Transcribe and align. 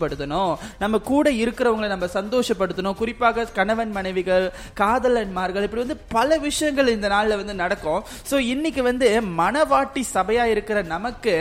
சந்தோஷப்படுத்தணும். 0.00 0.52
நம்ம 0.82 0.98
கூட 1.12 1.26
இருக்கிறவங்களை 1.42 1.88
நம்ம 1.94 2.06
சந்தோஷப்படுத்தணும். 2.18 2.96
குறிப்பாக 3.00 3.46
கணவன் 3.58 3.92
மனைவிகள் 3.98 4.46
காதலன்மார்கள் 4.80 5.64
இப்படி 5.66 5.82
வந்து 5.84 5.98
பல 6.16 6.38
விஷயங்கள் 6.48 6.94
இந்த 6.96 7.08
நாள்ல 7.14 7.38
வந்து 7.40 7.54
நடக்கும். 7.62 8.00
ஸோ 8.30 8.36
இன்னைக்கு 8.52 8.82
வந்து 8.90 9.08
மனவாட்டி 9.40 10.02
சபையா 10.16 10.44
இருக்கிற 10.54 10.78
நமக்கு 10.94 11.34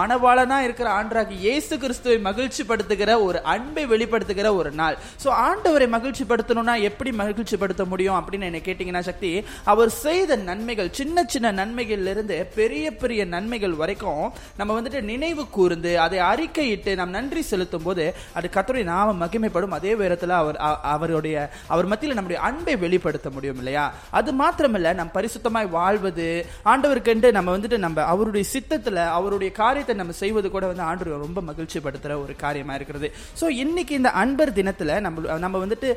மனவாளனா 0.00 0.58
இருக்கிற 0.66 0.88
ஆண்டராகி 0.98 1.36
இயேசு 1.46 1.74
கிறிஸ்துவை 1.84 2.18
மகிழ்ச்சிப்படுத்துகிற 2.28 3.10
ஒரு 3.26 3.38
அன்பை 3.54 3.84
வெளிப்படுத்துகிற 3.92 4.48
ஒரு 4.60 4.72
நாள். 4.80 4.96
ஸோ 5.24 5.28
ஆண்டவரை 5.48 5.88
மகிழ்ச்சிப்படுத்தணும்னா 5.96 6.76
எப்படி 6.90 7.12
மகிழ்ச்சிப்படுத்த 7.22 7.82
முடியும் 7.92 8.18
அப்படின்னு 8.20 8.48
என்ன 8.50 8.62
கேட்டீங்கன்னா 8.68 9.04
சக்தி 9.10 9.32
அவர் 9.72 9.90
செய்த 10.04 10.30
நன்மைகள் 10.50 10.90
சின்ன 11.00 11.24
சின்ன 11.34 11.52
நன்மைகள்ல 11.60 12.12
இருந்து 12.14 12.36
பெரிய 12.58 12.86
பெரிய 13.02 13.22
நன்மைகள் 13.34 13.78
வரைக்கும் 13.82 14.24
நம்ம 14.58 14.70
வந்துட்டு 14.78 15.00
நினைவு 15.12 15.42
கூர்ந்து 15.56 15.92
அதை 16.04 16.18
அறிக்கையிட்டு 16.30 16.92
நாம் 17.00 17.16
நன்றி 17.18 17.42
செலுத்தும் 17.50 17.86
போது 17.86 18.01
அது 18.36 18.46
கத்தருடைய 18.56 18.86
நாம 18.92 19.14
மகிமைப்படும். 19.22 19.74
அதே 19.78 19.92
நேரத்தில் 20.02 20.34
அவர் 20.40 20.58
அவருடைய 20.94 21.36
அவர் 21.74 21.90
மத்தியில் 21.92 22.16
நம்முடைய 22.18 22.40
அன்பை 22.48 22.74
வெளிப்படுத்த 22.84 23.30
முடியும் 23.36 23.60
இல்லையா? 23.62 23.84
அது 24.20 24.30
மாத்திரமல்ல 24.42 24.94
நம் 25.00 25.14
பரிசுத்தமாய் 25.16 25.70
வாழ்வது 25.78 26.28
ஆண்டவருக்கென்று 26.72 27.30
நம்ம 27.38 27.56
வந்துட்டு 27.56 27.80
நம்ம 27.86 28.06
அவருடைய 28.14 28.46
சித்தத்துல 28.54 29.06
அவருடைய 29.18 29.52
காரியத்தை 29.62 29.96
நம்ம 30.00 30.18
செய்வது 30.22 30.50
கூட 30.56 30.64
வந்து 30.72 30.86
ஆண்டவர் 30.90 31.24
ரொம்ப 31.26 31.40
மகிழ்ச்சிப்படுத்துற 31.50 32.12
ஒரு 32.24 32.34
காரியமா 32.44 32.76
இருக்கிறது. 32.80 33.10
ஸோ 33.42 33.48
இன்னைக்கு 33.64 33.94
இந்த 34.00 34.12
அன்பர் 34.22 34.56
தினத்துல 34.60 34.98
நம்ம 35.06 35.38
நம்ம 35.46 35.56
வந்துட்டு 35.66 35.90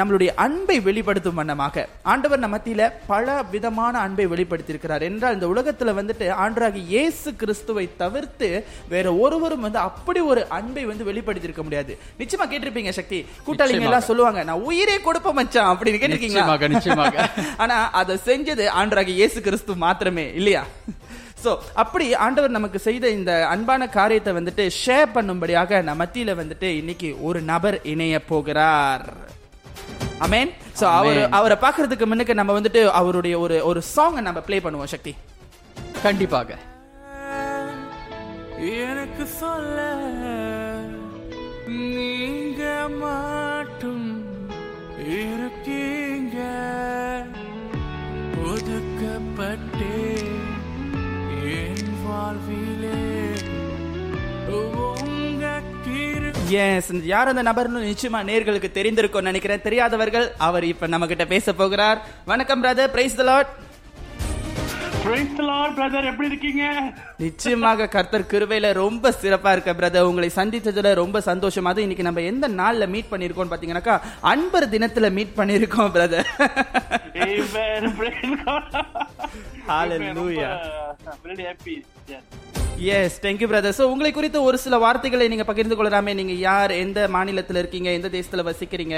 நம்மளுடைய 0.00 0.30
அன்பை 0.46 0.78
வெளிப்படுத்தும் 0.88 1.40
வண்ணமாக 1.42 1.86
ஆண்டவர் 2.12 2.42
நம்ம 2.44 2.50
மத்தியில 2.52 2.86
பல 3.06 3.26
விதமான 3.52 3.94
அன்பை 4.06 4.24
வெளிப்படுத்தி 4.32 4.72
இருக்கிறார் 4.72 5.04
என்றால் 5.06 5.36
இந்த 5.36 5.46
உலகத்துல 5.52 5.92
வந்துட்டு 5.98 6.26
ஆண்டராகி 6.44 6.80
இயேசு 6.92 7.28
கிறிஸ்துவை 7.40 7.84
தவிர்த்து 8.02 8.48
வேற 8.92 9.06
ஒருவரும் 9.24 9.64
வந்து 9.66 9.80
அப்படி 9.88 10.20
ஒரு 10.32 10.42
அன்பை 10.58 10.84
வந்து 10.90 11.06
வெளிப்படுத்தி 11.10 11.41
இருக்க 11.42 11.62
முடியாது. 11.62 11.92
நிச்சயமா 12.18 12.46
கேட்டிருப்பீங்க 12.48 12.88
சக்தி. 12.90 13.18
கூட்டாளிங்க 13.46 13.82
எல்லாம் 13.82 14.08
சொல்லுவாங்க 14.10 14.44
நான் 14.44 14.62
உயிரே 14.62 14.96
கொடுப்ப 15.06 15.32
மச்சான் 15.32 15.70
அப்படின்னு 15.72 16.00
கேட்டிருக்கீங்களா? 16.02 16.68
நிச்சயமாக. 16.68 17.28
ஆனா 17.62 17.90
அதை 17.92 18.18
செஞ்சது 18.26 18.66
ஆண்டராகி 18.80 19.14
இயேசு 19.14 19.40
கிறிஸ்து 19.40 19.76
மாத்திரமே 19.76 20.26
இல்லையா? 20.34 20.64
சோ 21.44 21.50
அப்படி 21.74 22.14
ஆண்டவர் 22.14 22.50
நமக்கு 22.50 22.78
செய்த 22.78 23.08
இந்த 23.10 23.46
அன்பான 23.46 23.88
காரியத்தை 23.88 24.32
வந்துட்டு 24.32 24.70
ஷேர் 24.84 25.08
பண்ணும்படியாக 25.14 25.82
நம்ம 25.82 26.00
மத்தியில 26.02 26.34
வந்துட்டு 26.36 26.68
இன்னைக்கு 26.76 27.20
ஒரு 27.20 27.40
நபர் 27.42 27.80
இணைய 27.84 28.24
போகிறார். 28.24 29.06
அமேன் 30.20 30.50
சோ 30.80 30.84
அவர் 30.98 31.16
Amen. 31.16 31.30
அவரை 31.30 31.56
பாக்குறதுக்கு 31.60 32.06
முன்னுக்கு 32.06 32.34
நம்ம 32.34 32.60
வந்துட்டு 32.60 32.84
அவருடைய 33.00 33.38
ஒரு 33.38 33.64
ஒரு 33.64 33.82
சாங் 33.94 34.22
நம்ம 34.22 34.40
ப்ளே 34.40 34.58
பண்ணுவோம் 34.58 34.92
சக்தி. 34.94 35.12
கண்டிப்பாக. 36.02 36.58
எனக்கு 38.82 39.26
சொல்ல 39.40 39.78
நீங்க 41.72 42.62
மாட்டும் 43.00 44.08
இருக்கீங்க. 45.18 46.38
ஒதுக்கப்பட்டே 48.44 50.00
என் 51.56 51.90
வாழ்விலே 52.04 53.00
எஸ் 56.54 56.90
யார் 57.02 57.28
அந்த 57.28 57.42
நபர்னு 57.42 57.80
நிச்சயமா 57.82 58.18
நேர்களுக்கு 58.30 58.68
தெரிந்திருக்கும் 58.76 59.28
நினைக்கிறேன். 59.28 59.62
தெரியாதவர்கள் 59.62 60.32
அவர் 60.38 60.64
இப்ப 60.64 60.86
நம்ம 60.86 61.06
கிட்ட 61.06 61.24
பேச 61.24 61.52
போகிறார். 61.52 61.98
வணக்கம் 62.24 62.64
brother 62.64 62.94
praise 62.96 63.16
the 63.16 63.22
lord 63.22 63.52
brother 65.04 66.08
எப்படி 66.10 66.28
இருக்கீங்க? 66.30 66.64
நிச்சயமாக 67.22 67.86
கர்த்தர் 67.94 68.26
கிருபையில 68.32 68.66
ரொம்ப 68.80 69.10
சிறப்பா 69.22 69.50
இருக்க 69.54 69.72
பிரதர் 69.80 70.08
உங்களை 70.10 70.28
சந்தித்ததுல 70.36 70.92
ரொம்ப 71.00 71.20
சந்தோஷம். 71.28 71.68
இன்னைக்கு 71.84 72.06
நம்ம 72.08 72.22
எந்த 72.32 72.48
நாள்ல 72.60 72.86
மீட் 72.94 73.10
பண்ணிருக்கோம் 73.12 73.52
பாத்தீங்கன்னாக்கா 73.52 73.96
அன்பர் 74.32 74.68
தினத்துல 74.74 75.10
மீட் 75.18 75.36
பண்ணிருக்கோம் 75.40 75.92
brother. 75.96 76.28
Yes 82.98 83.20
thank you 83.24 83.48
brother 83.52 83.76
so 83.78 83.84
உங்களை 83.92 84.10
குறித்து 84.12 84.38
ஒரு 84.48 84.58
சில 84.64 84.78
வார்த்தைகளை 84.84 85.26
நீங்க 85.32 85.46
பகிர்ந்து 85.50 85.76
கொள்ளலாமே 85.78 86.14
நீங்க 86.20 86.36
யார் 86.48 86.72
எந்த 86.84 87.08
மாநிலத்துல 87.16 87.62
இருக்கீங்க 87.62 87.90
எந்த 87.98 88.10
தேசத்துல 88.16 88.44
வசிக்கிறீங்க 88.50 88.96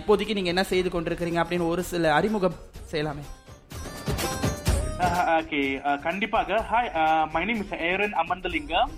இப்போதைக்கு 0.00 0.36
நீங்க 0.38 0.52
என்ன 0.54 0.64
செய்து 0.72 0.90
கொண்டிருக்கிறீங்க 0.96 1.40
அப்படின்னு 1.44 1.72
ஒரு 1.74 1.84
சில 1.92 2.12
அறிமுகம் 2.20 2.58
செய்யலாமே. 2.92 3.24
ஓகே 5.38 5.60
கண்டிப்பாக. 6.06 6.58
Hi 6.70 6.88
my 7.34 7.42
name 7.48 7.62
is 7.64 7.72
Aaron 7.88 8.14
Amarnthalingam 8.22 8.90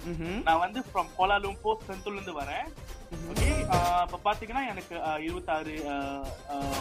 நான் 0.47 0.61
வந்து 0.65 0.81
ஃப்ரம் 0.89 1.11
கோலாலும்பூர் 1.19 1.85
செந்தூர்ல 1.87 2.19
இருந்து 2.19 2.35
வரேன். 2.41 2.67
ஓகே 3.31 3.49
இப்ப 4.05 4.19
பாத்தீங்கன்னா 4.27 4.63
எனக்கு 4.73 4.95
இருபத்தாறு 5.27 5.75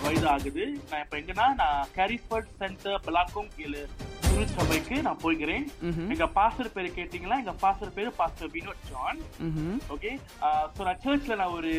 வயது 0.06 0.28
ஆகுது 0.34 0.64
நான் 0.90 1.04
இப்ப 1.06 1.16
எங்கன்னா 1.22 1.48
நான் 1.62 1.88
கேரிஃபர்ட் 1.98 2.52
சென்டர் 2.62 3.00
பலாக்கும் 3.08 3.50
கீழே 3.58 3.84
திருச்சபைக்கு 4.28 4.96
நான் 5.08 5.24
போய்கிறேன் 5.26 5.66
எங்க 6.14 6.28
பாஸ்டர் 6.40 6.74
பேரு 6.76 6.92
கேட்டீங்கன்னா 7.00 7.40
எங்க 7.44 7.56
பாஸ்டர் 7.64 7.96
பேரு 7.98 8.12
pastor 8.22 8.54
Vinod 8.56 8.88
John 8.92 9.20
okay 9.96 10.14
so 10.76 10.82
நான் 10.90 11.04
சர்ச்ல 11.08 11.38
நான் 11.42 11.56
ஒரு 11.60 11.74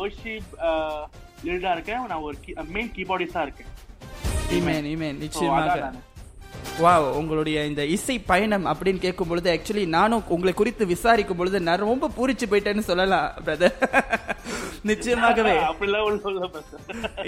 வர்ஷிப் 0.00 0.52
லீடரா 1.46 1.72
இருக்கேன். 1.76 2.04
நான் 2.12 2.26
ஒரு 2.28 2.36
மெயின் 2.76 2.92
கீபோர்டிஸ்டா 2.98 3.42
இருக்கேன். 3.46 3.72
நிச்சயமாக. 5.24 6.14
வாவ் 6.84 7.06
உங்களுடைய 7.18 7.58
இந்த 7.68 7.82
இசை 7.94 8.16
பயணம் 8.30 8.66
அப்படின்னு 8.70 9.00
கேட்கும் 9.04 9.30
பொழுது 9.30 9.48
ஆக்சுவலி 9.52 9.84
நானும் 9.94 10.24
உங்களை 10.34 10.52
குறித்து 10.54 10.84
விசாரிக்கும் 10.90 11.38
பொழுது 11.40 11.58
நான் 11.68 11.84
ரொம்ப 11.90 12.10
பூரிச்சு 12.16 12.46
போயிட்டேன்னு 12.50 12.88
சொல்லலாம் 12.90 13.28
பிரதர் 13.46 13.76
நிச்சயமாகவே. 14.90 15.54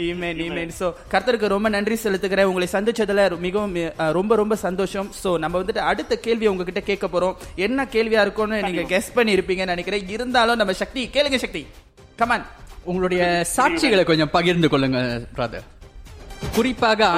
ஈமேன் 0.06 0.40
ஈமேன் 0.44 0.72
ஸோ 0.78 0.86
கர்த்தருக்கு 1.12 1.52
ரொம்ப 1.54 1.68
நன்றி 1.76 1.96
செலுத்துக்கிறேன் 2.02 2.48
உங்களை 2.50 2.68
சந்திச்சதுல 2.74 3.22
மிகவும் 3.46 3.74
ரொம்ப 4.18 4.32
ரொம்ப 4.42 4.56
சந்தோஷம். 4.66 5.08
ஸோ 5.22 5.30
நம்ம 5.44 5.54
வந்துட்டு 5.62 5.82
அடுத்த 5.90 6.16
கேள்வி 6.26 6.48
உங்ககிட்ட 6.52 6.82
கேட்க 6.90 7.06
போறோம். 7.14 7.34
என்ன 7.66 7.88
கேள்வியா 7.94 8.22
இருக்கும்னு 8.26 8.58
நீங்க 8.68 8.84
கெஸ் 8.92 9.14
பண்ணி 9.16 9.36
இருப்பீங்கன்னு 9.36 9.74
நினைக்கிறேன். 9.74 10.06
இருந்தாலும் 10.16 10.60
நம்ம 10.62 10.76
சக்தி 10.82 11.02
கேளுங்க 11.16 11.40
சக்தி. 11.44 11.62
கமான் 12.20 12.46
உங்களுடைய 12.90 13.22
சாட்சிகளை 13.56 14.04
கொஞ்சம் 14.10 14.34
பகிர்ந்து 14.36 14.70
கொள்ளுங்க 14.74 15.00
பிரதர் 15.38 15.66
குறிப்பாக 16.56 17.10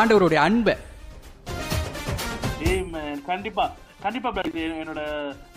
ஆண்டவருடைய 0.00 0.40
அன்பை. 0.48 0.74
கண்டிப்பா 3.30 3.64
கண்டிப்பா 4.04 4.28
என்னோட 4.82 5.02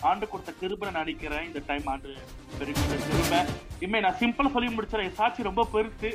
ஆண்டு 0.08 0.26
கொடுத்த 0.32 0.52
கிருபை 0.60 0.86
நான் 0.88 1.04
நினைக்கிறேன். 1.04 1.46
இந்த 1.50 1.60
டைம் 1.70 1.88
ஆண்டு 1.94 2.10
பெருகிற 2.58 2.96
கிருபை. 3.06 3.40
இனிமே 3.84 4.00
நான் 4.06 4.18
சிம்பிளா 4.22 4.52
சொல்லி 4.56 4.70
முடிச்சிடறேன். 4.76 5.08
என் 5.10 5.20
சாட்சி 5.20 5.48
ரொம்ப 5.50 5.64
பெருசு 5.74 6.10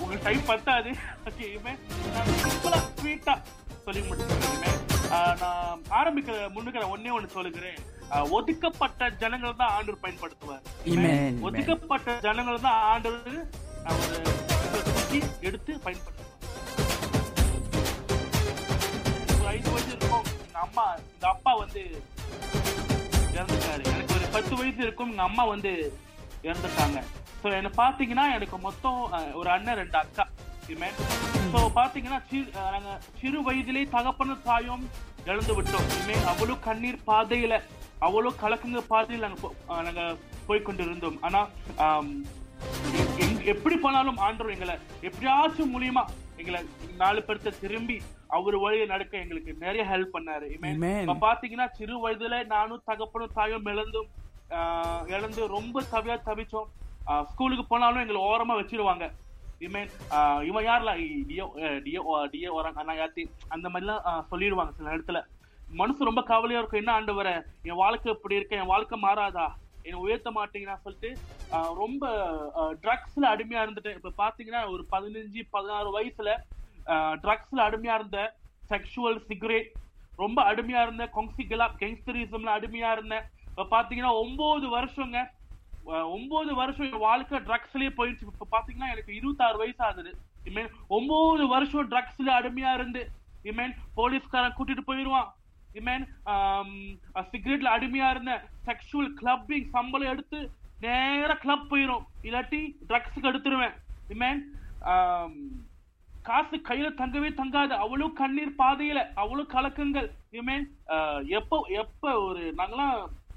உங்களுக்கு 0.00 0.26
டைம் 0.28 0.48
பத்தாது. 0.50 0.92
இனிமே 1.48 1.72
நான் 2.14 2.30
சிம்பிளா 2.44 2.78
ஸ்வீட்டா 3.00 3.34
சொல்லி 3.86 4.02
முடிச்சிடறேன். 4.08 4.48
இனிமே 4.50 4.72
நான் 5.42 5.82
ஆரம்பிக்கிற 6.00 6.36
முன்னுக்கு 6.56 6.82
நான் 6.82 6.94
ஒன்னே 6.96 7.14
ஒண்ணு 7.16 7.36
சொல்லுகிறேன். 7.36 7.78
ஒதுக்கப்பட்ட 8.38 9.10
ஜனங்கள் 9.22 9.60
தான் 9.62 9.74
ஆண்டவர் 9.76 10.02
பயன்படுத்துவார். 10.04 10.62
ஒதுக்கப்பட்ட 11.48 12.18
ஜனங்கள் 12.28 12.64
தான் 12.68 13.06
தூக்கி 14.94 15.20
எடுத்து 15.48 15.72
பயன்படுத்துவார். 15.86 16.23
வயசு 19.54 19.70
வயசு 19.70 19.90
இருக்கும். 19.90 20.24
எங்க 20.44 20.58
அம்மா 20.60 20.84
எங்க 21.08 21.26
அப்பா 21.28 21.52
வந்து 21.54 21.82
இறந்துட்டாரு. 23.34 23.82
எனக்கு 23.92 24.14
ஒரு 24.14 24.26
பத்து 24.32 24.54
வயசு 24.56 24.80
இருக்கும். 24.82 25.10
எங்க 25.10 25.22
அம்மா 25.22 25.44
வந்து 25.44 25.72
இறந்துட்டாங்க. 26.42 26.98
ஸோ 27.42 27.52
என்ன 27.52 27.70
பாத்தீங்கன்னா 27.76 28.24
எனக்கு 28.34 28.58
மொத்தம் 28.58 28.98
ஒரு 29.34 29.48
அண்ணன் 29.50 29.76
ரெண்டு 29.76 29.98
அக்கா. 29.98 30.24
ஸோ 31.52 31.58
பாத்தீங்கன்னா 31.74 32.20
சிறு 32.28 32.44
நாங்க 32.66 32.90
சிறு 33.20 33.40
வயதிலே 33.42 33.82
தகப்பன 33.88 34.36
தாயும் 34.44 34.84
இழந்து 35.26 35.54
விட்டோம். 35.54 35.86
இனிமே 35.90 36.16
அவ்வளவு 36.24 36.58
கண்ணீர் 36.58 36.98
பாதையில 37.06 37.54
அவ்வளவு 37.98 38.40
கலக்குங்க 38.40 38.80
பாதையில் 38.88 39.24
நாங்கள் 39.26 39.42
போ- 39.42 39.54
நாங்க 39.82 40.02
போய் 40.46 40.62
கொண்டிருந்தோம் 40.62 41.18
ஆனா 41.20 41.40
ஆம், 41.78 42.10
எப்படி 43.44 43.76
போனாலும் 43.76 44.18
ஆண்டவர் 44.18 44.52
எங்களை 44.52 44.74
எப்படியாச்சும் 45.02 45.72
மூலியமா 45.74 46.04
எங்களை 46.36 46.60
நாலு 46.96 47.20
பேர்த்த 47.26 47.58
திரும்பி 47.60 47.96
அவர் 48.36 48.56
வழியை 48.64 48.86
நடக்க 48.92 49.22
எங்களுக்கு 49.22 49.52
நிறைய 49.64 49.82
ஹெல்ப் 49.92 50.14
பண்ணாரு. 50.16 50.46
இப்ப 51.02 51.18
பாத்தீங்கன்னா 51.26 51.66
சிறு 51.78 51.96
வயதுல 52.04 52.38
நானும் 52.54 52.86
தகப்பனும் 52.90 53.36
தாயும் 53.38 53.68
இழந்தும் 53.74 54.08
இழந்து 55.14 55.42
ரொம்ப 55.56 55.82
தவியா 55.92 56.16
தவிச்சோம். 56.30 56.70
ஸ்கூலுக்கு 57.30 57.64
போனாலும் 57.70 58.02
எங்களை 58.04 58.20
ஓரமா 58.30 58.54
வச்சிருவாங்க. 58.60 59.06
இமேன் 59.66 59.90
இவன் 60.48 60.66
யார்ல? 60.68 60.92
டியோ 61.28 61.46
டியோ 61.84 62.02
டியோ 62.32 62.50
வராங்க 62.58 62.80
அண்ணா 62.82 62.94
யாத்தி 63.00 63.22
அந்த 63.54 63.66
மாதிரிலாம் 63.72 64.28
சொல்லிடுவாங்க 64.30 64.72
சில 64.78 64.94
இடத்துல 64.96 65.20
மனசு 65.80 66.08
ரொம்ப 66.08 66.22
கவலையா 66.30 66.58
இருக்கும். 66.60 66.82
என்ன 66.82 66.92
ஆண்டு 66.96 67.12
வர 67.18 67.28
என் 67.68 67.80
வாழ்க்கை 67.82 68.10
இப்படி 68.16 68.38
இருக்கு 68.38 68.58
என் 68.62 68.72
வாழ்க்கை 68.72 68.96
மாறாதா? 69.04 69.46
என்னை 69.86 69.98
உயர்த்த 70.04 70.30
மாட்டீங்கன்னா 70.36 70.76
சொல்லிட்டு 70.84 71.10
ரொம்ப 71.80 72.04
ட்ரக்ஸ்ல 72.82 73.24
அடிமையா 73.32 73.64
இருந்துட்டேன். 73.64 73.96
இப்ப 74.00 74.12
பாத்தீங்கன்னா 74.22 74.62
ஒரு 74.74 74.82
பதினஞ்சு 74.92 75.42
பதினாறு 75.56 75.90
வயசுல 75.96 76.30
ட்ரக்ஸ்ல 77.24 77.60
அடிமையா 77.68 77.94
இருந்த 78.00 78.18
செக்ஷுவல் 78.70 79.20
சிகரெட் 79.28 79.70
ரொம்ப 80.22 80.38
அடிமையா 80.50 80.82
இருந்தேன் 80.86 81.14
கொங்சிகலா 81.16 81.66
கெங்ஸ்டரிசம்ல 81.80 82.50
அடிமையா 82.58 82.90
இருந்தேன் 82.96 83.24
இப்ப 83.50 83.66
பாத்தீங்கன்னா 83.76 84.12
ஒன்பது 84.22 84.68
வருஷங்க 84.76 85.18
ஒன்பது 86.16 86.52
வருஷம் 86.58 86.86
என் 86.90 87.04
வாழ்க்கை 87.08 87.38
ட்ரக்ஸ்லயே 87.48 87.90
போயிடுச்சு. 87.96 88.28
இப்ப 88.32 88.48
பாத்தீங்கன்னா 88.54 88.90
எனக்கு 88.92 89.12
இருபத்தாறு 89.18 89.56
வயசு 89.62 89.82
ஆகுது 89.88 90.12
இமேன் 90.50 90.70
ஒன்பது 90.96 91.44
வருஷம் 91.54 91.90
ட்ரக்ஸ்ல 91.92 92.30
அடிமையா 92.38 92.70
இருந்து 92.78 93.02
இமேன் 93.50 93.74
போலீஸ்காரன் 93.98 94.56
கூட்டிட்டு 94.58 94.84
போயிருவான். 94.90 95.28
இமேன் 95.80 96.04
சிகரெட்ல 97.32 97.74
அடிமையா 97.76 98.08
இருந்த 98.14 98.32
செக்ஷுவல் 98.68 99.12
கிளப்பிங் 99.20 99.68
சம்பளம் 99.76 100.12
எடுத்து 100.14 100.40
நேர 100.84 101.30
கிளப் 101.44 101.68
போயிரும். 101.72 102.04
இல்லாட்டி 102.26 102.60
ட்ரக்ஸுக்கு 102.88 103.30
எடுத்துருவேன். 103.32 103.76
இமேன் 104.14 104.40
காசு 106.24 106.56
கையில 106.66 106.88
தங்கவே 106.94 107.30
தங்காது 107.34 107.74
அவ்வளவு 107.78 108.08
கண்ணீர் 108.14 108.58
பாதையில 108.58 109.00
அவ்வளவு 109.14 109.52
கலக்கங்கள் 109.52 110.08
இமேன் 110.32 110.64
எப்போ 111.34 111.56
எப்ப 111.80 112.12
ஒரு 112.20 112.44
நாங்கெல்லாம் 112.58 112.94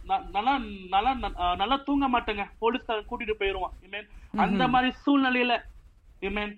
ந- 0.10 0.26
நல்லா 0.36 0.54
நல்லா 0.94 1.12
நல்லா 1.56 1.78
தூங்க 1.88 2.08
மாட்டேங்க 2.10 2.46
போலீஸ்காரன் 2.60 3.10
கூட்டிட்டு 3.10 3.36
போயிருவான் 3.40 3.76
இமேன் 3.86 4.08
அந்த 4.40 4.64
மாதிரி 4.74 4.92
சூழ்நிலையில 5.02 5.56
இமேன் 6.22 6.54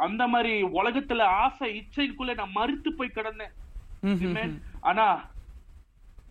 அந்த 0.00 0.22
மாதிரி 0.28 0.52
உலகத்துல 0.78 1.26
ஆசை 1.42 1.68
இச்சைக்குள்ள 1.76 2.34
நான் 2.36 2.56
மறுத்து 2.56 2.92
போய் 2.94 3.16
கிடந்தேன் 3.16 3.54
Amen. 4.08 4.50
ஆனா 4.82 5.04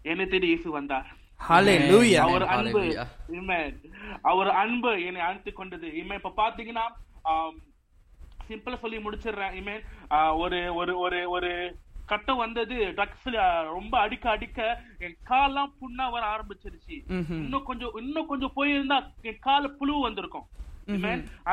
என்னை 0.06 0.26
தேடி 0.28 0.48
இயேசு 0.48 0.70
வந்தார் 0.76 1.08
Hallelujah. 1.40 2.22
அவர் 2.26 2.46
அன்பு. 2.54 2.82
Amen. 3.38 3.72
அவர் 4.24 4.50
அன்பு 4.62 4.92
என்னை 5.08 5.22
அழைத்து 5.22 5.52
கொண்டது 5.54 5.88
இமே 6.00 6.16
இப்ப 6.16 6.32
பாத்தீங்கன்னா 6.38 6.86
சிம்பிளா 8.50 8.78
சொல்லி 8.84 8.98
முடிச்சிடுறேன். 9.06 9.56
இமே 9.62 9.76
ஒரு 10.44 10.60
ஒரு 10.80 10.94
ஒரு 11.06 11.20
ஒரு 11.36 11.52
கட்டம் 12.12 12.42
வந்தது 12.44 12.76
ட்ரக்ஸ்ல 12.98 13.38
ரொம்ப 13.76 13.94
அடிக்க 14.04 14.26
அடிக்க 14.34 14.60
என் 15.06 15.18
கால்லாம் 15.32 15.74
புண்ணா 15.80 16.06
வர 16.14 16.24
ஆரம்பிச்சிருச்சு. 16.34 16.98
இன்னும் 17.42 17.66
கொஞ்சம் 17.70 17.96
இன்னும் 18.02 18.30
கொஞ்சம் 18.32 18.56
போயிருந்தா 18.60 19.00
என் 19.30 19.44
கால 19.48 19.68
புழு 19.80 19.96
வந்திருக்கும். 20.08 20.48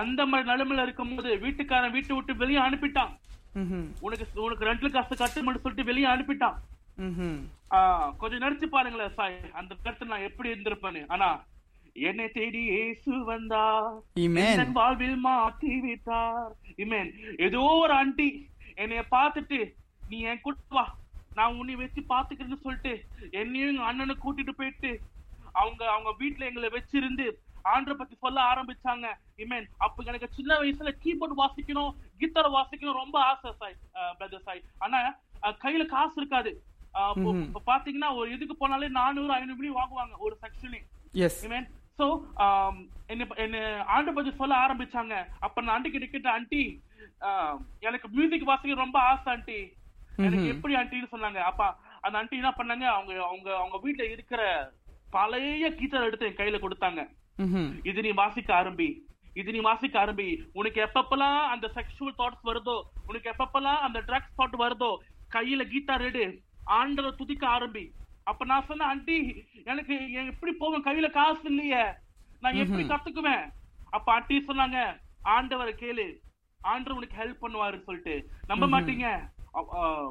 அந்த 0.03 0.21
மாதிரி 0.31 0.49
நிலைமையில 0.51 0.85
இருக்கும்போது 0.87 1.31
வீட்டுக்காரன் 1.45 1.95
வீட்டை 1.97 2.17
விட்டு 2.17 2.43
வெளியே 2.43 2.61
அனுப்பிட்டான். 2.67 3.13
உனக்கு 4.05 4.45
உனக்கு 4.45 4.69
ரெண்டு 4.71 4.91
காசு 4.95 5.15
கட்டுமென்னு 5.23 5.63
சொல்லிட்டு 5.65 5.91
வெளியே 5.91 6.09
அனுப்பிட்டான். 6.13 6.57
கொஞ்சம் 8.21 8.45
நினைச்சு 8.45 8.67
பாருங்களேன் 8.75 9.17
சாய் 9.19 9.37
அந்த 9.61 9.73
நேரத்துல 9.85 10.13
நான் 10.13 10.29
எப்படி 10.29 10.53
இருந்திருப்பேன்னு. 10.53 11.03
ஆனா 11.15 11.29
என்னை 11.97 12.27
தேடி 12.37 12.61
இயேசு 12.71 13.13
வந்தார். 13.31 13.91
என் 14.63 14.77
வாழ்வில் 14.79 15.19
மாற்றி 15.27 15.73
விட்டார் 15.85 16.53
இமேன் 16.85 17.11
ஏதோ 17.47 17.61
ஒரு 17.83 17.93
ஆண்டி 18.01 18.29
என்னைய 18.83 19.03
பார்த்துட்டு 19.17 19.59
நீ 20.11 20.17
என் 20.31 20.43
கூட 20.47 20.57
வா. 20.77 20.85
நான் 21.39 21.57
உன்னை 21.61 21.75
வச்சு 21.83 22.01
பாத்துக்கிறேன்னு 22.13 22.65
சொல்லிட்டு 22.65 22.93
என்னையும் 23.41 23.71
எங்க 23.73 23.85
அண்ணனை 23.91 24.15
கூட்டிட்டு 24.25 24.55
போயிட்டு 24.61 24.91
அவங்க 25.61 25.83
அவங்க 25.95 26.11
வீட்டுல 26.23 26.49
எங்களை 26.51 26.71
வச்சிருந்து 26.77 27.27
ஆண்டரை 27.73 27.95
பத்தி 27.99 28.15
சொல்ல 28.25 28.39
ஆரம்பிச்சாங்க. 28.51 29.07
இமேன் 29.43 29.69
அப்ப 29.85 30.05
எனக்கு 30.11 30.29
சின்ன 30.39 30.59
வயசுல 30.63 30.91
கீபோர்டு 31.05 31.41
வாசிக்கணும் 31.43 31.93
கிட்டார் 32.23 32.51
வாசிக்கணும் 32.57 33.01
ரொம்ப 33.03 33.17
ஆசை 33.31 33.53
சாய் 33.61 33.79
பிரதர் 34.19 34.47
சாய் 34.49 34.65
ஆனா 34.85 34.99
கையில 35.63 35.87
காசு 35.95 36.17
இருக்காது. 36.23 36.53
பாத்தீங்கன்னா 37.71 38.11
ஒரு 38.19 38.29
இதுக்கு 38.37 38.57
போனாலே 38.59 38.91
நானூறு 39.01 39.33
ஐநூறு 39.39 39.59
மணி 39.61 39.73
வாங்குவாங்க 39.81 40.17
ஒரு 40.27 40.37
செக்ஷன்லயும் 40.45 40.91
Yes. 41.23 41.35
So, 41.97 42.07
um, 42.37 42.77
என்ன 43.07 43.27
என்ன 43.35 43.85
ஆண்டு 43.87 44.13
பத்தி 44.13 44.31
சொல்ல 44.33 44.55
ஆரம்பிச்சாங்க. 44.67 45.27
அப்ப 45.41 45.61
நான் 45.61 45.75
ஆண்டி 45.75 45.91
கிட்ட 45.91 46.07
கேட்ட 46.07 46.31
ஆண்டி 46.31 46.83
எனக்கு 47.81 48.09
மியூசிக் 48.09 48.45
வாசிக்க 48.45 48.75
ரொம்ப 48.81 48.99
ஆசை 49.01 49.33
ஆண்டி. 49.33 49.59
எனக்கு 50.17 50.47
எப்படி 50.47 50.75
ஆண்டின்னு 50.75 51.13
சொன்னாங்க. 51.13 51.39
அப்ப 51.51 51.75
அந்த 52.01 52.19
ஆண்டி 52.19 52.37
என்ன 52.37 52.49
பண்ணாங்க? 52.49 52.87
அவங்க 52.97 53.13
அவங்க 53.27 53.57
அவங்க 53.57 53.81
வீட்டுல 53.85 54.11
இருக்கிற 54.11 54.73
பழைய 55.11 55.75
கீட்டர் 55.75 56.03
எடுத்து 56.03 56.27
என் 56.27 56.37
கையில 56.37 56.59
கொடுத்தாங்க. 56.59 57.01
இது 57.87 58.03
நீ 58.03 58.11
வாசிக்க 58.11 58.63
ஆரம்பி. 58.63 58.99
இது 59.35 59.53
நீ 59.53 59.59
வாசிக்க 59.59 60.05
ஆரம்பி. 60.05 60.29
உனக்கு 60.53 60.89
எப்பப்பெல்லாம் 60.89 61.39
அந்த 61.55 61.71
செக்ஷுவல் 61.75 62.19
தாட்ஸ் 62.19 62.45
வருதோ 62.45 62.83
உனக்கு 63.07 63.35
எப்பப்பெல்லாம் 63.37 63.83
அந்த 63.89 64.01
ட்ரக்ஸ் 64.01 64.35
தாட் 64.39 64.61
வருதோ 64.65 64.97
கையில 65.35 65.71
கீட்டார் 65.73 66.07
எடு. 66.11 66.43
ஆண்டரை 66.67 67.15
துதிக்க 67.15 67.49
ஆரம்பி. 67.49 67.85
அப்ப 68.25 68.45
நான் 68.45 68.65
சொன்னேன் 68.65 68.89
ஆண்டி 68.89 69.45
எனக்கு 69.65 70.13
எப்படி 70.13 70.53
போவேன்? 70.53 70.83
கையில 70.83 71.11
காசு 71.11 71.41
இல்லையே. 71.45 71.85
நான் 72.41 72.55
எப்படி 72.55 72.83
கத்துக்குவேன்? 72.89 73.51
அப்ப 73.91 74.13
ஆண்டி 74.13 74.45
சொன்னாங்க 74.49 75.01
ஆண்டவரை 75.25 75.73
கேளு. 75.73 76.19
ஆண்டவர் 76.61 77.05
உனக்கு 77.05 77.25
ஹெல்ப் 77.25 77.45
பண்ணுவாருன்னு 77.45 77.83
சொல்லிட்டு. 77.83 78.29
நம்ப 78.47 78.67
மாட்டீங்க. 78.67 79.29
அ- 79.55 79.69
ஆ, 79.73 80.11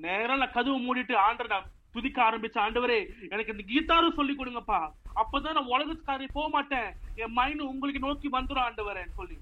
நேரா 0.00 0.36
நான் 0.36 0.50
கதவு 0.50 0.78
மூடிட்டு 0.78 1.16
ஆண்டரை 1.28 1.46
நான் 1.46 1.70
துதிக்க 1.92 2.22
ஆரம்பிச்ச 2.22 2.58
ஆண்டவரே 2.58 3.28
எனக்கு 3.30 3.56
இந்த 3.56 3.64
கீதாரும் 3.66 4.14
சொல்லி 4.14 4.34
கொடுங்கப்பா. 4.38 4.92
அப்பதான் 5.14 5.52
நான் 5.52 5.66
உலகத்துக்காரி 5.66 6.28
போக 6.32 6.48
மாட்டேன். 6.48 6.94
என் 7.14 7.32
மைண்ட் 7.32 7.60
உங்களுக்கு 7.60 8.00
நோக்கி 8.00 8.30
வந்துடும் 8.30 8.62
ஆண்டவரேன்னு 8.62 9.12
சொல்லி. 9.16 9.38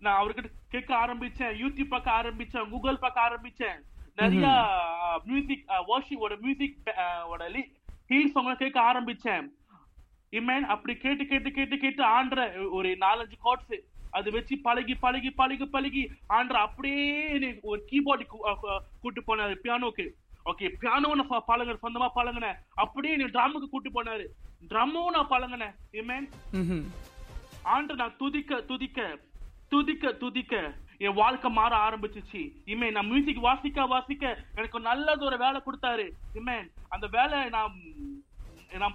நான் 0.00 0.26
அவர்கிட்ட 0.26 0.44
கேட்க 0.68 0.96
ஆரம்பிச்சேன் 0.96 1.56
யூடியூப் 1.56 1.88
பார்க்க 1.88 2.22
ஆரம்பிச்சேன் 2.22 2.68
கூகுள் 2.68 2.98
பார்க்க 2.98 3.28
ஆரம்பிச்சேன். 3.28 3.93
நிறைய 4.18 4.48
மியூசிக் 5.28 5.64
வாஷிங்கோட 5.90 6.34
மியூசிக் 6.44 6.76
ஓட 7.32 7.44
ஹீல் 8.10 8.32
சாங் 8.34 8.50
கேட்க 8.62 8.78
ஆரம்பிச்சேன். 8.90 9.46
இமேன் 10.38 10.64
அப்படி 10.72 10.92
கேட்டு 11.04 11.24
கேட்டு 11.30 11.50
கேட்டு 11.56 11.76
கேட்டு 11.84 12.02
ஆண்ட 12.16 12.44
ஒரு 12.76 12.88
நாலஞ்சு 13.04 13.36
கார்ட்ஸ் 13.46 13.74
அது 14.18 14.28
வச்சு 14.36 14.54
பழகி 14.66 14.94
பழகி 15.04 15.30
பழகி 15.40 15.66
பழகி 15.74 16.02
ஆண்ட 16.36 16.58
அப்படியே 16.66 17.06
ஒரு 17.70 17.80
கீபோர்டு 17.90 18.24
கூட்டு 19.02 19.20
போனாரு 19.28 19.54
பியானோக்கு 19.64 20.06
ஓகே 20.50 20.68
பியானோ 20.80 21.10
நான் 21.20 21.48
பழகின 21.50 21.78
சொந்தமா 21.84 22.08
பழகினேன் 22.18 22.58
அப்படியே 22.82 23.14
நீ 23.20 23.26
ட்ரம்முக்கு 23.36 23.68
கூட்டு 23.74 23.90
போனாரு. 23.96 24.24
ட்ரம்மும் 24.70 25.14
நான் 25.16 25.32
பழகினேன் 25.34 25.74
இமேன். 26.00 26.26
ஆண்டு 27.74 27.94
நான் 28.00 28.16
துதிக்க 28.22 28.60
துதிக்க 28.70 29.00
துதிக்க 29.72 30.12
துதிக்க. 30.22 30.54
என் 31.04 31.12
வாழ்க்கை 31.12 31.50
மாற 31.50 31.90
ஆரம்பிச்சிச்சு. 31.90 32.52
இமே 32.66 32.90
நான் 32.90 33.06
மியூசிக் 33.06 33.36
வாசிக்க 33.36 33.86
வாசிக்க 33.86 34.44
எனக்கு 34.54 34.80
நல்லது 34.80 35.24
ஒரு 35.24 35.38
வேலை 35.38 35.60
கொடுத்தாரு. 35.60 36.10
இமே 36.34 36.70
அந்த 36.88 37.06
வேலை 37.06 37.48
நான் 37.48 37.72
நான் 38.78 38.94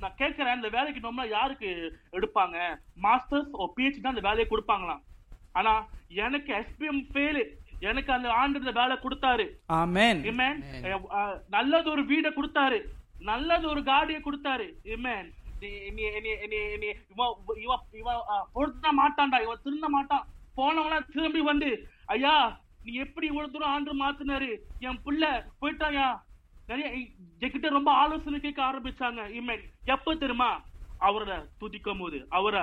நான் 0.00 0.12
கேட்கிறேன் 0.16 0.54
இந்த 0.54 0.68
வேலைக்கு 0.68 1.00
நம்ம 1.00 1.26
யாருக்கு 1.26 1.98
எடுப்பாங்க? 2.12 2.78
மாஸ்டர்ஸ் 3.02 3.50
ஓ 3.50 3.72
பிஹெச்டி 3.76 4.00
தான் 4.00 4.16
அந்த 4.16 4.28
வேலையை 4.28 4.50
கொடுப்பாங்களாம். 4.50 5.02
ஆனா 5.52 5.86
எனக்கு 6.08 6.52
எஸ்பிஎம் 6.52 7.06
ஃபெயிலு 7.12 7.44
எனக்கு 7.80 8.12
அந்த 8.12 8.30
ஆண்டு 8.30 8.60
வேலை 8.60 8.82
கொடுத்தாரு. 8.82 9.48
நல்லது 11.48 11.90
ஒரு 11.90 12.04
வீடை 12.04 12.28
கொடுத்தாரு. 12.30 12.82
நல்லது 13.18 13.68
ஒரு 13.68 13.80
காடியை 13.80 14.24
கொடுத்தாரு. 14.24 14.72
நீ- 15.60 15.86
இவன் 17.96 18.16
பொருத்த 18.52 18.88
மாட்டான்டா 18.88 19.42
இவன் 19.42 19.58
திருந்த 19.62 19.88
மாட்டான். 19.88 20.26
போனவனா 20.58 20.98
திரும்பி 21.14 21.42
வந்து 21.50 21.70
ஐயா 22.14 22.34
நீ 22.84 22.92
எப்படி 23.04 23.26
இவ்வளவு 23.30 23.52
தூரம் 23.54 23.72
ஆண்டு 23.74 23.92
மாத்துனாரு? 24.02 24.50
என் 24.86 25.00
புள்ள 25.06 25.24
போயிட்டாயா? 25.60 26.08
நிறைய 26.68 26.88
என்கிட்ட 27.44 27.68
ரொம்ப 27.76 27.90
ஆலோசனை 28.02 28.38
கேட்க 28.40 28.60
ஆரம்பிச்சாங்க 28.68 29.22
இமேன் 29.38 29.64
எப்ப 29.94 30.14
தெரியுமா? 30.22 30.50
அவரை 31.08 31.38
துதிக்கும் 31.60 32.00
போது 32.02 32.18
அவரை 32.38 32.62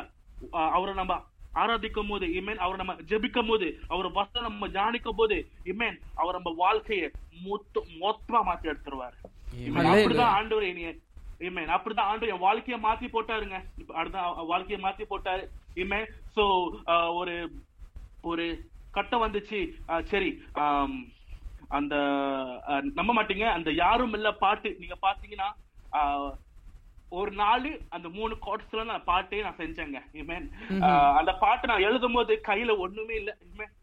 அவரை 0.76 0.94
நம்ம 1.02 1.16
ஆராதிக்கும் 1.62 2.10
போது 2.12 2.26
இமேன் 2.40 2.62
அவரை 2.64 2.78
நம்ம 2.82 2.96
ஜெபிக்கும் 3.12 3.50
போது 3.52 3.68
அவர் 3.92 4.08
வசனம் 4.18 4.48
நம்ம 4.50 4.68
தியானிக்கும் 4.76 5.20
போது 5.20 5.38
இமேன் 5.72 5.98
அவர் 6.20 6.38
நம்ம 6.38 6.54
வாழ்க்கையை 6.64 7.08
மொத்த 7.46 7.84
மொத்தமா 8.04 8.42
மாத்தி 8.50 8.72
எடுத்துருவாரு. 8.72 9.18
அப்படிதான் 9.92 10.36
ஆண்டவர் 10.38 10.70
என்னைய 10.72 10.92
இமேன் 11.48 11.72
அப்படிதான் 11.76 12.10
ஆண்டு 12.12 12.32
என் 12.34 12.46
வாழ்க்கையை 12.48 12.78
மாத்தி 12.86 13.08
போட்டாருங்க. 13.16 13.58
அடுத்த 14.00 14.46
வாழ்க்கையை 14.52 14.80
மாத்தி 14.86 15.06
போட்டாரு. 15.14 15.44
இமேன் 15.84 16.08
சோ 16.36 16.44
ஒரு 17.20 17.36
ஒரு 18.24 18.46
கட்டம் 18.98 19.24
வந்துச்சு. 19.26 19.60
சரி 20.12 20.32
அந்த 21.78 21.96
நம்ப 22.98 23.12
மாட்டீங்க. 23.18 23.46
அந்த 23.58 23.70
யாரும் 23.84 24.16
இல்ல 24.18 24.30
பாட்டு. 24.44 24.70
நீங்க 24.82 24.96
பாத்தீங்கன்னா 25.08 25.50
ஒரு 27.12 27.32
நாள் 27.42 27.68
அந்த 27.96 28.08
மூணு 28.16 28.34
கோட்ஸ்ல 28.46 28.84
நான் 28.90 29.06
பாட்டே 29.10 29.42
நான் 29.44 29.60
செஞ்சேங்க. 29.62 30.00
இமேன் 30.22 30.48
அந்த 31.20 31.32
பாட்டு 31.44 31.70
நான் 31.72 31.86
எழுதும் 31.90 32.16
போது 32.18 32.34
கையில 32.50 32.72
ஒண்ணுமே 32.86 33.16
இல்ல. 33.22 33.32
இமேன் 33.50 33.74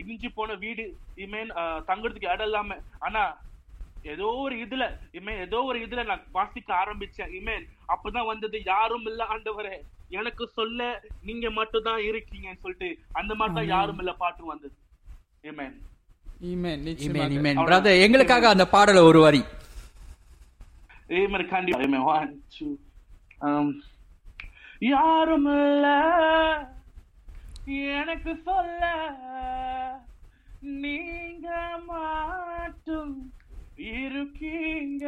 இடிஞ்சு 0.00 0.28
போன 0.38 0.54
வீடு. 0.64 0.86
இமேன் 1.24 1.52
தங்குறதுக்கு 1.90 2.32
இடம் 2.34 2.48
இல்லாம. 2.50 2.78
ஆனா 3.06 3.22
ஏதோ 4.12 4.28
ஒரு 4.44 4.54
இதுல 4.64 4.84
இமேன் 5.18 5.40
ஏதோ 5.46 5.58
ஒரு 5.70 5.78
இதுல 5.84 6.02
நான் 6.10 6.24
வாசிக்க 6.36 6.70
ஆரம்பிச்சேன். 6.82 7.32
இமேன் 7.38 7.64
அப்பதான் 7.94 8.30
வந்தது. 8.32 8.56
யாரும் 8.72 9.06
இல்ல 9.10 9.22
ஆண்டவரே. 9.34 9.76
எனக்கு 10.18 10.44
சொல்ல 10.58 10.80
நீங்க 11.28 11.46
மட்டும் 11.58 11.86
தான் 11.88 12.00
இருக்கீங்கன்னு 12.08 12.62
சொல்லிட்டு 12.64 12.88
அந்த 13.20 13.32
மாதிரி 13.38 13.56
தான் 13.58 13.72
யாரும் 13.74 14.00
இல்ல 14.02 14.12
பாட்டு 14.22 14.52
வந்தது. 14.52 14.74
இமேன் 15.50 15.76
ஈமேன் 16.40 16.54
இமேன் 16.54 16.82
நிச்சயமாக 16.88 17.36
இமேன் 17.38 17.60
பிரதர் 17.68 18.02
எங்களுக்காக 18.06 18.48
அந்த 18.54 18.64
பாடல 18.74 19.02
ஒரு 19.10 19.20
வரி. 19.26 19.42
இமேன் 21.20 21.50
கண்டிப்பா. 21.54 21.82
இமேன் 21.86 22.06
ஒன் 22.14 22.32
டூ 22.54 22.68
யாரும் 24.92 25.46
இல்ல. 25.58 25.86
எனக்கு 27.98 28.32
சொல்ல 28.48 28.82
நீங்க 30.82 31.48
மட்டும் 31.88 33.14
இருக்கீங்க. 33.76 35.06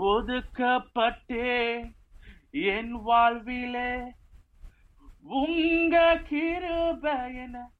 ஒதுக்கப்பட்டே 0.00 1.84
என் 2.50 2.92
வாழ்விலே 2.92 4.00
உங்க 5.22 6.20
கிருப 6.30 7.34
என 7.34 7.70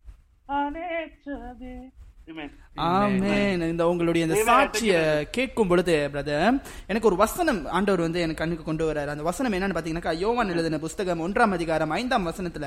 Amen. 0.48 1.92
ஆமென் 2.88 3.62
இந்த 3.70 3.84
உங்களுடைய 3.90 4.26
இந்த. 4.26 4.36
சாட்சிய 4.48 4.98
கேட்கும் 5.36 5.70
பொழுது 5.70 5.94
பிரதர் 6.12 6.58
எனக்கு 6.90 7.08
ஒரு 7.10 7.16
வசனம் 7.22 7.58
ஆண்டவர் 7.76 8.02
வந்து 8.04 8.20
எனக்கு 8.24 8.40
கண்ணுக்கு 8.42 8.64
கொண்டு 8.64 8.84
வராரு. 8.88 9.10
அந்த 9.14 9.24
வசனம் 9.28 9.54
என்னன்னு 9.56 9.76
பாத்தீங்கன்னா 9.78 10.12
யோவான் 10.24 10.52
எழுதின 10.54 10.78
புஸ்தகம் 10.84 11.22
ஒன்றாம் 11.26 11.54
அதிகாரம் 11.56 11.90
ஐந்தாம் 11.90 12.28
வசனத்துல 12.30 12.66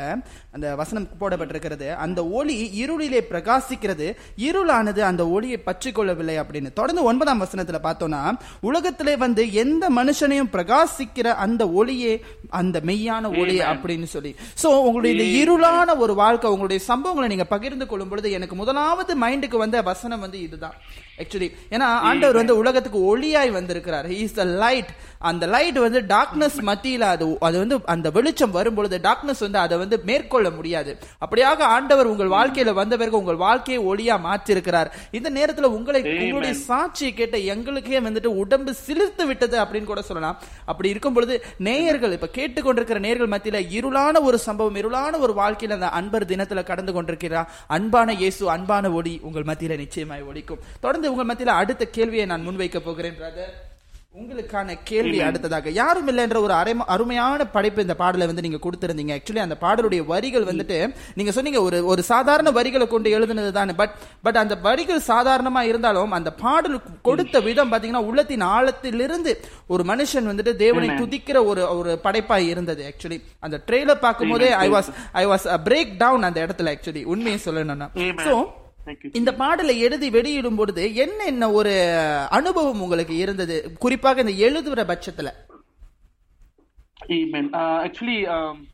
அந்த 0.55 0.75
வசனம் 0.81 1.07
போடப்பட்டிருக்கிறது. 1.21 1.87
அந்த 2.05 2.19
ஒளி 2.39 2.57
இருளிலே 2.83 3.21
பிரகாசிக்கிறது 3.31 4.07
இருளானது 4.47 4.99
அந்த 5.11 5.25
ஒளியை 5.27 5.59
பற்றி 5.69 5.91
கொள்ளவில்லை 5.91 6.35
அப்படின்னு. 6.39 6.71
தொடர்ந்து 6.73 7.03
ஒன்பதாம் 7.03 7.43
வசனத்துல 7.45 7.81
பார்த்தோம்னா 7.87 8.21
உலகத்திலே 8.69 9.15
வந்து 9.25 9.45
எந்த 9.63 9.89
மனுஷனையும் 9.99 10.51
பிரகாசிக்கிற 10.57 11.27
அந்த 11.45 11.69
ஒளியே 11.69 12.13
அந்த 12.61 12.79
மெய்யான 12.91 13.31
ஒளி 13.41 13.57
அப்படின்னு 13.71 14.09
சொல்லி. 14.15 14.33
சோ 14.63 14.67
உங்களுடைய 14.87 15.13
இந்த 15.15 15.27
இருளான 15.41 15.97
ஒரு 15.97 16.15
வாழ்க்கை 16.15 16.51
உங்களுடைய 16.51 16.81
சம்பவங்களை 16.91 17.27
நீங்க 17.35 17.49
பகிர்ந்து 17.55 17.87
கொள்ளும் 17.87 18.13
பொழுது 18.13 18.37
எனக்கு 18.39 18.55
முதலாவது 18.55 19.11
மைண்டுக்கு 19.43 19.63
வந்த 19.63 19.77
வசனம் 19.91 20.23
வந்து 20.25 20.39
இதுதான் 20.47 20.75
ஆக்சுவலி 21.21 21.47
ஏன்னா 21.73 21.87
ஆண்டவர் 22.09 22.39
வந்து 22.41 22.53
உலகத்துக்கு 22.61 22.99
ஒளியாய் 23.09 23.51
வந்திருக்கிறார். 23.55 24.07
இஸ் 24.23 24.37
த 24.37 24.43
லைட் 24.61 24.91
அந்த 25.29 25.45
லைட் 25.53 25.77
வந்து 25.83 25.99
டார்க்னஸ் 26.13 26.57
மத்தியில 26.69 27.03
அது 27.15 27.25
அது 27.47 27.57
வந்து 27.63 27.75
அந்த 27.93 28.07
வெளிச்சம் 28.15 28.55
வரும் 28.55 28.77
பொழுது 28.77 28.97
டார்க்னஸ் 29.07 29.43
வந்து 29.45 29.59
அதை 29.65 29.75
வந்து 29.81 29.97
மேற்கொள்ள 30.09 30.47
முடியாது. 30.55 30.91
அப்படியாக 31.25 31.59
ஆண்டவர் 31.75 32.09
உங்கள் 32.13 32.31
வாழ்க்கையில 32.37 32.73
வந்த 32.79 32.97
பிறகு 33.01 33.19
உங்கள் 33.21 33.39
வாழ்க்கையை 33.43 33.79
ஒளியா 33.89 34.15
மாற்றிருக்கிறார். 34.27 34.89
இந்த 35.17 35.29
நேரத்துல 35.37 35.69
உங்களை 35.77 36.01
உங்களுடைய 36.23 36.55
சாட்சியை 36.69 37.11
கேட்ட 37.19 37.37
எங்களுக்கே 37.55 38.01
வந்துட்டு 38.07 38.31
உடம்பு 38.43 38.73
சிலிர்த்து 38.87 39.25
விட்டது 39.31 39.57
அப்படின்னு 39.63 39.91
கூட 39.91 40.03
சொல்லலாம். 40.09 40.39
அப்படி 40.71 40.91
இருக்கும் 40.93 41.17
பொழுது 41.19 41.37
நேயர்கள் 41.69 42.15
இப்ப 42.17 42.31
கேட்டுக்கொண்டிருக்கிற 42.39 43.01
நேயர்கள் 43.05 43.33
மத்தியில 43.35 43.61
இருளான 43.77 44.23
ஒரு 44.29 44.39
சம்பவம் 44.47 44.79
இருளான 44.83 45.21
ஒரு 45.27 45.35
வாழ்க்கையில 45.41 45.79
அந்த 45.79 45.91
அன்பர் 46.01 46.29
தினத்துல 46.33 46.63
கடந்து 46.71 46.95
கொண்டிருக்கிறார். 46.97 47.49
அன்பான 47.77 48.17
இயேசு 48.23 48.43
அன்பான 48.57 48.91
ஒளி 48.99 49.15
உங்கள் 49.33 49.49
மத்தியில 49.49 49.75
நிச்சயமாய் 49.77 50.27
ஒலிக்கும். 50.29 50.63
தொடர்ந்து 50.79 51.11
உங்கள் 51.13 51.29
மத்தியில 51.29 51.59
அடுத்த 51.59 51.91
கேள்வியை 51.91 52.25
நான் 52.27 52.47
முன்வைக்க 52.47 52.79
போகிறேன் 52.81 53.19
பிரதர் 53.19 53.53
உங்களுக்கான 54.17 54.73
கேள்வி 54.83 55.19
அடுத்ததாக 55.21 55.69
யாரும் 55.77 56.09
இல்லை 56.09 56.23
என்ற 56.23 56.39
ஒரு 56.41 56.53
அரை 56.53 56.73
அருமையான 56.87 57.45
படைப்பு 57.47 57.81
இந்த 57.81 57.95
பாடலை 57.95 58.25
வந்து 58.27 58.43
நீங்க 58.45 58.59
கொடுத்திருந்தீங்க. 58.61 59.13
ஆக்சுவலி 59.15 59.41
அந்த 59.43 59.55
பாடலுடைய 59.61 60.01
வரிகள் 60.05 60.45
வந்துட்டு 60.49 60.77
நீங்க 61.15 61.31
சொன்னீங்க 61.31 61.61
ஒரு 61.61 61.77
ஒரு 61.85 62.01
சாதாரண 62.03 62.51
வரிகளை 62.51 62.87
கொண்டு 62.87 63.15
எழுதுனது 63.17 63.51
தானே 63.51 63.73
பட் 63.73 63.95
பட் 64.23 64.39
அந்த 64.43 64.55
வரிகள் 64.61 65.03
சாதாரணமா 65.07 65.61
இருந்தாலும் 65.63 66.11
அந்த 66.11 66.31
பாடல் 66.43 66.77
கொடுத்த 67.01 67.39
விதம் 67.41 67.71
பாத்தீங்கன்னா 67.73 68.05
உள்ளத்தின் 68.05 68.45
ஆழத்திலிருந்து 68.51 69.33
ஒரு 69.67 69.85
மனுஷன் 69.85 70.29
வந்துட்டு 70.31 70.53
தேவனை 70.57 70.89
துதிக்கிற 71.01 71.37
ஒரு 71.45 71.63
ஒரு 71.75 71.93
படைப்பாய் 72.03 72.47
இருந்தது 72.47 72.83
ஆக்சுவலி 72.91 73.19
அந்த 73.39 73.59
ட்ரெய்லர் 73.67 73.99
பார்க்கும் 73.99 74.33
போதே 74.33 74.51
I 74.61 74.69
was 74.71 74.91
I 75.19 75.27
was 75.27 75.47
break 75.65 75.95
down 75.97 76.27
அந்த 76.29 76.39
இடத்துல 76.45 76.73
ஆக்சுவலி 76.75 77.03
உண்மையை 77.11 77.39
சொல்லணும்னா. 77.45 77.89
சோ. 78.25 78.35
இந்த 79.11 79.33
பாடலை 79.33 79.79
எழுதி 79.79 80.09
வெளியிடும் 80.09 80.55
பொழுது 80.55 80.95
என்ன 80.95 81.23
என்ன 81.23 81.51
ஒரு 81.51 81.73
அனுபவம் 82.29 82.81
உங்களுக்கு 82.81 83.17
இருந்தது? 83.17 83.75
குறிப்பாக 83.79 84.21
இந்த 84.21 84.33
எழுதுற 84.47 84.81
பட்சத்துல. 84.91 85.31
Amen. 87.09 87.45
Uh, 87.53 87.89
um, 88.27 88.67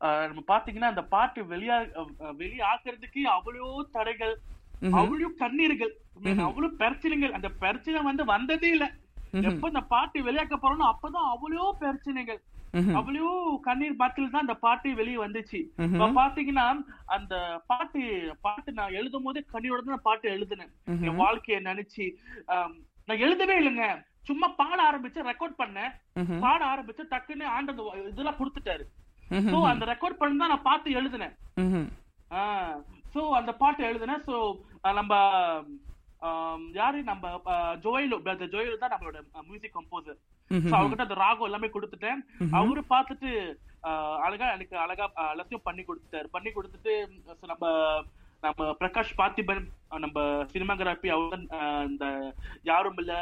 uh, 0.00 0.26
நம்ம 0.26 0.42
பாத்தீங்கன்னா 0.48 0.90
அந்த 0.92 1.04
பாட்டு 1.04 1.42
வெளியா 1.42 1.76
uh, 1.94 2.34
வெளியாக்குறதுக்கு 2.38 3.22
அவ்வளோ 3.36 3.86
தடைகள் 3.90 4.38
அவ்வளோ 4.82 5.28
கண்ணீர்கள் 5.38 5.92
Amen. 6.16 6.40
அவ்வளோ 6.40 6.68
பிரச்சனைகள். 6.68 7.32
அந்த 7.32 7.48
பிரச்சனை 7.48 8.02
வந்து 8.02 8.24
வந்ததே 8.24 8.70
இல்ல. 8.70 8.86
எப்ப 9.32 9.66
இந்த 9.66 9.80
பாட்டு 9.80 10.24
வெளியாக்க 10.24 10.56
போறோம்னோ 10.62 10.92
அப்பதான் 10.94 11.30
அவ்வளோ 11.34 11.72
பிரச்சனைகள். 11.78 12.40
அவ்வளோ 12.98 13.28
கண்ணீர் 13.66 14.00
பாட்டில் 14.00 14.32
தான் 14.34 14.44
அந்த 14.44 14.56
பாட்டு 14.64 14.88
வெளியே 15.00 15.18
வந்துச்சு. 15.24 15.60
இப்ப 15.86 16.10
பாத்தீங்கன்னா 16.20 16.66
அந்த 17.16 17.34
பாட்டு 17.70 18.00
பாட்டு 18.46 18.78
நான் 18.78 18.96
எழுதும் 19.00 19.26
போதே 19.26 19.42
கண்ணீரோட 19.54 19.84
தான் 19.90 20.06
பாட்டு 20.08 20.26
எழுதினேன். 20.36 20.72
என் 21.08 21.20
வாழ்க்கைய 21.22 21.58
நினைச்சு 21.70 22.06
நான் 23.08 23.22
எழுதவே 23.26 23.56
இல்லைங்க. 23.60 23.86
சும்மா 24.28 24.46
பாட 24.60 24.78
ஆரம்பிச்சு 24.88 25.28
ரெக்கார்ட் 25.30 25.60
பண்ணேன். 25.62 25.92
பாட 26.44 26.60
ஆரம்பிச்சு 26.72 27.04
டக்குன்னு 27.14 27.46
ஆண்டது 27.56 27.82
இதெல்லாம் 28.12 28.40
கொடுத்துட்டாரு. 28.40 28.86
சோ 29.52 29.58
அந்த 29.72 29.84
ரெக்கார்ட் 29.92 30.20
பண்ணி 30.20 30.36
தான் 30.42 30.52
நான் 30.54 30.68
பார்த்து 30.70 30.98
எழுதினேன். 31.00 31.34
சோ 33.14 33.22
அந்த 33.40 33.52
பாட்டு 33.62 33.82
எழுதினேன். 33.90 34.24
சோ 34.28 34.36
நம்ம 35.00 35.14
யாரு 36.74 36.98
நம்ம 37.04 37.26
ஜோயலு 37.84 38.16
பிரதர் 38.24 38.52
ஜோயலு 38.52 38.76
தான் 38.78 38.94
நம்மளோட 38.94 39.18
மியூசிக் 39.48 39.76
கம்போசர் 39.76 40.18
அவர்கிட்ட 40.72 41.06
அந்த 41.06 41.18
ராகம் 41.20 41.48
எல்லாமே 41.48 41.68
கொடுத்துட்டேன். 41.70 42.20
அவரு 42.58 42.82
பார்த்துட்டு 42.90 43.30
ஆஹ், 43.88 44.16
அழகா 44.24 44.46
எனக்கு 44.52 44.76
அழகா 44.84 45.04
எல்லாத்தையும் 45.32 45.66
பண்ணி 45.66 45.82
கொடுத்துட்டாரு. 45.84 46.28
பண்ணி 46.30 46.50
கொடுத்துட்டு 46.52 46.92
நம்ம 47.50 47.64
நம்ம 48.42 48.64
பிரகாஷ் 48.80 49.18
பார்த்திபன் 49.18 49.62
நம்ம 50.00 50.18
சினிமாகிராபி 50.52 51.08
அவர் 51.14 51.44
இந்த 51.88 52.06
யாரும் 52.64 52.98
இல்ல 53.02 53.12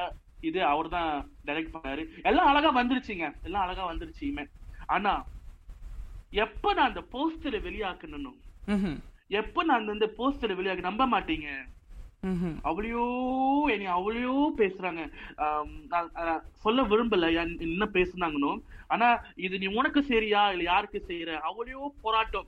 இது 0.42 0.60
அவர் 0.70 0.88
தான் 0.88 1.10
டைரக்ட் 1.46 1.74
பண்ணாரு. 1.74 2.02
எல்லாம் 2.22 2.48
அழகா 2.50 2.70
வந்துருச்சுங்க. 2.78 3.26
எல்லாம் 3.42 3.64
அழகா 3.64 3.84
வந்துருச்சு 3.90 4.22
இனிமே. 4.24 4.44
ஆனா 4.88 5.12
எப்ப 6.44 6.72
நான் 6.74 6.90
அந்த 6.90 7.02
போஸ்டரை 7.12 7.60
வெளியாக்கணும் 7.66 8.38
எப்ப 9.38 9.64
நான் 9.64 9.92
அந்த 9.92 10.06
போஸ்டரை 10.18 10.54
வெளியாக்க 10.56 10.88
நம்ப 10.88 11.06
மாட்டீங்க. 11.08 11.48
அவ்வளையோ 12.64 13.70
என்னை 13.70 13.86
அவ்வளையோ 13.86 14.46
பேசுறாங்க. 14.56 15.12
சொல்ல 16.52 16.82
விரும்பல. 16.82 17.30
என்- 17.32 17.60
என்ன 17.60 17.88
பேசுனாங்கன்னு 17.92 18.62
ஆனா 18.86 19.22
இது 19.34 19.58
நீ 19.58 19.66
உனக்கு 19.66 20.02
சரியா? 20.02 20.50
இல்ல 20.50 20.62
யாருக்கு 20.62 21.04
செய்யற 21.08 21.40
அவ்வளையோ 21.40 21.88
போராட்டம். 22.02 22.46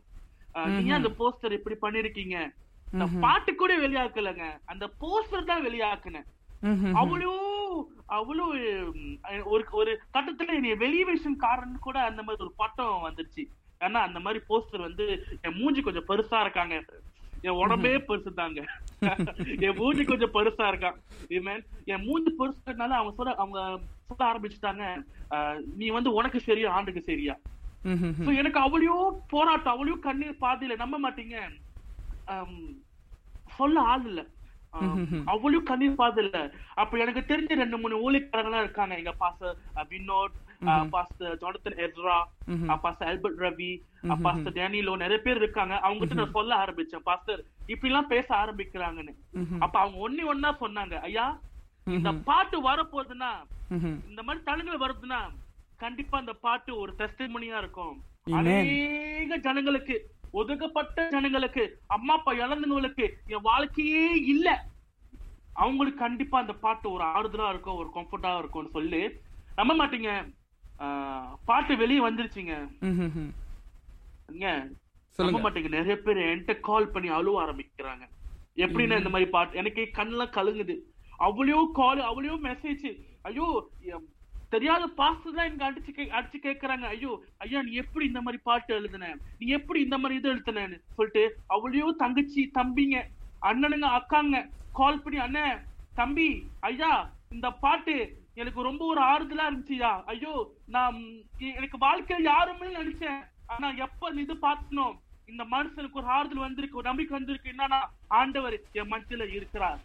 நீ 0.55 0.91
அந்த 0.91 1.09
போஸ்டர் 1.19 1.53
இப்படி 1.53 1.77
பண்ணிருக்கீங்க 1.83 2.51
இந்த 2.93 3.05
பாட்டு 3.21 3.55
கூட 3.55 3.79
வெளியாக்கலங்க. 3.79 4.59
அந்த 4.65 4.91
போஸ்டர் 5.01 5.45
தான் 5.45 5.67
வெளியாக்குனேன். 5.67 6.27
அவ்வளோ 6.95 7.31
அவ்வளோ 8.09 9.45
ஒரு 9.45 9.65
ஒரு 9.71 10.01
கட்டத்துல 10.15 10.49
என்னை 10.49 10.73
வெளிவேஷன் 10.73 11.37
காரன் 11.37 11.79
கூட 11.79 12.01
அந்த 12.01 12.23
மாதிரி 12.23 12.45
ஒரு 12.45 12.53
பட்டம் 12.57 13.09
வந்துருச்சு. 13.09 13.45
ஏன்னா 13.81 13.93
அந்த 13.93 14.21
மாதிரி 14.21 14.45
போஸ்டர் 14.49 14.81
வந்து 14.81 15.25
என் 15.43 15.55
மூஞ்சி 15.55 15.81
கொஞ்சம் 15.81 16.09
பெருசா 16.09 16.41
இருக்காங்க. 16.41 16.85
என் 17.45 17.59
உடம்பே 17.63 17.93
பெருசு 18.09 18.31
தாங்க 18.35 18.61
என் 19.61 19.77
மூஞ்சி 19.77 20.05
கொஞ்சம் 20.05 20.33
பெருசா 20.33 20.67
இருக்கான் 20.69 20.99
Amen. 21.31 21.61
என் 21.85 22.05
மூஞ்சி 22.05 22.31
பெருசுனால 22.39 22.97
அவங்க 22.99 23.13
சொல்ல 23.17 23.35
அவங்க 23.35 23.59
சொல்ல 24.11 24.23
ஆரம்பிச்சுட்டாங்க 24.31 24.85
நீ 25.77 25.89
வந்து 25.89 26.13
உனக்கு 26.13 26.41
சரியா 26.41 26.69
ஆண்டுக்கு 26.71 27.03
சரியா? 27.03 27.35
எனக்கு 28.35 28.61
அவ்வளோ 28.61 28.95
போராட்டம் 29.29 29.73
அவ்வளோ 29.75 29.99
கண்ணீர் 29.99 30.41
பாதையில 30.41 30.77
நம்ப 30.77 30.97
மாட்டீங்க. 30.99 31.37
சொல்ல 33.59 33.81
ஆள் 33.83 34.05
இல்ல. 34.05 34.23
அவ்வளோ 35.27 35.59
கண்ணீர் 35.63 35.95
பாதை 35.95 36.25
இல்ல 36.25 36.39
அப்ப 36.75 36.99
எனக்கு 36.99 37.23
தெரிஞ்ச 37.29 37.55
ரெண்டு 37.55 37.79
மூணு 37.79 38.11
ஊழியக்காரங்களா 38.11 38.63
இருக்காங்க. 38.65 38.95
எங்க 38.97 39.13
pastor 39.13 39.61
Vinod 40.67 40.95
pastor 40.97 41.35
Jonathan 41.43 41.79
Ezra 41.87 42.17
pastor 42.85 43.09
Albert 43.11 43.43
Ravi 43.47 43.71
pastor 44.27 44.57
Danilo 44.59 44.95
நிறைய 45.03 45.19
பேர் 45.27 45.41
இருக்காங்க. 45.43 45.75
அவங்க 45.85 46.01
கிட்ட 46.03 46.19
நான் 46.21 46.37
சொல்ல 46.39 46.53
ஆரம்பிச்சேன். 46.65 47.07
பாஸ்டர் 47.11 47.43
இப்படி 47.73 47.91
எல்லாம் 47.93 48.13
பேச 48.15 48.29
ஆரம்பிக்கிறாங்கன்னு. 48.43 49.15
அப்ப 49.65 49.75
அவங்க 49.83 49.99
ஒண்ணு 50.07 50.31
ஒன்னா 50.33 50.53
சொன்னாங்க. 50.65 50.97
ஐயா 51.09 51.27
இந்த 51.97 52.13
பாட்டு 52.29 52.57
வரப்போகுதுன்னா 52.69 53.33
இந்த 54.11 54.21
மாதிரி 54.27 54.41
தளங்கள் 54.49 54.83
வருதுன்னா 54.85 55.21
கண்டிப்பா 55.85 56.17
அந்த 56.23 56.35
பாட்டு 56.45 56.71
ஒரு 56.83 56.93
டெஸ்டிமோனியா 57.01 57.57
இருக்கும். 57.63 57.97
அநேக 58.39 59.37
ஜனங்களுக்கு 59.47 59.97
ஒதுக்கப்பட்ட 60.41 61.09
ஜனங்களுக்கு 61.15 61.65
அம்மா 61.97 62.15
அப்பா 62.19 62.33
இழந்தவங்களுக்கு 62.43 63.07
என் 63.35 63.47
வாழ்க்கையே 63.51 64.07
இல்ல. 64.33 64.49
அவங்களுக்கு 65.65 65.99
கண்டிப்பா 66.05 66.37
அந்த 66.43 66.55
பாட்டு 66.65 66.87
ஒரு 66.95 67.05
ஆறுதலா 67.17 67.49
இருக்கும் 67.53 67.79
ஒரு 67.83 67.89
கம்ஃபர்டா 67.95 68.33
இருக்கும்னு 68.41 68.75
சொல்லி. 68.77 69.03
நம்ப 69.59 69.75
மாட்டீங்க. 69.81 70.11
பாட்டு 71.45 71.77
வெளியே 71.77 72.01
வந்துருச்சுங்க. 72.01 72.55
நம்ப 75.17 75.51
மாட்டீங்க. 75.51 75.69
நிறைய 75.69 75.97
பேர் 75.97 76.17
என்கிட்ட 76.17 76.61
கால் 76.61 76.89
பண்ணி 76.89 77.09
அழுவ 77.09 77.45
ஆரம்பிக்கிறாங்க. 77.45 78.05
எப்படின்னா 78.57 78.97
இந்த 78.97 79.09
மாதிரி 79.09 79.31
பாட்டு? 79.31 79.57
எனக்கு 79.57 79.89
கண்ணெல்லாம் 79.95 80.37
கலங்குது. 80.37 80.77
அவ்வளோ 81.19 81.71
கால் 81.73 81.99
அவ்வளோ 81.99 82.39
மெசேஜ் 82.43 83.01
ஐயோ 83.23 83.69
தெரியாத 84.49 84.87
பாஸ்டர் 84.87 85.35
தான் 85.35 85.45
எனக்கு 85.45 85.65
அடிச்சு 85.65 85.97
கே- 85.97 86.09
அடிச்சு 86.09 86.37
கேக்குறாங்க. 86.43 86.85
ஐயோ 86.87 87.23
ஐயா 87.39 87.63
நீ 87.63 87.73
எப்படி 87.73 88.07
இந்த 88.07 88.21
மாதிரி 88.21 88.43
பாட்டு 88.45 88.81
எழுதுன? 88.81 89.17
நீ 89.39 89.47
எப்படி 89.47 89.81
இந்த 89.81 89.99
மாதிரி 89.99 90.19
இது 90.21 90.35
எழுதுனேன்னு 90.35 90.81
சொல்லிட்டு 90.95 91.37
அவ்வளோ 91.49 91.97
தங்கச்சி 91.97 92.51
தம்பிங்க 92.55 93.03
அண்ணனுங்க 93.43 93.89
அக்காங்க 93.99 94.49
கால் 94.73 95.03
பண்ணி 95.03 95.19
அண்ணன் 95.19 95.63
தம்பி 95.95 96.29
ஐயா 96.61 97.11
இந்த 97.31 97.51
பாட்டு 97.51 98.25
எனக்கு 98.37 98.63
ரொம்ப 98.63 98.83
ஒரு 98.87 99.01
ஆறுதலா 99.03 99.45
இருந்துச்சுயா? 99.51 99.93
ஐயோ 100.05 100.33
நான் 100.67 100.97
எனக்கு 101.39 101.79
வாழ்க்கையில் 101.79 102.31
யாருமே 102.33 102.67
நினைச்சேன். 102.67 103.21
ஆனா 103.47 103.69
எப்ப 103.87 104.11
இது 104.25 104.35
பார்த்தனோ 104.35 104.87
இந்த 105.27 105.45
மனுஷனுக்கு 105.51 105.99
ஒரு 106.01 106.07
ஆறுதல் 106.07 106.47
வந்திருக்கு 106.47 106.77
ஒரு 106.77 106.89
நம்பிக்கை 106.89 107.15
வந்திருக்கு. 107.19 107.53
என்னன்னா 107.53 107.81
ஆண்டவர் 108.09 108.57
என் 108.73 108.93
மனசுல 108.93 109.29
இருக்கிறார். 109.39 109.81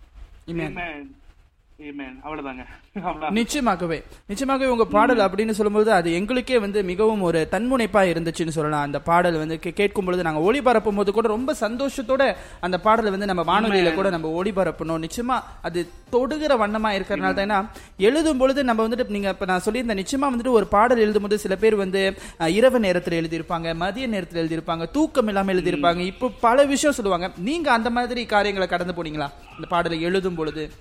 நிச்சயமாகவே. 3.38 3.98
நிச்சயமாகவே 4.30 4.68
உங்க 4.68 4.86
பாடல் 4.86 5.22
அப்படின்னு 5.26 5.54
சொல்லும்போது 5.60 5.92
அது 5.92 6.14
எங்களுக்கே 6.14 6.60
வந்து 6.60 6.84
மிகவும் 6.84 7.22
ஒரு 7.22 7.48
தன்முனைப்பா 7.52 8.02
இருந்துச்சுன்னு 8.12 8.56
சொல்லலாம். 8.58 8.82
அந்த 8.82 9.00
பாடல் 9.02 9.38
வந்து 9.38 9.60
கேட்கும் 9.60 10.06
பொழுது 10.06 10.24
நாங்க 10.24 10.42
ஒளிபரப்பும் 10.48 10.96
போது 10.96 11.12
கூட 11.12 11.28
ரொம்ப 11.28 11.56
சந்தோஷத்தோட 11.60 12.36
அந்த 12.60 12.80
பாடலை 12.80 13.12
வந்து 13.12 13.26
நம்ம 13.26 13.46
வானொலியில 13.52 13.94
கூட 13.94 14.10
நம்ம 14.10 14.44
ஒளிபரப்பணும் 14.44 15.04
நிச்சயமா 15.08 15.38
அது 15.62 15.80
தொடுகிற 16.12 16.54
வண்ணமா 16.64 16.92
இருக்கிறனால 16.98 17.34
தான். 17.34 17.46
ஏன்னா 17.50 17.60
எழுதும் 17.98 18.38
பொழுது 18.38 18.64
நம்ம 18.64 18.88
வந்துட்டு 18.88 19.16
நீங்க 19.18 19.30
இப்ப 19.30 19.46
நான் 19.46 19.66
சொல்லியிருந்தேன் 19.66 20.02
நிச்சயமா 20.04 20.30
வந்துட்டு 20.34 20.52
ஒரு 20.52 20.68
பாடல் 20.68 20.98
எழுதும் 20.98 21.22
போது 21.22 21.38
சில 21.38 21.56
பேர் 21.56 21.76
வந்து 21.76 22.02
இரவு 22.48 22.80
நேரத்தில் 22.80 23.20
எழுதியிருப்பாங்க 23.22 23.76
மதிய 23.76 24.08
நேரத்தில் 24.08 24.42
எழுதியிருப்பாங்க 24.44 24.92
தூக்கம் 24.92 25.28
இல்லாம 25.28 25.54
எழுதியிருப்பாங்க. 25.54 26.00
இப்போ 26.00 26.30
பல 26.42 26.64
விஷயம் 26.66 26.96
சொல்லுவாங்க. 26.96 27.32
நீங்க 27.38 27.72
அந்த 27.72 27.90
மாதிரி 27.90 28.26
காரியங்களை 28.26 28.68
கடந்து 28.68 29.04
போனீங்களா? 29.04 29.30
இந்த 29.56 29.68
பாடலை 29.70 30.02
எழுதும் 30.02 30.36
பொழுது? 30.36 30.72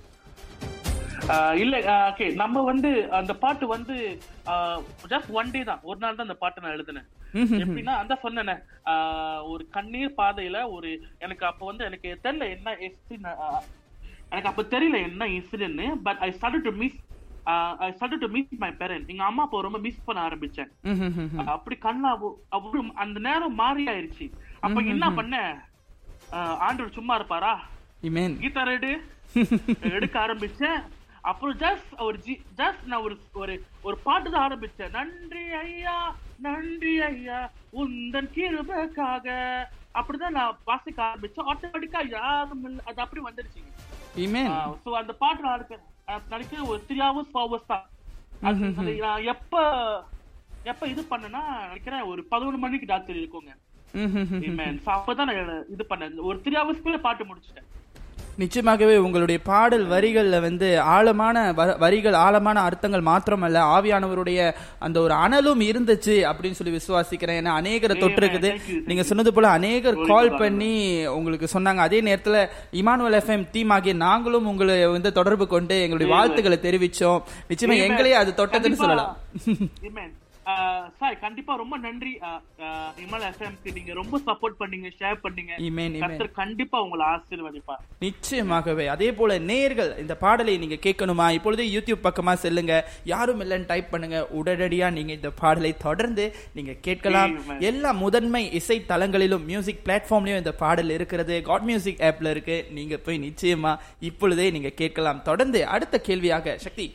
இல்ல 1.63 1.77
ஓகே 2.11 2.27
நம்ம 2.41 2.63
வந்து 2.71 2.91
அந்த 3.19 3.33
பாட்டு 3.43 3.65
வந்து 3.75 3.95
ஜஸ்ட் 5.13 5.31
ஒன் 5.41 5.53
டே 5.55 5.61
தான். 5.71 5.83
ஒரு 5.89 5.99
நாள் 6.03 6.17
தான் 6.19 6.29
அந்த 6.29 6.39
பாட்டு 6.43 6.63
நான் 6.65 6.77
எழுதினேன். 6.77 7.09
எப்படின்னா 7.63 7.95
அந்த 8.03 8.15
சொன்னேனே 8.25 8.57
ஒரு 9.53 9.65
கண்ணீர் 9.77 10.17
பாதையில 10.21 10.59
ஒரு 10.77 10.91
எனக்கு 11.25 11.45
அப்ப 11.51 11.63
வந்து 11.71 11.87
எனக்கு 11.89 12.09
தெரியல 12.27 12.49
என்ன 12.57 12.75
எஸ்டி 12.89 13.17
எனக்கு 14.33 14.51
அப்ப 14.51 14.63
தெரியல 14.75 14.99
என்ன 15.09 15.29
incident 15.37 16.03
but 16.09 16.21
I 16.27 16.29
start 16.39 16.67
to 16.69 16.73
miss 16.83 16.99
I 17.87 17.89
start 17.97 18.23
to 18.25 18.29
miss 18.37 18.53
my 18.65 18.71
parent 18.81 19.11
எங்க 19.13 19.25
அம்மா 19.31 19.45
அப்பா 19.47 19.65
ரொம்ப 19.67 19.79
மிஸ் 19.87 20.07
பண்ண 20.07 20.21
ஆரம்பிச்சேன். 20.29 20.71
அப்படி 21.55 21.77
கண்ணா 21.87 22.11
அவரு 22.57 22.81
அந்த 23.05 23.19
நேரம் 23.29 23.59
மாறி 23.63 23.85
ஆயிருச்சு. 23.93 24.27
அப்ப 24.67 24.83
என்ன 24.95 25.07
பண்ண? 25.19 25.37
ஆண்டவர் 26.67 26.97
சும்மா 26.99 27.15
இருப்பாரா? 27.21 27.55
கீதார் 28.43 28.73
எடு 28.77 28.93
எடுக்க 29.97 30.17
ஆரம்பிச்சேன். 30.25 30.81
அப்புறம் 31.29 31.57
ஜஸ்ட் 31.62 31.91
ஒரு 32.07 32.17
ஜி 32.27 32.35
ஜஸ்ட் 32.61 32.85
நான் 32.91 33.05
ஒரு 33.07 33.17
ஒரு 33.43 33.55
ஒரு 33.87 33.97
பாட்டு 34.07 34.29
தான் 34.31 34.45
ஆரம்பிச்சேன். 34.47 34.95
நன்றி 34.99 35.45
ஐயா 35.65 35.97
நன்றி 36.47 36.95
ஐயா 37.09 37.39
உந்தன் 37.81 38.31
கிருபைக்காக. 38.37 39.27
அப்படிதான் 39.99 40.37
நான் 40.39 40.59
வாசிக்க 40.71 40.99
ஆரம்பிச்சேன். 41.09 41.49
ஆட்டோமேட்டிக்கா 41.53 42.03
யாரும் 42.17 42.65
இல்ல 42.69 42.83
அது 42.91 43.03
அப்படி 43.05 43.23
வந்துருச்சுங்க 43.27 43.73
சோ 44.85 44.91
அந்த 45.00 45.12
பாட்டு 45.23 45.45
நான் 45.47 45.57
நடிக்க 45.57 45.75
நடிக்க 46.35 46.62
ஒரு 46.71 46.79
த்ரீ 46.87 46.99
ஹவர்ஸ் 47.07 47.33
ஃபோர் 47.33 47.47
ஹவர்ஸ் 47.47 47.71
தான் 47.73 49.27
எப்ப 49.33 49.65
எப்ப 50.71 50.87
இது 50.93 51.03
பண்ணேன்னா 51.11 51.43
நினைக்கிறேன் 51.67 52.09
ஒரு 52.12 52.21
பதினொன்று 52.31 52.62
மணிக்கு 52.65 52.87
டாக்டர் 52.93 53.21
இருக்குங்க. 53.21 53.53
அப்பதான் 54.95 55.29
நான் 55.31 55.69
இது 55.75 55.85
பண்ணேன். 55.93 56.19
ஒரு 56.31 56.37
த்ரீ 56.45 56.55
ஹவர்ஸ்க்குள்ள 56.61 56.99
பாட்டு 57.07 57.29
முடிச்சிட்டேன். 57.29 57.68
நிச்சயமாகவே 58.38 58.97
உங்களுடைய 58.97 59.38
பாடல் 59.43 59.87
வரிகள்ல 59.87 60.40
வந்து 60.40 60.69
ஆழமான 60.88 61.37
வரிகள் 61.79 62.12
ஆழமான 62.19 62.61
அர்த்தங்கள் 62.61 63.03
மாத்திரமல்ல 63.03 63.59
ஆவியானவருடைய 63.75 64.40
அந்த 64.79 65.01
ஒரு 65.01 65.14
அனலும் 65.16 65.62
இருந்துச்சு 65.66 66.14
அப்படின்னு 66.29 66.51
சொல்லி 66.53 66.77
விசுவாசிக்கிறேன் 66.77 67.38
ஏன்னா 67.40 67.55
அநேகரை 67.59 67.97
thank 67.97 68.62
நீங்க. 68.87 69.03
சொன்னது 69.03 69.33
போல 69.33 69.49
அநேகர் 69.51 70.01
கால். 70.07 70.31
பண்ணி 70.37 70.73
உங்களுக்கு 71.11 71.49
சொன்னாங்க 71.55 71.77
அதே 71.79 72.01
நேரத்துல 72.01 72.40
இமானுவல் 72.75 73.19
எஃப்எம் 73.21 73.47
டீம் 73.53 73.71
ஆகிய 73.71 73.95
நாங்களும் 74.01 74.47
உங்களை 74.47 74.87
வந்து 74.87 75.12
தொடர்பு 75.12 75.47
கொண்டு 75.47 75.77
எங்களுடைய. 75.81 76.11
வாழ்த்துக்களை 76.14 76.59
தெரிவிச்சோம் 76.62 77.21
நிச்சயமா 77.51 77.77
Amen. 77.77 77.87
எங்களே 77.87 78.14
அது 78.14 78.35
தொட்டதுன்னு. 78.37 78.83
சொல்லலாம் 78.83 79.14
சார் 80.99 81.19
கண்டிப்பா 81.25 81.53
ரொம்ப 81.63 81.77
நன்றி. 81.85 82.13
இமல் 83.05 83.25
எஃப்எம்க்கு 83.29 83.73
நீங்க 83.75 83.93
ரொம்ப 84.01 84.21
சப்போர்ட் 84.27 84.59
பண்ணீங்க 84.61 84.89
ஷேர் 85.01 85.19
பண்ணீங்க. 85.25 85.99
கர்த்தர் 85.99 86.31
கண்டிப்பா 86.41 86.83
உங்களை 86.83 87.05
ஆசீர்வதிப்பா 87.15 87.77
நிச்சயமாகவே. 88.07 88.87
அதே 88.95 89.09
போல 89.13 89.39
நேயர்கள் 89.51 89.93
இந்த 90.05 90.15
பாடலை 90.25 90.55
நீங்க 90.63 90.79
கேட்கணுமா? 90.87 91.27
இப்பொழுதே 91.39 91.67
யூடியூப் 91.77 92.07
பக்கமா 92.07 92.35
செல்லுங்க. 92.45 92.75
யாரும் 93.05 93.41
இல்லைன்னு 93.45 93.69
டைப் 93.73 93.91
பண்ணுங்க. 93.91 94.19
உடனடியா 94.41 94.93
நீங்க 94.99 95.13
இந்த 95.19 95.31
பாடலை 95.43 95.73
தொடர்ந்து 95.87 96.27
நீங்க 96.55 96.73
கேட்கலாம். 96.89 97.35
எல்லா 97.71 97.93
முதன்மை 98.05 98.43
இசை 98.61 98.79
தளங்களிலும் 98.89 99.45
மியூசிக் 99.51 99.85
பிளாட்ஃபார்ம்லயும் 99.85 100.43
இந்த 100.45 100.55
பாடல் 100.65 100.95
இருக்கிறது. 100.99 101.43
காட் 101.51 101.69
மியூசிக் 101.71 102.03
ஆப்ல 102.11 102.31
இருக்கு. 102.31 102.59
நீங்க 102.79 102.97
போய் 102.97 103.23
நிச்சயமா 103.29 103.75
இப்பொழுதே 104.11 104.49
நீங்க 104.57 104.73
கேட்கலாம். 104.83 105.23
தொடர்ந்து 105.31 105.61
அடுத்த 105.77 106.01
கேள்வியாக 106.09 106.59
சக்தி. 106.67 106.87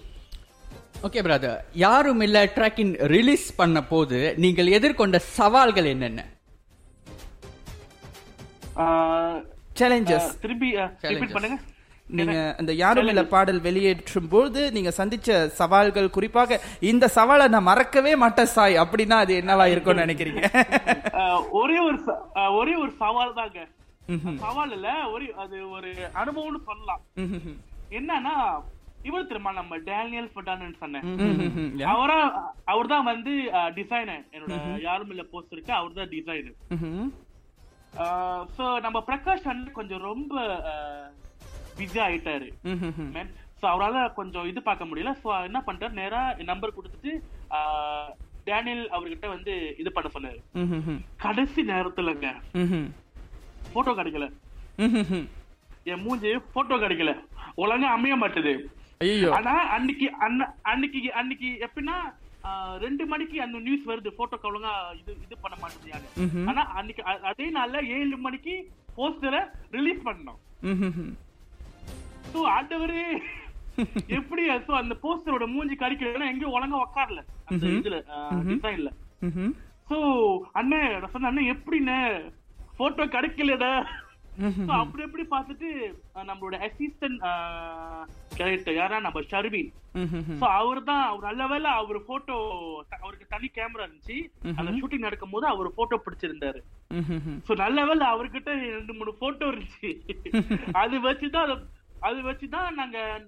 ஓகே 0.96 1.22
பிரதர் 1.26 1.60
யாரும் 1.84 2.22
இல்ல 2.26 2.38
ட்ராக்கின் 2.56 2.94
ரிலீஸ் 3.14 3.48
பண்ண 3.56 3.80
போது 3.92 4.20
நீங்கள் 4.44 4.70
எதிர்கொண்ட 4.78 5.18
சவால்கள் 5.38 5.92
என்னென்ன? 5.94 6.22
Challenges 9.80 10.28
Challenges. 10.42 10.52
ரிப்பீட் 11.12 11.36
பண்ணுங்க. 11.36 11.58
நீங்க 12.08 12.36
அந்த 12.60 12.72
யாரும் 12.82 13.10
இல்ல 13.12 13.22
பாடல் 13.34 13.62
வெளியேற்றும் 13.68 14.28
போது 14.34 14.60
நீங்க 14.76 14.92
சந்திச்ச 14.98 15.30
சவால்கள் 15.60 16.14
குறிப்பாக 16.18 16.60
இந்த 16.92 17.06
சவாலை 17.16 17.46
நான் 17.54 17.68
மறக்கவே 17.70 18.14
மாட்டேன் 18.24 18.52
சாய். 18.56 18.76
அப்படின்னா 18.84 19.18
அது 19.24 19.34
என்னவா 19.42 19.66
இருக்கும்னு 19.74 20.06
நினைக்கிறீங்க? 20.06 20.42
ஒரே 21.62 21.78
ஒரு 21.88 21.98
ஒரே 22.60 22.76
ஒரு 22.84 22.92
சவால் 23.02 23.38
தாங்க. 23.40 23.60
சவால் 24.44 24.74
இல்ல 24.78 24.90
ஒரு 25.14 25.28
அது 25.44 25.58
ஒரு 25.78 25.92
அனுபவம்னு 26.24 26.62
சொல்லலாம். 26.70 27.04
என்னன்னா 28.00 28.36
இவர் 29.10 29.28
தெரியுமா? 29.30 29.52
நம்ம 29.60 29.78
டேனியல் 29.90 30.30
ஃபெர்னாண்டஸ் 30.34 30.82
சொன்னேன். 30.84 31.06
அவரா 31.94 32.18
அவர் 32.74 32.92
தான் 32.94 33.08
வந்து 33.12 33.34
டிசைனர் 33.78 34.26
என்னோட 34.36 34.58
யாரும் 34.88 35.12
இல்ல 35.14 35.24
போஸ்ட் 35.32 35.56
இருக்கு. 35.56 35.74
அவர் 35.80 35.98
தான் 36.00 36.12
டிசைனர். 36.16 36.58
சோ 38.58 38.64
நம்ம 38.86 38.98
பிரகாஷ் 39.10 39.50
அண்ணன் 39.52 39.78
கொஞ்சம் 39.80 40.06
ரொம்ப 40.10 40.36
பிஸி 41.80 42.00
ஆயிட்டாரு. 42.08 42.48
சோ 43.60 43.66
அவரால 43.74 43.98
கொஞ்சம் 44.20 44.48
இது 44.52 44.62
பார்க்க 44.70 44.90
முடியல. 44.90 45.12
சோ 45.24 45.28
என்ன 45.50 45.60
பண்ணிட்டாரு? 45.68 45.94
நேரா 46.02 46.22
நம்பர் 46.52 46.78
கொடுத்துட்டு 46.78 47.12
டேனியல் 48.50 48.84
அவர்கிட்ட 48.96 49.28
வந்து 49.36 49.54
இது 49.82 49.90
பண்ண 49.94 50.08
சொன்னாரு. 50.16 50.40
கடைசி 51.24 51.62
நேரத்துலங்க. 51.72 52.30
போட்டோ 53.76 53.94
கிடைக்கல. 54.00 54.28
என் 55.94 56.04
மூஞ்சி 56.04 56.30
போட்டோ 56.56 56.76
கிடைக்கல. 56.84 57.14
ஒழுங்கா 57.64 57.90
அமைய 57.96 58.16
மாட்டுது. 58.22 58.54
ஆனா 59.38 59.54
அன்னைக்கு 59.74 60.08
அன்ன- 60.20 60.52
அன்னைக்கு 60.66 61.00
அன்னைக்கு 61.14 61.50
எப்படின்னா 61.66 61.98
ரெண்டு 62.82 63.04
மணிக்கு 63.06 63.38
அந்த 63.42 63.58
நியூஸ் 63.60 63.86
வருது 63.86 64.10
போட்டோக்கு 64.18 64.50
ஒழுங்கா 64.50 64.72
இது 64.94 65.12
இது 65.24 65.36
பண்ண 65.42 65.56
மாட்டேது 65.58 65.90
யாரு. 65.90 66.08
ஆனா 66.50 66.62
அன்னைக்கு 66.76 67.04
அதே 67.30 67.48
நாள்ல 67.52 67.80
ஏழு 67.96 68.18
மணிக்கு 68.20 68.54
போஸ்டரை 68.98 69.42
ரிலீஸ் 69.72 70.06
பண்ணோம். 70.06 70.40
சோ 72.32 72.40
ஆண்டவரே 72.52 73.04
எப்படி 74.18 74.44
சோ 74.66 74.74
அந்த 74.76 74.94
போஸ்டரோட 75.02 75.46
மூஞ்சி 75.48 75.76
கடிக்கலன்னா 75.76 76.30
எங்கேயும் 76.32 76.56
ஒழுங்கா 76.56 76.78
உக்காரல 76.84 77.22
அந்த 77.48 77.64
இதுல 77.78 77.98
டிசைன்ல 78.52 78.92
ம்ஹும். 79.28 79.52
சோ 79.90 79.98
அண்ணே 80.54 80.80
நான் 80.94 81.12
சொன்னேன் 81.14 81.32
அண்ணே 81.32 81.44
எப்படிண்ணே 81.54 81.98
போட்டோ 82.78 83.04
கிடைக்கலடா 83.08 83.72
அப்படி 84.68 85.04
எப்படி 85.04 85.28
பார்த்துட்டு 85.32 85.94
நம்மளோட 86.16 86.70
அசிஸ்டன்ட் 86.70 88.06
கேரக்டர் 88.36 88.76
யாரா? 88.76 89.00
நம்ம 89.00 89.22
ஷர்வின். 89.22 89.72
சோ 90.42 90.44
அவர் 90.44 90.84
தான் 90.84 91.08
அவர் 91.08 91.22
நல்ல 91.22 91.48
வேளை 91.48 91.72
அவர் 91.72 92.06
போட்டோ 92.06 92.36
அவருக்கு 93.02 93.26
தனி 93.30 93.50
கேமரா 93.56 93.88
இருந்துச்சு. 93.88 94.30
அந்த 94.56 94.72
ஷூட்டிங் 94.72 94.98
நடக்கும் 94.98 95.30
போது 95.30 95.48
அவர் 95.48 95.74
போட்டோ 95.74 96.02
பிடிச்சிருந்தாரு. 96.06 96.60
சோ 97.48 97.56
நல்ல 97.56 97.86
வேளை 97.86 98.08
அவர்கிட்ட 98.08 98.44
ரெண்டு 98.44 98.94
மூணு 98.94 99.14
போட்டோ 99.14 99.46
இருந்துச்சு. 99.46 100.00
அது 100.72 101.12
வச்சுதான் 101.12 101.66
அது- 102.02 102.26
வச்சுதான் 102.26 102.74
நாங்க 102.74 103.26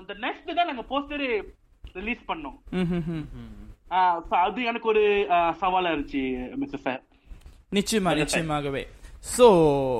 இந்த 0.00 0.14
நெக்ஸ்ட் 0.14 0.54
தான் 0.54 0.66
நாங்க 0.66 0.84
போஸ்டரே 0.90 1.42
ரிலீஸ் 1.92 2.20
பண்ணோம். 2.28 2.58
அது 4.30 4.62
எனக்கு 4.62 4.88
ஒரு 4.88 5.26
சவாலா 5.30 5.90
இருந்துச்சு 5.92 6.54
மிஸ்டர் 6.54 6.80
சார். 6.80 7.02
நிச்சயமா 7.72 8.26
நிச்சயமாகவே. 8.26 8.84
சோ 9.24 9.46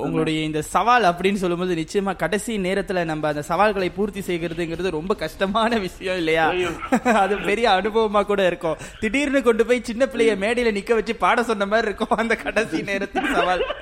உங்களுடைய 0.05 0.41
இந்த 0.49 0.63
சவால் 0.73 1.11
அப்படின்னு 1.11 1.35
சொல்லும்போது 1.35 1.75
நிச்சயமா 1.75 2.17
கடைசி 2.17 2.59
நேரத்துல 2.59 3.05
நம்ம 3.05 3.29
அந்த 3.29 3.43
சவால்களை 3.43 3.91
பூர்த்தி 3.91 4.21
செய்கிறதுங்கிறது 4.21 4.91
ரொம்ப 4.91 5.15
கஷ்டமான 5.15 5.79
விஷயம் 5.79 6.17
இல்லையா? 6.17 6.47
அது 7.23 7.39
பெரிய 7.49 7.71
அனுபவமா 7.71 8.27
கூட 8.27 8.47
இருக்கும். 8.47 8.77
திடீர்னு 9.01 9.43
கொண்டு 9.43 9.67
போய் 9.67 9.83
சின்ன 9.83 10.07
பிள்ளைய 10.07 10.45
மேடையில 10.45 10.79
நிக்க 10.79 10.95
வச்சு 10.95 11.15
பாட 11.25 11.43
சொன்ன 11.43 11.67
மாதிரி 11.67 11.87
இருக்கும் 11.87 12.19
அந்த 12.19 12.37
கடைசி 12.45 12.83
நேரத்தின் 12.91 13.35
சவால். 13.37 13.65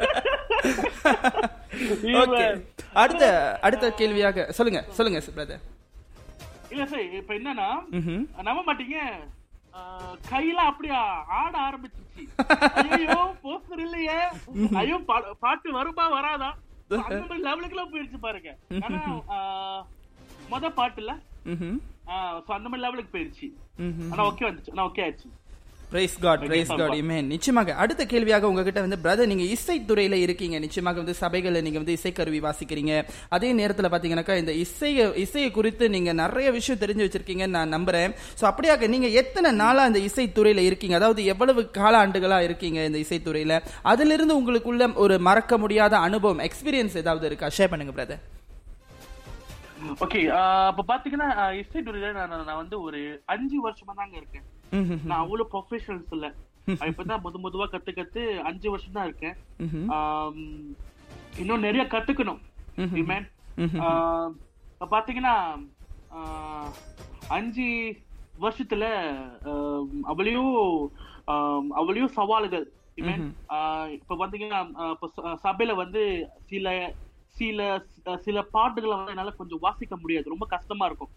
ஓகே 2.23 2.45
அடுத்த 3.03 3.25
அடுத்த 3.63 3.91
கேள்வியாக 4.01 4.47
சொல்லுங்க 4.59 4.83
சொல்லுங்க 4.99 5.23
பிரதர் 5.39 5.65
இல்ல 6.73 6.87
சார் 6.93 7.03
இப்ப 7.21 7.35
என்னன்னா 7.35 7.69
நம்ப 8.49 8.63
மாட்டீங்க. 8.69 8.99
கையில 10.31 10.61
அப்படியே 10.71 10.97
ஆட 11.41 11.55
ஆரம்பிச்சிருச்சு. 11.69 12.23
ஐயோ 12.83 13.19
போஸ்டர் 13.45 13.83
இல்லையே. 13.87 14.19
ஐயோ 14.81 14.99
பாட்டு 15.45 15.69
வருமா 15.79 16.07
வராதா? 16.17 16.51
அந்த 17.07 17.21
மாதிரி 17.23 17.45
லெவலுக்கு 17.49 17.75
எல்லாம் 17.77 17.93
போயிருச்சு 17.93 18.21
பாருங்க. 18.27 18.51
ஆனா 18.85 19.01
மொத 20.53 20.71
பாட்டுல 20.81 21.15
அந்த 22.57 22.69
மாதிரி 22.69 22.85
லெவலுக்கு 22.87 23.15
போயிருச்சு. 23.17 23.49
ஆனா 24.13 24.23
ஓகே 24.31 24.47
வந்துச்சு. 24.49 24.73
ஆனா 24.75 24.87
ஓகே 24.91 25.05
ஆச்சு. 25.07 25.29
Praise 25.91 26.15
God 26.25 26.41
praise 26.49 26.71
God. 26.79 26.95
Amen 27.01 27.29
நிச்சயமாக 27.33 27.75
அடுத்த 27.83 28.03
கேள்வியாக 28.13 28.49
உங்ககிட்ட 28.51 28.81
வந்து 28.85 28.99
பிரதர் 29.05 29.31
நீங்க 29.33 29.45
இசைத்துறையில 29.55 30.17
இருக்கீங்க. 30.25 30.57
நிச்சயமாக 30.65 30.99
வந்து 31.03 31.15
சபைகள்ல 31.21 31.61
நீங்க 31.67 31.79
வந்து 31.83 31.97
இசைக்கருவி 31.99 32.41
வாசிக்கிறீங்க. 32.47 32.93
அதே 33.37 33.51
நேரத்துல 33.61 33.91
பாத்தீங்கன்னாக்கா 33.93 34.37
இந்த 34.43 34.55
இசைய 34.65 35.07
இசையை 35.25 35.51
குறித்து 35.59 35.85
நீங்க 35.97 36.13
நிறைய 36.23 36.51
விஷயம் 36.59 36.83
தெரிஞ்சு 36.83 37.07
வச்சிருக்கீங்கன்னு 37.07 37.57
நான் 37.59 37.75
நம்புறேன். 37.77 38.15
சோ 38.41 38.45
அப்படியாக 38.51 38.89
நீங்க 38.95 39.11
எத்தனை 39.23 39.53
நாளா 39.63 39.85
இந்த 39.91 40.03
இசைத்துறையில 40.09 40.65
இருக்கீங்க? 40.69 40.97
அதாவது 41.01 41.25
எவ்வளவு 41.35 41.65
கால 41.81 41.95
ஆண்டுகளா 42.05 42.41
இருக்கீங்க 42.49 42.81
இந்த 42.91 43.01
இசைத்துறையில 43.07 43.61
அதுல 43.93 44.17
இருந்து 44.19 44.39
உங்களுக்குள்ள 44.41 44.93
ஒரு 45.05 45.17
மறக்க 45.29 45.59
முடியாத 45.65 45.97
அனுபவம் 46.09 46.43
எக்ஸ்பீரியன்ஸ் 46.49 46.99
ஏதாவது 47.05 47.29
இருக்கா? 47.31 47.51
ஷேர் 47.59 47.73
பண்ணுங்க 47.75 47.95
பிரதர் 47.99 48.25
ஓகே 50.05 50.21
அப்ப 50.69 50.85
பாத்தீங்கன்னா 50.91 51.31
இசை 51.63 51.81
துறையில 51.89 52.13
நான் 52.21 52.61
வந்து 52.61 52.77
ஒரு 52.87 53.01
அஞ்சு 53.35 53.57
வருஷமா 53.67 53.93
தாங்க 54.01 54.17
இருக்கேன். 54.21 54.47
நான் 55.05 55.19
அவ்வளவு 55.19 55.51
ப்ரொஃபஷனல்ஸ் 55.53 56.11
இல்ல. 56.11 56.27
இப்பதான் 56.91 57.23
முத 57.25 57.37
முதுவா 57.43 57.67
கத்து 57.73 57.93
கத்து 57.93 58.23
அஞ்சு 58.43 58.71
வருஷம் 58.71 58.93
தான் 58.93 59.05
இருக்கேன் 59.05 59.37
இன்னும் 61.37 61.61
நிறைய 61.61 61.85
கத்துக்கணும். 61.87 62.41
பாத்தீங்கன்னா 64.81 65.35
அஞ்சு 67.29 67.67
வருஷத்துல 68.39 68.85
ஆஹ், 69.51 69.87
அவ்வளையும் 71.73 72.15
சவால்கள். 72.19 72.67
இப்ப 73.97 74.17
பாத்தீங்கன்னா 74.23 74.61
சபையில 75.45 75.75
வந்து 75.75 76.03
சில 76.45 76.67
சில 77.37 77.61
சில 78.17 78.43
பாட்டுகளை 78.55 78.97
வந்து 78.97 79.11
என்னால 79.11 79.31
கொஞ்சம் 79.31 79.59
வாசிக்க 79.61 79.97
முடியாது. 79.97 80.29
ரொம்ப 80.29 80.47
கஷ்டமா 80.47 80.87
இருக்கும். 80.87 81.13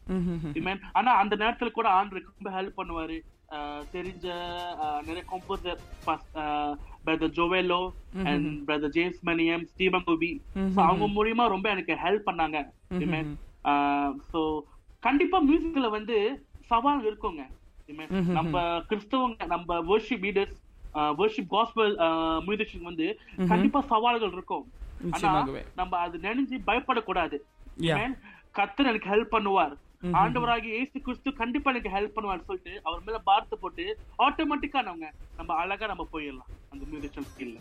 ஆனா 0.93 1.12
அந்த 1.13 1.35
நேரத்துல 1.35 1.71
கூட 1.71 1.88
ஆண்டருக்கு 1.89 2.35
ரொம்ப 2.38 2.49
ஹெல்ப் 2.57 2.79
பண்ணுவாரு. 2.79 3.17
தெரிஞ்ச 3.93 4.31
ஆஹ் 4.81 5.05
நிறைய 5.05 5.23
composer 5.31 5.77
brother 7.05 7.29
ஜோவேலோ 7.29 7.89
and 8.25 8.69
brother 8.69 8.88
James 8.88 9.25
Maniam 9.25 9.63
Stephen 9.63 10.03
Gopi 10.03 10.41
அவங்க 10.75 11.05
மூலியமா 11.05 11.47
ரொம்ப 11.47 11.69
எனக்கு 11.69 11.93
ஹெல்ப் 11.93 12.29
பண்ணாங்க. 12.29 12.69
Amen. 12.93 13.35
ஆஹ் 13.63 14.19
so 14.19 14.62
கண்டிப்பா 14.99 15.43
மியூசிக்ல 15.43 15.89
வந்து 15.89 16.47
சவால் 16.59 17.03
இருக்குங்க. 17.03 17.47
Amen. 17.88 18.12
நம்ம 18.31 18.62
கிறிஸ்தவங்க 18.62 19.45
நம்ம 19.45 19.75
worship 19.75 20.21
leaders 20.21 20.55
worship 20.93 21.47
gospel 21.51 21.99
musician 22.47 22.81
வந்து 22.81 23.19
கண்டிப்பா 23.47 23.81
சவால்கள் 23.81 24.31
இருக்கும். 24.31 24.71
ஆனா. 25.12 25.41
நம்ம 25.75 25.97
அது 25.97 26.17
நினைஞ்சு 26.17 26.59
பயப்படக்கூடாது. 26.67 27.38
கர்த்தர் 28.51 28.85
எனக்கு 28.85 29.09
ஹெல்ப் 29.09 29.41
பண்ணுவார். 29.41 29.75
ஆண்டவராகி 30.23 30.69
இயேசு 30.75 30.97
கிறிஸ்து 31.05 31.29
கண்டிப்பா 31.39 31.71
எனக்கு 31.73 31.93
ஹெல்ப் 31.95 32.15
பண்ணுவார் 32.17 32.45
சொல்லிட்டு 32.49 32.73
அவர் 32.88 33.05
மேல 33.07 33.17
பார்த்து 33.29 33.55
போட்டு 33.63 33.85
ஆட்டோமேட்டிக்கா 34.25 34.81
நம்ம 34.89 35.09
நம்ம 35.39 35.51
அழகா 35.62 35.85
நம்ம 35.93 36.03
போயிடலாம். 36.13 36.51
அந்த 36.73 36.83
மியூசிஷியன் 36.91 37.29
ஸ்கில்ல 37.31 37.57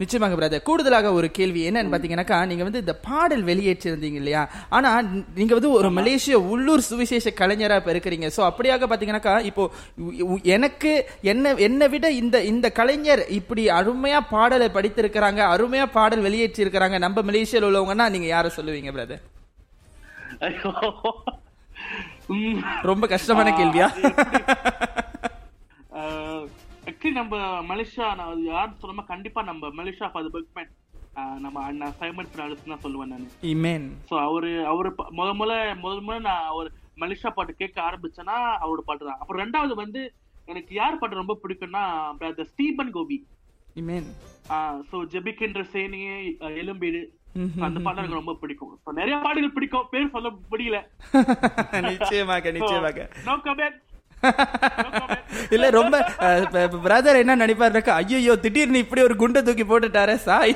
நிச்சயமாக 0.00 0.36
பிரதர் 0.38 0.64
கூடுதலாக 0.68 1.10
ஒரு 1.18 1.28
கேள்வி 1.36 1.60
என்னன்னு 1.68 1.92
பாத்தீங்கன்னாக்கா 1.92 2.38
நீங்க 2.48 2.64
வந்து 2.66 2.82
இந்த 2.84 2.94
பாடல் 3.06 3.44
வெளியேற்றிருந்தீங்க 3.50 4.18
இல்லையா? 4.20 4.42
ஆனா 4.76 4.90
நீங்க 5.38 5.52
வந்து 5.58 5.70
ஒரு 5.78 5.88
மலேசிய 5.98 6.38
உள்ளூர் 6.54 6.84
சுவிசேஷ 6.88 7.32
கலைஞரா 7.38 7.78
இப்ப 7.80 7.92
இருக்கிறீங்க 7.94 8.28
சோ 8.36 8.42
அப்படியாக 8.48 8.88
பாத்தீங்கன்னாக்கா 8.90 9.34
இப்போ 9.50 9.64
எனக்கு 10.56 10.92
என்ன 11.32 11.54
என்னை 11.68 11.88
விட 11.94 12.10
இந்த 12.22 12.42
இந்த 12.52 12.70
கலைஞர் 12.80 13.22
இப்படி 13.38 13.64
அருமையா 13.78 14.20
பாடலை 14.34 14.68
படித்திருக்கிறாங்க 14.76 15.42
அருமையா 15.54 15.86
பாடல் 15.96 16.26
வெளியேற்றி 16.28 16.64
இருக்கிறாங்க 16.66 16.98
நம்ம 17.06 17.24
மலேசியால 17.30 17.70
உள்ளவங்கன்னா 17.70 18.08
நீங்க 18.16 18.30
யாரை 18.34 18.52
சொல்லுவீங்க 18.58 18.92
பிரதர். 18.98 19.24
ரொம்ப 22.90 23.04
கஷ்டமான 23.14 23.48
கேள்வியா? 23.58 23.88
ஆக்சுவலி 26.88 27.12
நம்ம 27.20 27.36
மலேசியா 27.70 28.06
நான் 28.20 28.42
யார் 28.52 28.78
சொல்லாம 28.80 29.04
கண்டிப்பா 29.12 29.40
நம்ம 29.50 29.70
மலேசியா 29.78 30.08
ஃபார் 30.12 30.34
பெக்மேன் 30.34 30.72
நம்ம 31.44 31.56
அண்ணா 31.68 31.86
சைமன் 32.00 32.32
பிராலிஸ் 32.32 32.64
தான் 32.70 32.82
சொல்லுவேன் 32.84 33.12
நான். 33.12 33.28
இமேன் 33.52 33.86
சோ 34.08 34.14
அவரு 34.28 34.50
அவரு 34.72 34.90
முத 35.18 35.28
முத 35.40 35.52
முதல் 35.84 36.02
முத 36.08 36.16
நான் 36.28 36.48
அவர் 36.52 36.68
மலேசியா 37.02 37.30
பாட்டு 37.36 37.52
கேட்க 37.60 37.78
ஆரம்பிச்சேன்னா 37.88 38.36
அவரோட 38.62 38.82
பாட்டு 38.88 39.08
தான். 39.08 39.20
அப்புறம் 39.20 39.42
ரெண்டாவது 39.44 39.74
வந்து 39.82 40.00
எனக்கு 40.52 40.72
யார் 40.80 40.98
பாட்டு 41.00 41.20
ரொம்ப 41.22 41.36
பிடிக்கும்னா 41.44 41.84
பிரதர் 42.20 42.50
ஸ்டீபன் 42.52 42.92
கோபி. 42.96 43.18
இமேன் 43.82 44.08
சோ 44.90 44.96
ஜெபிக்கின்ற 45.14 45.62
சேனியே 45.74 46.16
எலும்பீடு. 46.62 47.02
அந்த 47.66 47.78
பாட்டு 47.84 48.00
எனக்கு 48.02 48.20
ரொம்ப 48.20 48.34
பிடிக்கும். 48.42 48.72
நிறைய 49.00 49.16
பாடல்கள் 49.24 49.56
பிடிக்கும். 49.56 49.88
பேர் 49.92 50.14
சொல்ல 50.14 50.28
முடியல. 50.52 50.78
நிச்சயமாக 51.90 52.52
நிச்சயமாக. 52.58 53.08
நோ 53.28 53.34
கமெண்ட் 53.46 53.82
இல்ல 55.54 55.66
ரொம்ப 55.76 55.96
பிரதர் 56.84 57.20
என்ன 57.22 57.36
நினைப்பாருனாக்கா 57.42 57.96
ஐயோ 58.02 58.34
திடீர்னு 58.44 58.82
இப்படி 58.84 59.02
ஒரு 59.08 59.16
குண்டை 59.22 59.40
தூக்கி 59.48 59.64
போட்டுட்டாரே 59.70 60.16
சாய். 60.26 60.54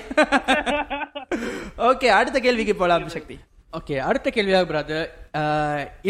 ஓகே 1.90 2.08
அடுத்த 2.18 2.38
கேள்விக்கு 2.46 2.74
போலாம் 2.82 3.04
சக்தி. 3.16 3.36
ஓகே 3.78 3.96
அடுத்த 4.08 4.28
கேள்வியாக 4.36 4.68
பிரதர் 4.70 5.08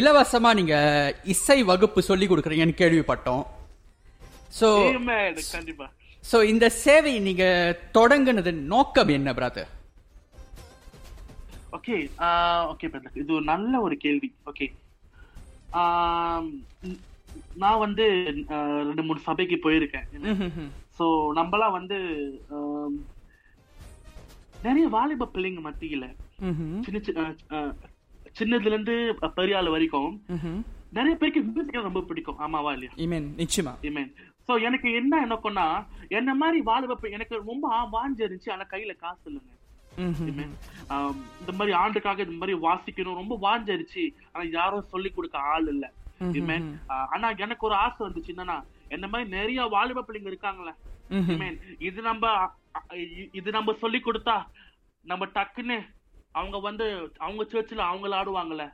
இலவசமா 0.01 0.51
நீங்க 0.61 0.77
இசை 1.35 1.59
வகுப்பு 1.71 2.03
சொல்லி 2.11 2.29
கொடுக்குறீங்கன்னு 2.29 2.81
கேள்விப்பட்டோம். 2.83 3.43
ஸோ 4.61 4.69
கண்டிப்பா. 5.57 5.89
ஸோ 6.25 6.39
இந்த 6.53 6.67
சேவை 6.85 7.13
நீங்க 7.27 7.45
தொடங்குனது 7.99 8.53
நோக்கம் 8.73 9.13
என்ன 9.19 9.33
பிரதர் 9.39 9.69
ஓகே 11.73 11.97
ஓகே 12.73 12.89
பிரதர் 12.93 13.19
இது 13.23 13.35
ஒரு 13.35 13.45
நல்ல 13.45 13.81
ஒரு 13.81 13.97
கேள்வி. 13.97 14.29
ஓகே 14.47 14.67
நான் 17.57 17.79
வந்து 17.79 18.05
ஆஹ், 18.55 18.83
ரெண்டு 18.87 19.03
மூணு 19.03 19.21
சபைக்கு 19.21 19.57
போயிருக்கேன். 19.65 20.07
சோ 20.99 21.05
நம்மலாம் 21.39 21.77
வந்து 21.79 21.99
ஆம், 22.57 22.97
நிறைய 24.63 24.89
வாலிப 24.89 25.31
பிள்ளைங்க 25.35 25.63
மத்தியில 25.69 26.07
சின்ன 26.87 26.99
சின்னதுல 28.39 28.73
இருந்து 28.73 28.95
பெரிய 29.35 29.59
ஆள் 29.59 29.69
வரைக்கும் 29.69 30.11
நிறைய 30.93 31.15
பேருக்கு 31.17 31.41
மியூசிக் 31.47 31.87
ரொம்ப 31.89 32.03
பிடிக்கும். 32.03 32.39
ஆமாவா 32.39 32.71
இல்லையா? 32.73 32.93
இமேன் 33.05 33.27
நிச்சயமா. 33.41 33.73
Amen. 33.89 34.09
சோ 34.49 34.63
எனக்கு 34.63 34.89
என்ன 34.93 35.15
எனக்கும்னா 35.27 35.67
என்ன 36.09 36.31
மாதிரி 36.35 36.61
வாலிப 36.61 37.09
எனக்கு 37.17 37.35
ரொம்ப 37.51 37.65
வாஞ்சு 37.93 38.25
இருந்துச்சு 38.27 38.53
ஆனா 38.53 38.65
கையில 38.73 38.93
காசு 38.97 39.25
இல்லைங்க. 39.31 39.53
இந்த 39.97 41.53
மாதிரி 41.53 41.77
ஆண்டுக்காக 41.77 42.23
இந்த 42.23 42.47
மாதிரி 42.47 42.59
வாசிக்கணும். 42.59 43.15
ரொம்ப 43.15 43.39
வாஞ்சிருச்சு. 43.43 44.15
ஆனா 44.33 44.49
யாரும் 44.53 44.83
சொல்லி 44.83 45.11
கொடுக்க 45.11 45.39
ஆள் 45.39 45.67
இல்ல. 45.67 45.93
ஆ, 46.89 47.09
ஆனா 47.11 47.31
எனக்கு 47.31 47.67
ஒரு 47.67 47.75
ஆசை 47.75 48.07
வந்துச்சு. 48.07 48.31
என்னன்னா 48.31 48.63
என்ன 48.89 49.07
மாதிரி 49.07 49.31
நிறைய 49.31 49.63
வாலிப 49.63 50.05
பிள்ளைங்க 50.09 50.35
இருக்காங்களே 50.35 50.73
Amen. 51.11 51.59
இது 51.79 52.03
நம்ம 52.03 52.51
இது 53.33 53.51
நம்ம 53.51 53.73
சொல்லி 53.73 53.99
கொடுத்தா 53.99 54.47
நம்ம 55.03 55.27
டக்குன்னு 55.27 55.87
அவங்க 56.33 56.61
வந்து 56.61 57.13
அவங்க 57.17 57.45
சர்ச்சில் 57.45 57.79
அவங்கள 57.79 58.13
ஆடுவாங்கல்ல. 58.21 58.73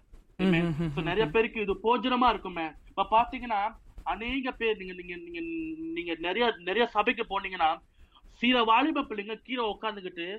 நிறைய 1.02 1.26
பேருக்கு 1.26 1.60
இது 1.60 1.74
போஜனமா 1.74 2.28
இருக்குமே. 2.28 2.70
இப்ப 2.88 3.06
பாத்தீங்கன்னா 3.10 3.76
அநேக 4.02 4.52
பேர் 4.52 4.76
நீங்க 4.76 4.92
நீங்க 4.92 5.16
நீங்க 5.16 5.40
நீங்க 5.94 6.14
நிறைய 6.18 6.54
நிறைய 6.58 6.86
சபைக்கு 6.86 7.24
போனீங்கன்னா 7.28 7.80
சில 8.32 8.62
வாலிப 8.62 9.00
பிள்ளைங்க 9.00 9.34
கீழே 9.42 9.76
உட்காந்துக்கிட்டு 9.76 10.38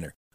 winner. 0.01 0.15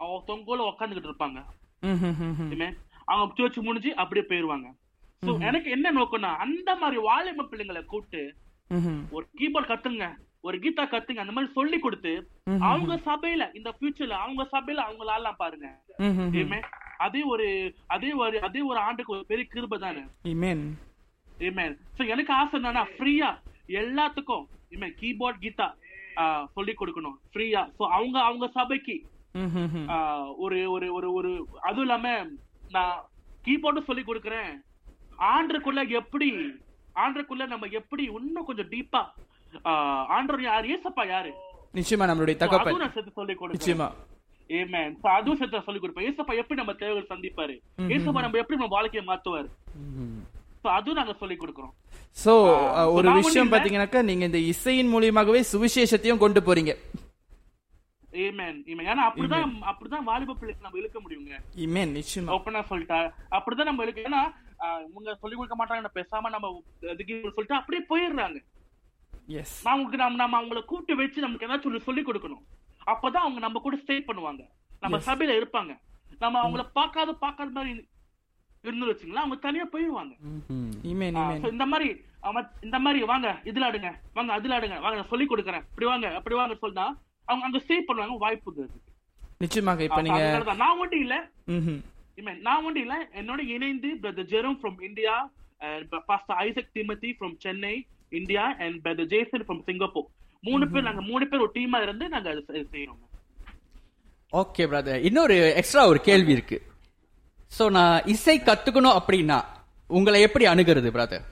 அவங்க 0.00 0.20
தொங்கோல 0.28 0.66
உட்காந்துக்கிட்டு 0.70 1.10
இருப்பாங்க. 1.10 1.40
அவங்க 3.12 3.34
சர்ச் 3.38 3.58
முடிஞ்சு 3.66 3.90
அப்படியே 4.02 4.26
போயிருவாங்க. 4.28 4.68
சோ 5.26 5.32
எனக்கு 5.48 5.68
என்ன 5.76 5.92
நோக்கம்னா 5.98 6.30
அந்த 6.44 6.70
மாதிரி 6.82 6.98
வாலிப 7.08 7.46
பிள்ளைங்களை 7.50 7.82
கூப்பிட்டு 7.92 8.22
ஒரு 9.16 9.24
கீபோர்ட் 9.40 9.70
கத்துங்க 9.72 10.06
ஒரு 10.48 10.56
கீதா 10.62 10.84
கத்துங்க 10.92 11.22
அந்த 11.22 11.34
மாதிரி 11.34 11.50
சொல்லி 11.58 11.78
கொடுத்து 11.84 12.12
அவங்க 12.68 12.94
சபையில 13.08 13.44
இந்த 13.58 13.70
ஃபியூச்சர்ல 13.76 14.16
அவங்க 14.24 14.42
சபையில 14.54 14.82
அவங்க 14.86 15.12
ஆடலாம் 15.14 15.40
பாருங்க. 15.42 15.68
அதே 17.04 17.22
ஒரு 17.32 17.46
அதே 17.94 18.10
ஒரு 18.22 18.36
அதே 18.48 18.60
ஒரு 18.70 18.78
ஆண்டுக்கு 18.86 19.14
ஒரு 19.16 19.24
பெரிய 19.30 19.46
கிருபை 19.54 19.78
தானே? 19.78 20.02
எனக்கு 22.12 22.32
ஆசை 22.40 22.54
என்னன்னா 22.60 22.84
ஃப்ரீயா 22.96 23.30
எல்லாத்துக்கும். 23.82 24.44
கீபோர்ட் 25.00 25.42
கீதா 25.44 25.68
சொல்லி 26.56 26.74
கொடுக்கணும். 26.80 27.16
ஃப்ரீயா 27.32 27.62
சோ 27.78 27.82
அவங்க 27.96 28.16
அவங்க 28.28 28.46
சபைக்கு 28.58 28.96
ஒரு 30.44 30.58
ஒரு 30.74 30.86
ஒரு 30.96 31.08
ஒரு 31.18 31.30
அதுவும் 31.68 31.84
இல்லாம 31.86 32.08
நான் 32.76 32.96
கீபோர்டும் 33.46 33.88
சொல்லி 33.88 34.02
கொடுக்கறேன். 34.06 34.52
ஆண்டுக்குள்ள 35.34 35.80
எப்படி 36.00 36.28
ஆண்டுக்குள்ள 37.04 37.44
நம்ம 37.52 37.66
எப்படி 37.80 38.04
இன்னும் 38.18 38.48
கொஞ்சம் 38.50 38.70
டீப்பா 38.74 39.02
ஆண்டர் 40.16 40.42
யார்? 40.48 40.70
ஏசப்பா 40.74 41.04
யாரு? 41.14 41.32
நிச்சயமா 41.78 42.06
நம்மளுடைய 42.10 42.36
தகப்பன். 42.42 42.82
நான் 42.84 42.94
சேர்த்து 42.96 43.18
சொல்லி 43.20 43.34
நிச்சயமா. 43.58 43.88
So, 45.02 45.10
அதுவும் 45.18 45.38
சேர்த்து 45.40 45.66
சொல்லி 45.66 45.80
கொடுப்பேன். 45.82 46.06
ஏசப்பா 46.08 46.32
எப்படி 46.40 46.58
நம்ம 46.60 46.72
தேவைகள் 46.80 47.10
சந்திப்பாரு? 47.12 47.54
ஏசப்பா 47.94 48.24
நம்ம 48.24 48.38
எப்படி 48.42 48.58
நம்ம 48.58 48.72
வாழ்க்கையை 48.76 49.04
மாத்துவாரு? 49.10 49.48
அதுவும் 50.78 50.98
நாங்க 50.98 51.14
சொல்லி 51.20 51.36
கொடுக்கிறோம். 51.38 51.72
சோ 52.24 52.32
ஒரு 52.96 53.08
விஷயம் 53.12 53.52
பாத்தீங்கன்னாக்கா 53.52 54.02
நீங்க 54.10 54.24
இந்த 54.30 54.40
இசையின் 54.52 54.92
மூலியமாகவே 54.94 55.40
சுவிசேஷத்தையும் 55.52 56.22
கொண்டு 56.24 56.40
போறீங்க. 56.40 56.74
ஏன்னா 58.22 59.04
அப்படிதான் 59.08 59.54
அப்படிதான் 59.70 60.08
வாலிப 60.10 60.34
பிள்ளைக்கு 60.40 60.66
நம்ம 60.66 60.78
இழுக்க 60.80 60.98
முடியுங்க. 61.04 61.38
இமேன் 61.64 61.94
நிச்சயமா. 61.98 62.32
ஓப்பனா 62.36 62.62
சொல்லிட்டா. 62.72 62.98
அப்படிதான் 63.36 63.70
நம்ம 63.70 63.86
ஏன்னா 64.06 64.22
இவங்க 64.88 65.14
சொல்லி 65.22 65.36
கொடுக்க 65.36 65.56
மாட்டாங்க 65.60 65.90
பேசாம 65.98 66.30
நம்ம 66.34 66.50
இதுக்கு 66.92 67.14
சொல்லிட்டு 67.36 67.60
அப்படியே 67.60 67.82
போயிடுறாங்க. 67.92 68.38
எஸ் 69.40 69.56
நான் 69.64 69.74
உங்களுக்கு 69.76 70.02
நம்ம 70.02 70.20
நம்ம 70.22 70.38
அவங்கள 70.40 70.60
கூப்பிட்டு 70.70 71.00
வச்சு 71.00 71.24
நமக்கு 71.24 71.46
ஏதாச்சும் 71.46 71.86
சொல்லி 71.88 72.02
கொடுக்கணும். 72.08 72.44
அப்பதான் 72.92 73.24
அவங்க 73.26 73.40
நம்ம 73.46 73.60
கூட 73.66 73.76
ஸ்டே 73.82 73.96
பண்ணுவாங்க. 74.08 74.42
நம்ம 74.84 74.96
சபையில 75.08 75.36
இருப்பாங்க. 75.40 75.74
நம்ம 76.22 76.38
அவங்கள 76.44 76.64
பார்க்காத 76.78 77.12
பார்க்காத 77.24 77.50
மாதிரி 77.58 77.72
இருந்து 78.66 78.88
வச்சுங்களா 78.90 79.22
அவங்க 79.22 79.36
தனியா 79.46 79.64
போயிடுவாங்க 79.72 80.14
so 81.42 81.48
இந்த 81.54 81.64
மாதிரி 81.72 81.88
இந்த 82.66 82.78
மாதிரி 82.84 83.00
வாங்க 83.10 83.28
இதுல 83.50 83.66
ஆடுங்க. 83.68 83.90
வாங்க 84.16 84.30
அதுல 84.36 84.56
ஆடுங்க. 84.56 84.76
வாங்க 84.84 85.02
சொல்லி 85.10 85.26
கொடுக்குறேன். 85.32 85.64
இப்படி 85.70 85.88
வாங்க 85.90 86.06
அப்படி 86.18 86.36
வாங்க 86.38 86.56
சொன்னா 86.62 86.86
அவங்க 87.28 87.44
அங்க 87.44 87.58
ஸ்டே 87.58 87.76
பண்ணுவாங்க 87.86 88.16
வாய்ப்பு 88.18 88.66
நிச்சயமாக 89.38 89.82
இப்ப 89.84 90.00
நீங்க 90.02 90.20
நான் 90.56 90.78
மட்டும் 90.78 91.00
இல்ல. 91.00 91.14
நான் 92.42 92.64
ஒன்றும் 92.64 92.82
இல்ல. 92.82 92.96
என்னோட 93.14 93.40
இணைந்து 93.48 93.88
brother 94.02 94.28
Jerome 94.28 94.58
from 94.58 94.78
India 94.84 95.14
pastor 96.06 96.38
Isaac 96.38 96.70
Timothy 96.74 97.10
from 97.16 97.34
Chennai 97.38 97.74
India 98.12 98.44
and 98.58 98.76
brother 98.84 99.10
Jason 99.10 99.44
from 99.46 99.64
Singapore 99.64 100.08
மூணு 100.44 100.64
பேர் 100.68 100.82
நாங்க 100.82 101.02
மூணு 101.02 101.24
பேர் 101.28 101.40
ஒரு 101.40 101.52
டீமா 101.54 101.78
இருந்து 101.82 102.08
நாங்க 102.08 102.28
அதை 102.30 102.42
செய்- 102.48 102.68
செய்றோம். 102.72 103.00
ஓகே 104.32 104.64
பிரதர் 104.66 105.02
இன்னொரு 105.02 105.34
எக்ஸ்ட்ரா 105.56 105.82
ஒரு 105.86 106.00
கேள்வி 106.00 106.32
இருக்கு. 106.32 106.58
சோ 107.52 107.70
நான் 107.70 108.04
இசை 108.06 108.36
கத்துக்கணும் 108.40 108.98
அப்படின்னா 108.98 109.38
உங்களை 109.90 110.20
எப்படி 110.22 110.44
அணுகிறது 110.46 110.90
பிரதர் 110.90 111.24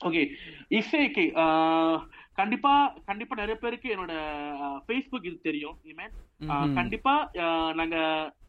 ஓகே 0.00 0.22
இசைக்கு 0.72 1.24
கண்டிப்பா 2.40 2.72
கண்டிப்பா 3.08 3.34
நிறைய 3.40 3.56
பேருக்கு 3.62 3.88
என்னோட 3.94 4.14
ஃபேஸ்புக் 4.86 5.26
இது 5.30 5.38
தெரியும் 5.48 5.76
இமேன் 5.92 6.12
கண்டிப்பா 6.78 7.14
நாங்க 7.80 7.96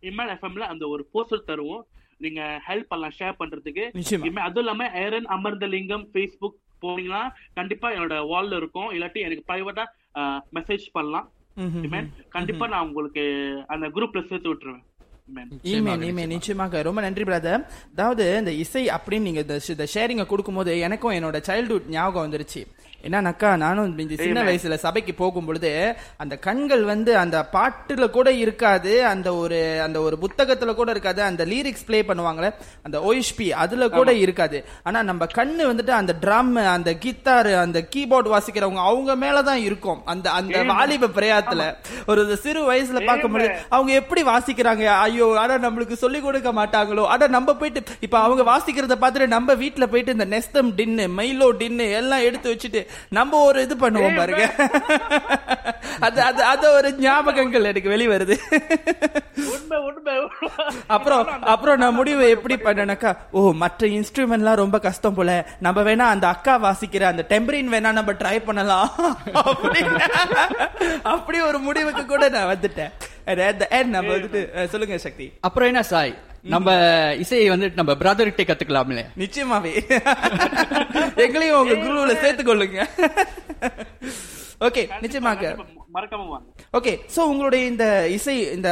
இமேன் 0.10 0.32
எஃப்எம்ல 0.36 0.68
அந்த 0.74 0.84
ஒரு 0.94 1.04
போஸ்டர் 1.14 1.48
தருவோம். 1.50 1.84
நீங்க 2.26 2.42
ஹெல்ப் 2.68 2.90
பண்ணலாம் 2.92 3.16
ஷேர் 3.20 3.40
பண்றதுக்கு. 3.40 3.84
நிச்சயமா. 4.00 4.26
இனிமே 4.26 4.42
அதுவும் 4.48 4.64
இல்லாம 4.64 4.90
ஏரன் 5.04 5.28
அமர்ந்தலிங்கம் 5.36 6.06
ஃபேஸ்புக் 6.14 6.58
போனீங்கன்னா 6.84 7.24
கண்டிப்பா 7.60 7.88
என்னோட 7.96 8.16
வால்ல 8.32 8.60
இருக்கும். 8.62 8.90
இல்லாட்டி 8.96 9.20
எனக்கு 9.28 9.48
பிரைவேட்டா 9.50 9.86
மெசேஜ் 10.58 10.86
பண்ணலாம். 10.98 11.28
கண்டிப்பா 12.38 12.66
நான் 12.74 12.88
உங்களுக்கு 12.90 13.24
அந்த 13.74 13.88
குரூப்ல 13.98 14.22
சேர்த்து 14.30 14.52
விட்டுருவேன். 14.52 14.86
நிச்சயமாக 16.32 16.82
ரொம்ப 16.88 17.02
நன்றி 17.06 17.24
பிரதர் 17.28 17.62
அதாவது 17.94 18.26
இந்த 18.40 18.54
இசை 18.64 18.84
அப்படின்னு 18.96 19.28
நீங்க 19.30 19.44
இந்த 19.46 19.58
இந்த 19.74 19.86
ஷேரிங்க 19.94 20.26
கொடுக்கும்போது 20.32 20.72
எனக்கும் 20.88 21.16
என்னோட 21.18 21.38
சைல்ட்ஹுட் 21.50 21.88
ஞாபகம் 21.98 22.26
வந்துருச்சு. 22.26 22.62
என்னன்னாக்கா 23.04 23.56
நானும் 23.58 23.98
இந்த 24.00 24.16
சின்ன. 24.20 24.44
வயசுல 24.44 24.76
சபைக்கு 24.76 25.14
போகும் 25.14 25.46
பொழுது 25.46 25.72
அந்த 26.18 26.36
கண்கள் 26.38 26.84
வந்து 26.84 27.12
அந்த 27.18 27.38
பாட்டுல 27.54 28.10
கூட 28.10 28.30
இருக்காது 28.34 29.06
அந்த 29.06 29.30
ஒரு 29.36 29.58
அந்த 29.82 29.98
ஒரு 30.02 30.16
புத்தகத்துல 30.22 30.74
கூட 30.74 30.92
இருக்காது 30.92 31.22
அந்த 31.22 31.46
லிரிக்ஸ் 31.46 31.86
ப்ளே 31.86 32.00
பண்ணுவாங்களே 32.02 32.50
அந்த 32.84 32.98
ஓஎஸ்பி 33.08 33.48
அதுல 33.64 33.90
கூட 33.90 34.14
இருக்காது. 34.16 34.58
ஆனா 34.84 35.02
நம்ம 35.02 35.28
கண்ணு 35.36 35.64
வந்துட்டு 35.72 35.94
அந்த 36.00 36.16
ட்ரம் 36.22 36.54
அந்த 36.68 36.94
கித்தார் 36.96 37.52
அந்த 37.56 37.82
கீபோர்டு 37.96 38.32
வாசிக்கிறவங்க 38.36 38.82
அவங்க 38.84 39.12
மேலதான் 39.16 39.62
இருக்கும். 39.64 40.02
அந்த 40.06 40.28
அந்த. 40.32 40.64
வாலிப 40.64 41.12
பிரயாத்துல. 41.18 41.62
ஒரு 42.08 42.38
சிறு 42.38 42.64
வயசுல 42.72 43.06
பார்க்கும்போது 43.06 43.48
அவங்க 43.70 43.94
எப்படி 43.94 44.24
வாசிக்கிறாங்க? 44.24 44.86
ஐயோ 45.06 45.40
ஆனா 45.40 45.58
நம்மளுக்கு 45.66 45.96
சொல்லி 45.96 46.22
கொடுக்க 46.22 46.52
மாட்டாங்களோ? 46.54 47.06
ஆனா 47.06 47.28
நம்ம 47.28 47.56
போயிட்டு 47.56 47.84
இப்ப 48.00 48.18
அவங்க 48.20 48.44
வாசிக்கிறத 48.52 48.98
பார்த்துட்டு 49.04 49.34
நம்ம 49.38 49.54
வீட்ல 49.56 49.88
போயிட்டு 49.88 50.18
இந்த 50.18 50.30
நெஸ்தம் 50.34 50.74
டின்னு 50.80 51.08
மைலோ 51.20 51.50
டின்னு 51.62 51.88
எல்லாம் 51.94 52.22
எடுத்து 52.22 52.50
வச்சுட்டு 52.54 52.82
நம்ம 53.18 53.40
ஒரு 53.50 53.62
இது 53.62 53.76
பண்ணுவோம் 53.76 54.18
பாருங்க. 54.18 54.46
அது 56.00 56.20
அது 56.30 56.42
அது 56.44 56.66
ஒரு 56.78 56.90
ஞாபகங்கள் 57.00 57.70
எனக்கு 57.72 57.90
வெளிவருது. 57.96 58.36
உண்மை 59.54 59.78
உண்மை. 59.90 60.16
அப்புறம் 60.96 61.44
அப்புறம் 61.54 61.80
நான் 61.84 61.98
முடிவு 62.00 62.24
எப்படி 62.36 62.56
பண்ணேனாக்கா 62.66 63.12
ஓ 63.32 63.52
மற்ற 63.64 63.88
இன்ஸ்ட்ருமெண்ட்லாம் 63.88 64.62
ரொம்ப 64.64 64.80
கஷ்டம் 64.88 65.18
போல. 65.20 65.32
நம்ம 65.60 65.82
வேணா 65.90 66.08
அந்த 66.16 66.28
அக்கா 66.28 66.56
வாசிக்கிற 66.68 67.04
அந்த 67.14 67.26
டெம்பரின் 67.30 67.74
வேணா 67.76 67.92
நம்ம 68.00 68.14
ட்ரை 68.24 68.38
பண்ணலாம். 68.50 68.90
அப்படி 69.34 69.82
அப்படி 71.16 71.40
ஒரு 71.50 71.60
முடிவுக்கு 71.70 72.06
கூட 72.06 72.30
நான் 72.36 72.52
வந்துட்டேன். 72.54 72.94
சொல்லுங்க 74.72 74.98
சக்தி. 75.08 75.28
அப்புறம் 75.42 75.70
என்ன 75.72 75.84
சாய்? 75.94 76.14
நம்ம 76.52 76.70
இசையை 77.24 77.48
வந்து 77.52 77.68
நம்ம 77.80 77.92
பிரதர்கிட்ட 78.00 78.44
கத்துக்கலாம்ல. 78.48 79.04
நிச்சயமாவே. 79.22 79.72
எங்களையும் 81.26 81.60
உங்க 81.62 81.76
குருவுல 81.84 82.16
சேர்த்துக்கொள்ளுங்க 82.24 82.80
ஓகே 84.68 84.84
நிச்சயமாக. 85.04 85.54
மறக்காம 85.96 86.28
வாங்க 86.34 86.48
ஓகே 86.78 86.92
சோ 87.16 87.22
உங்களுடைய 87.32 87.64
இந்த 87.72 87.86
இசை 88.18 88.36
இந்த 88.58 88.70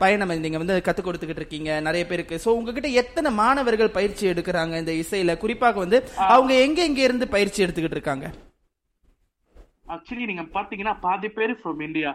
பயணம் 0.00 0.32
நீங்க 0.44 0.58
வந்து 0.62 0.76
கத்து 0.86 1.02
கொடுத்துக்கிட்டு 1.02 1.42
இருக்கீங்க 1.42 1.80
நிறைய 1.86 2.04
பேருக்கு. 2.10 2.40
சோ 2.44 2.48
உங்ககிட்ட 2.58 2.88
எத்தனை 3.02 3.30
மாணவர்கள் 3.42 3.96
பயிற்சி 3.98 4.24
எடுக்கிறாங்க 4.32 4.74
இந்த 4.82 4.94
இசையில? 5.02 5.36
குறிப்பாக 5.44 5.82
வந்து 5.84 6.00
அவங்க 6.34 6.52
எங்க 6.66 6.80
எங்க 6.88 7.00
இருந்து 7.08 7.28
பயிற்சி 7.36 7.64
எடுத்துக்கிட்டு 7.64 7.98
இருக்காங்க? 7.98 8.28
ஆக்சுவலி 9.94 10.26
நீங்க 10.32 10.44
பாத்தீங்கன்னா 10.58 10.96
பாதி 11.06 11.30
பேர் 11.38 11.58
ஃப்ரம் 11.60 11.82
இந்தியா. 11.88 12.12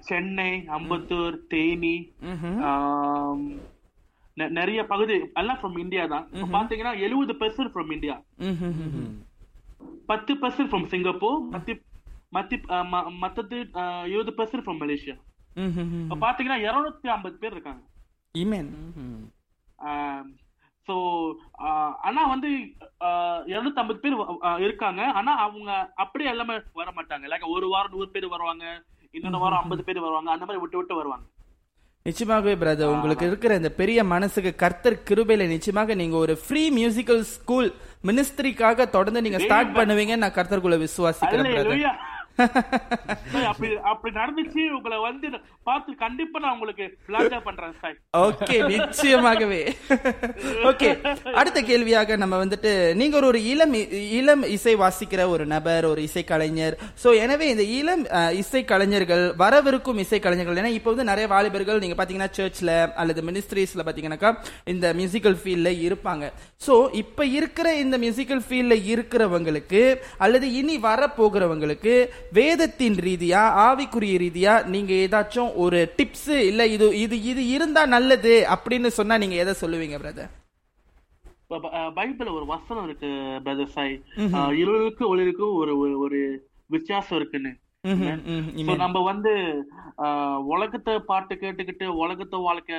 சென்னை 0.00 0.50
அம்பத்தூர் 0.68 1.46
தேனி 1.46 1.94
நிறைய 4.50 4.84
பகுதி 4.84 5.14
எல்லாம் 5.34 5.58
ஃப்ரம் 5.58 5.78
இந்தியா 5.78 6.06
தான். 6.06 6.26
பாத்தீங்கன்னா 6.52 6.98
எழுபது 6.98 7.32
பெர்சன்ட் 7.34 7.72
ஃப்ரம் 7.72 7.92
இந்தியா. 7.92 8.16
பத்து 10.06 10.34
பெர்சன்ட் 10.34 10.70
ஃப்ரம் 10.70 10.86
சிங்கப்பூர் 10.86 11.38
மத்தி 12.32 12.56
அஹ், 12.68 12.86
ம- 12.86 13.08
மத்தது 13.20 13.56
இருபது 14.06 14.32
பெர்சன்ட் 14.36 14.64
ஃப்ரம் 14.64 14.80
மலேசியா 14.80 15.16
பாத்தீங்கன்னா 16.20 16.58
இருநூத்தி 16.64 17.08
ஐம்பது 17.08 17.36
பேர் 17.36 17.52
இருக்காங்க. 17.52 17.82
ஸோ 20.88 20.94
ஆனா 22.02 22.26
வந்து 22.26 22.48
இருநூத்தி 23.48 23.74
ஐம்பது 23.74 23.98
பேர் 23.98 24.16
இருக்காங்க. 24.58 25.02
ஆனா 25.12 25.36
அவங்க 25.38 25.70
அப்படியே 25.94 26.30
எல்லாமே 26.30 26.54
வர 26.72 26.90
மாட்டாங்க. 26.90 27.26
லைக் 27.26 27.48
ஒரு 27.48 27.68
வாரம் 27.68 27.92
நூறு 27.92 28.08
பேர் 28.08 28.28
வருவாங்க. 28.28 28.64
இன்னொரு 29.14 29.38
வாரம் 29.42 29.60
ஐம்பது 29.62 29.82
பேர் 29.86 30.04
வருவாங்க 30.04 30.30
அந்த 30.30 30.44
மாதிரி 30.44 30.60
விட்டு 30.62 30.78
விட்டு 30.78 30.94
வருவாங்க. 30.94 31.24
நிச்சயமாகவே 32.06 32.52
பிரதர் 32.60 32.92
உங்களுக்கு 32.92 33.24
இருக்கிற 33.26 33.56
இந்த 33.56 33.70
பெரிய 33.72 34.00
மனசுக்கு 34.12 34.50
கர்த்தர் 34.56 35.02
கிருபையில 35.08 35.46
நிச்சயமாக 35.48 35.94
நீங்க 35.94 36.16
ஒரு 36.16 36.34
ஃப்ரீ 36.44 36.62
மியூசிக்கல் 36.76 37.20
ஸ்கூல் 37.32 37.68
மினிஸ்ட்ரிக்காக 38.04 38.86
தொடர்ந்து 38.90 39.22
நீங்க 39.22 39.40
ஸ்டார்ட் 39.44 39.74
பண்ணுவீங்க 39.76 40.16
நான் 40.16 40.36
கர்த்தருக்குள்ள 40.38 40.78
விசுவாசிக்கிறேன் 40.84 41.50
பிரதர் 41.50 41.84
அப்படி 43.50 43.68
அப்படி 43.90 44.10
நடந்துச்சு 44.18 44.62
உங்களை 44.76 44.98
வந்து 45.06 45.26
பார்த்து 45.68 45.90
கண்டிப்பா 46.02 46.38
நான் 46.44 46.54
உங்களுக்கு 46.56 46.84
பிளாஜா 47.08 47.38
பண்றேன் 47.46 47.74
சார். 47.80 47.96
ஓகே 48.22 48.56
நிச்சயமாகவே. 48.72 49.60
ஓகே 50.70 50.88
அடுத்த 51.40 51.58
கேள்வியாக 51.70 52.16
நம்ம 52.16 52.38
வந்துட்டு 52.44 52.70
நீங்க 53.00 53.16
ஒரு 53.20 53.28
ஒரு 53.32 53.40
இளம் 53.52 53.74
இளம் 54.20 54.44
இசை 54.56 54.74
வாசிக்கிற 54.76 55.28
ஒரு 55.34 55.46
நபர் 55.46 55.84
ஒரு 55.84 56.02
இசை 56.02 56.24
கலைஞர் 56.24 56.74
சோ 57.04 57.08
எனவே 57.24 57.48
இந்த 57.54 57.66
இளம் 57.78 58.04
இசை 58.42 58.62
கலைஞர்கள் 58.64 59.24
வரவிருக்கும் 59.42 60.02
இசை 60.04 60.20
கலைஞர்கள் 60.20 60.60
ஏன்னா 60.62 60.72
இப்போ 60.78 60.90
வந்து 60.92 61.10
நிறைய 61.10 61.26
வாலிபர்கள் 61.34 61.82
நீங்க 61.84 61.98
பாத்தீங்கன்னா 61.98 62.32
சர்ச்ல 62.38 62.70
அல்லது 63.02 63.20
மினிஸ்ட்ரிஸ்ல 63.22 63.84
பாத்தீங்கன்னாக்கா 63.86 64.32
இந்த 64.66 64.86
மியூசிக்கல் 65.00 65.38
ஃபீல்ட்ல 65.42 65.70
இருப்பாங்க. 65.86 66.24
சோ 66.66 66.74
இப்ப 67.02 67.26
இருக்கிற 67.38 67.68
இந்த 67.76 67.96
மியூசிக்கல் 67.98 68.42
ஃபீல்ட்ல 68.46 68.74
இருக்கிறவங்களுக்கு 68.90 69.82
அல்லது 70.18 70.46
இனி 70.52 70.76
வர 70.88 71.08
போகிறவங்களுக்கு 71.18 71.94
வேதத்தின் 72.32 72.94
ரீதியா 72.98 73.40
ஆவிக்குரிய 73.60 74.18
ரீதியா 74.18 74.64
நீங்க 74.66 74.92
ஏதாச்சும் 74.94 75.54
ஒரு 75.54 75.78
டிப்ஸ் 75.98 76.28
இல்ல 76.42 76.66
இது 76.66 76.86
இது 76.98 77.22
இது 77.22 77.48
இருந்தா 77.48 77.86
நல்லது 77.86 78.46
அப்படின்னு 78.50 78.86
சொன்னா 78.90 79.16
நீங்க 79.16 79.34
எதை 79.34 79.54
சொல்லுவீங்க 79.60 79.98
பிரதர் 79.98 80.30
பைபிள்ல 81.96 82.32
ஒரு 82.32 82.46
வசனம் 82.46 82.84
இருக்கு 82.84 83.08
பிரதர் 83.44 83.70
சாய். 83.70 83.94
இருளுக்கு 84.56 85.04
ஒளிருக்கு 85.08 85.46
ஒரு 85.54 85.72
ஒரு- 86.00 86.38
வித்தியாசம் 86.70 87.16
இருக்குன்னு. 87.16 87.52
நம்ம 88.76 89.00
வந்து 89.02 89.32
உலகத்தை 90.46 90.98
பாட்டு 91.06 91.34
கேட்டுக்கிட்டு 91.34 91.86
உலகத்தை 91.96 92.38
வாழ்க்கை 92.40 92.76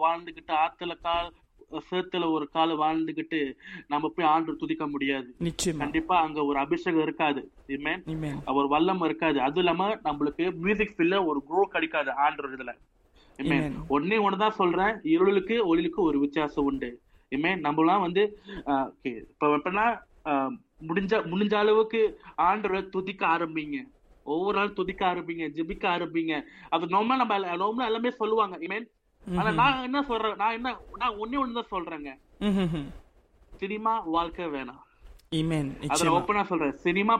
வாழ்ந்துகிட்டு 0.00 0.52
ஆத்துல 0.58 0.94
கால் 1.02 1.28
சேத்துல 1.72 2.30
ஒரு 2.30 2.48
கால் 2.48 2.78
வாழ்ந்துகிட்டு 2.78 3.54
நம்ம 3.88 4.12
போய் 4.16 4.26
ஆண்டு 4.26 4.56
துதிக்க 4.56 4.86
முடியாது. 4.86 5.34
கண்டிப்பா 5.78 6.20
அங்க 6.20 6.44
ஒரு 6.44 6.58
அபிஷேகம் 6.58 7.02
இருக்காது. 7.02 7.50
ஒரு 8.44 8.68
வல்லம் 8.70 9.04
இருக்காது. 9.04 9.40
அதுவும் 9.40 9.56
இல்லாம 9.56 9.94
நம்மளுக்கு 9.94 10.54
மியூசிக் 10.54 10.94
ஃபீல்ட்ல 10.96 11.26
ஒரு 11.26 11.42
க்ரோ 11.50 11.60
கிடைக்காது 11.60 12.12
ஆண்டு 12.12 12.50
இதுல. 12.50 12.76
Amen. 13.38 13.40
Amen. 13.40 13.72
ஒன்னே 13.90 14.16
ஒண்ணுதான் 14.28 14.50
சொல்றேன். 14.50 15.00
இருளுக்கு 15.02 15.76
ஒளிலுக்கு 15.76 15.96
ஒரு 15.96 16.18
வித்தியாசம் 16.18 16.64
உண்டு. 16.64 17.00
இமே 17.30 17.50
நம்மளாம் 17.66 18.00
வந்து 18.00 18.38
இப்ப 19.02 19.46
எப்படின்னா 19.46 19.98
முடிஞ்ச 20.88 21.12
முடிஞ்ச 21.32 21.54
அளவுக்கு 21.54 22.20
ஆண்டவரை 22.38 22.88
துதிக்க 22.88 23.26
ஆரம்பிங்க. 23.26 23.76
ஒவ்வொரு 24.24 24.58
நாள் 24.58 24.72
துதிக்க 24.72 25.14
ஆரம்பிங்க 25.14 25.44
ஜெபிக்க 25.54 25.84
ஆரம்பிங்க. 25.96 26.42
அது 26.68 26.86
நார்மலா 26.86 27.16
நம்ம 27.16 27.38
நார்மலா 27.38 27.84
எல்லாமே 27.84 28.10
சொல்லுவாங்க. 28.10 28.56
இமேன் 28.56 28.84
ஆனா 29.36 29.50
நான் 29.60 29.82
என்ன 29.82 30.02
சொல்றேன் 30.10 30.36
நான் 30.42 30.56
என்ன 30.58 30.74
நான் 31.02 31.16
ஒன்னே 31.22 31.38
ஒண்ணுதான் 31.42 31.72
சொல்றேங்க. 31.74 32.10
சினிமா 33.60 33.92
வாழ்க்கை 34.16 34.46
வேணாம். 34.46 34.82
ஓப்பனா 36.18 36.42
சொல்றேன். 36.50 36.76
சினிமா 36.84 37.14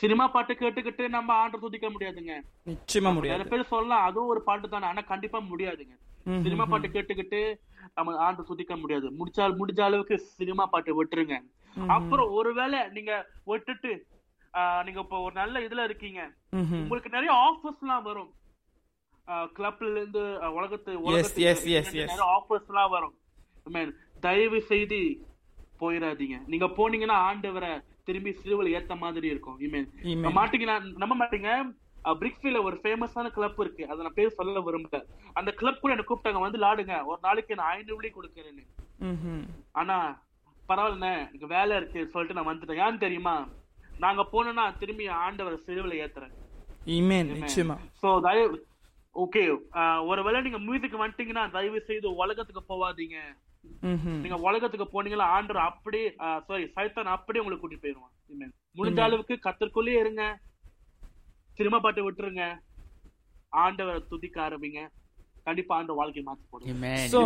சினிமா 0.00 0.28
பாட்டு 0.34 0.52
கேட்டுக்கிட்டு 0.60 1.08
நம்ம 1.16 1.32
ஆண்டு 1.32 1.58
துதிக்க 1.64 1.86
முடியாதுங்க. 1.88 2.34
நிச்சயமா 2.70 3.12
முடியாது. 3.16 3.48
பேர் 3.52 3.70
சொல்லலாம் 3.72 4.06
அதுவும் 4.10 4.30
ஒரு 4.34 4.42
பாட்டு 4.48 4.68
தானே. 4.68 4.86
ஆனா 4.92 5.02
கண்டிப்பா 5.12 5.40
முடியாதுங்க. 5.50 5.96
சினிமா 6.44 6.64
பாட்டு 6.64 6.88
கேட்டுக்கிட்டு 6.88 7.40
நம்ம 7.94 8.16
ஆண்டு 8.26 8.42
துதிக்க 8.50 8.76
முடியாது. 8.76 9.10
முடிச்சால் 9.18 9.58
முடிஞ்ச 9.60 9.80
அளவுக்கு 9.88 10.18
சினிமா 10.18 10.66
பாட்டு 10.66 11.04
விட்டுருங்க. 11.04 11.36
அப்புறம் 11.96 12.32
ஒருவேளை 12.38 12.78
நீங்க 12.88 13.12
விட்டுட்டு 13.44 13.92
நீங்க 14.84 15.00
இப்போ 15.00 15.18
ஒரு 15.26 15.34
நல்ல 15.34 15.60
இதுல 15.66 15.84
இருக்கீங்க. 15.88 16.20
உங்களுக்கு 16.52 17.10
நிறைய 17.16 17.32
ஆஃபர்ஸ் 17.46 17.82
எல்லாம் 17.82 18.06
வரும். 18.08 18.30
கிளப்ல 19.56 19.90
இருந்து 19.96 20.22
உலகத்து 20.58 20.92
உலகத்துக்கு. 21.06 21.42
ஆஃபர்ஸ் 22.36 22.70
எல்லாம் 22.72 22.94
வரும். 22.96 23.14
தயவு 24.26 24.58
செய்து 24.70 24.98
போயிடாதீங்க. 25.82 26.38
நீங்க 26.52 26.66
போனீங்கன்னா 26.78 27.18
ஆண்டவரை 27.28 27.72
திரும்பி 28.08 28.32
சிறுவில் 28.40 28.74
ஏத்த 28.78 28.94
மாதிரி 29.04 29.26
இருக்கும். 29.34 29.58
இமேன். 29.66 29.86
மாட்டீங்கன்னா 30.38 30.76
நம்ப 31.02 31.14
மாட்டீங்க. 31.20 31.50
பிரிக்ஸ்ஃபீல்ட்ல 32.20 32.60
ஒரு 32.68 32.76
ஃபேமஸான 32.82 33.30
கிளப் 33.36 33.60
இருக்கு. 33.62 33.84
அதை 33.90 33.98
நான் 34.04 34.16
பேர் 34.18 34.36
சொல்ல 34.38 34.60
விரும்பல. 34.66 35.00
அந்த 35.38 35.50
கிளப் 35.60 35.80
கூட 35.80 35.94
என்ன 35.94 36.04
கூப்பிட்டாங்க 36.08 36.40
வந்து 36.44 36.58
விளாடுங்க 36.58 36.96
ஒரு 37.10 37.20
நாளைக்கு 37.26 37.58
நான் 37.60 37.72
ஐநூறு 37.76 37.98
வெள்ளி 37.98 38.12
கொடுக்குறேன்னு. 38.14 38.64
ஆனா 39.80 39.96
பரவாயில்லண்ணே 40.68 41.12
எனக்கு 41.28 41.46
வேலை 41.56 41.76
இருக்கு 41.76 42.00
சொல்லிட்டு 42.12 42.36
நான் 42.38 42.50
வந்துட்டேன். 42.50 42.82
ஏன்னு 42.86 43.04
தெரியுமா? 43.04 43.36
நாங்க 44.04 44.22
போனோம்னா 44.32 44.64
திரும்பி 44.82 45.06
ஆண்டவரை 45.24 45.58
சிறுவில் 45.66 46.00
ஏத்துறேன். 46.04 46.34
இமேன் 46.98 47.30
நிச்சயமா. 47.36 47.76
சோ 48.02 48.10
தயவு 48.26 48.48
ஓகே 49.14 49.42
ஒருவேளை 50.10 50.40
நீங்க 50.42 50.58
மியூசிக் 50.66 51.00
வந்துட்டீங்கன்னா 51.00 51.44
தயவு 51.56 51.78
செய்து 51.86 52.08
உலகத்துக்கு 52.22 52.62
போவாதீங்க. 52.68 53.16
நீங்க 54.22 54.36
உலகத்துக்கு 54.48 54.86
போனீங்களா 54.92 55.26
ஆண்டர் 55.36 55.58
அப்படியே 55.70 56.06
சாரி 56.48 56.64
சைத்தான் 56.76 57.14
அப்படியே 57.16 57.42
உங்களை 57.44 57.58
கூட்டிட்டு 57.58 57.84
போயிருவான். 57.84 58.52
முடிஞ்ச 58.78 59.00
அளவுக்கு 59.06 59.34
கத்தற்குள்ளேயே 59.46 60.02
இருங்க. 60.04 60.24
சினிமா 61.58 61.78
பாட்டு 61.84 62.04
விட்டுருங்க. 62.06 62.44
ஆண்டவரை 63.64 64.00
துதிக்க 64.12 64.36
ஆரம்பிங்க. 64.48 64.82
கண்டிப்பா 65.50 65.74
ஆண்டவர் 65.76 66.00
வாழ்க்கை 66.00 66.22
மாத்தி 66.24 66.44
போடுங்க 66.50 66.90
சோ 67.12 67.20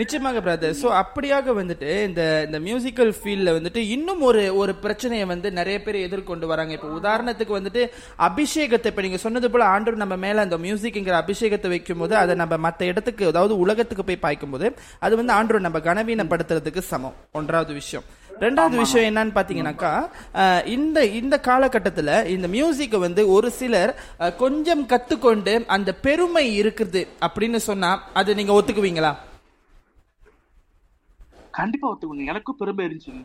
நிச்சயமாக 0.00 0.40
பிரதர் 0.44 0.76
சோ 0.80 0.88
அப்படியாக 1.00 1.54
வந்துட்டு 1.58 1.90
இந்த 2.08 2.22
இந்த 2.46 2.58
மியூசிக்கல் 2.66 3.12
ஃபீல்ட்ல 3.16 3.54
வந்துட்டு 3.56 3.80
இன்னும் 3.94 4.22
ஒரு 4.28 4.42
ஒரு 4.60 4.72
பிரச்சனையை 4.84 5.26
வந்து 5.32 5.48
நிறைய 5.52 5.78
பேர் 5.80 5.98
எதிர்கொண்டு 6.00 6.46
வராங்க. 6.52 6.72
இப்போ 6.76 6.88
உதாரணத்துக்கு 6.98 7.58
வந்துட்டு 7.58 7.82
அபிஷேகத்தை 8.28 8.90
இப்ப 8.92 9.02
நீங்க 9.02 9.18
சொன்னது 9.18 9.50
போல 9.50 9.64
ஆண்டவர் 9.72 10.02
நம்ம 10.02 10.16
மேல 10.24 10.46
அந்த 10.46 10.58
மியூசிக்ங்கிற 10.64 11.16
அபிஷேகத்தை 11.20 11.70
வைக்கும் 11.74 11.98
போது 11.98 12.16
அதை 12.16 12.36
நம்ம 12.36 12.58
மத்த 12.66 12.88
இடத்துக்கு 12.90 13.30
அதாவது 13.30 13.56
உலகத்துக்கு 13.64 14.04
போய் 14.04 14.24
பாய்க்கும் 14.24 14.54
போது 14.54 14.68
அது 15.00 15.16
வந்து 15.20 15.32
ஆண்டவர் 15.32 15.66
நம்ம 15.66 15.80
கனவீனப்படுத்துறதுக்கு 15.86 16.82
சமம். 16.90 17.18
ஒன்றாவது 17.32 17.72
விஷயம். 17.74 18.06
ரெண்டாவது 18.40 18.76
விஷயம் 18.78 19.08
என்னன்னு 19.08 19.34
பாத்தீங்கன்னாக்கா 19.34 19.90
இந்த 20.74 20.98
இந்த 21.16 21.36
காலகட்டத்துல 21.44 22.10
இந்த 22.28 22.46
மியூசிக்கை 22.48 22.98
வந்து 22.98 23.22
ஒரு 23.28 23.48
சிலர் 23.56 23.92
கொஞ்சம் 24.38 24.84
கத்துக்கொண்டு 24.86 25.54
அந்த 25.68 25.90
பெருமை 26.04 26.44
இருக்குது 26.60 27.02
அப்படின்னு 27.26 27.60
சொன்னா 27.66 27.90
அது 28.14 28.34
நீங்க 28.34 28.52
ஒத்துக்குவீங்களா? 28.52 29.12
கண்டிப்பா 31.52 31.86
ஒத்துக்குங்க 31.90 32.26
எனக்கும் 32.32 32.58
பெருமை 32.58 32.82
இருந்துச்சுங்க 32.86 33.22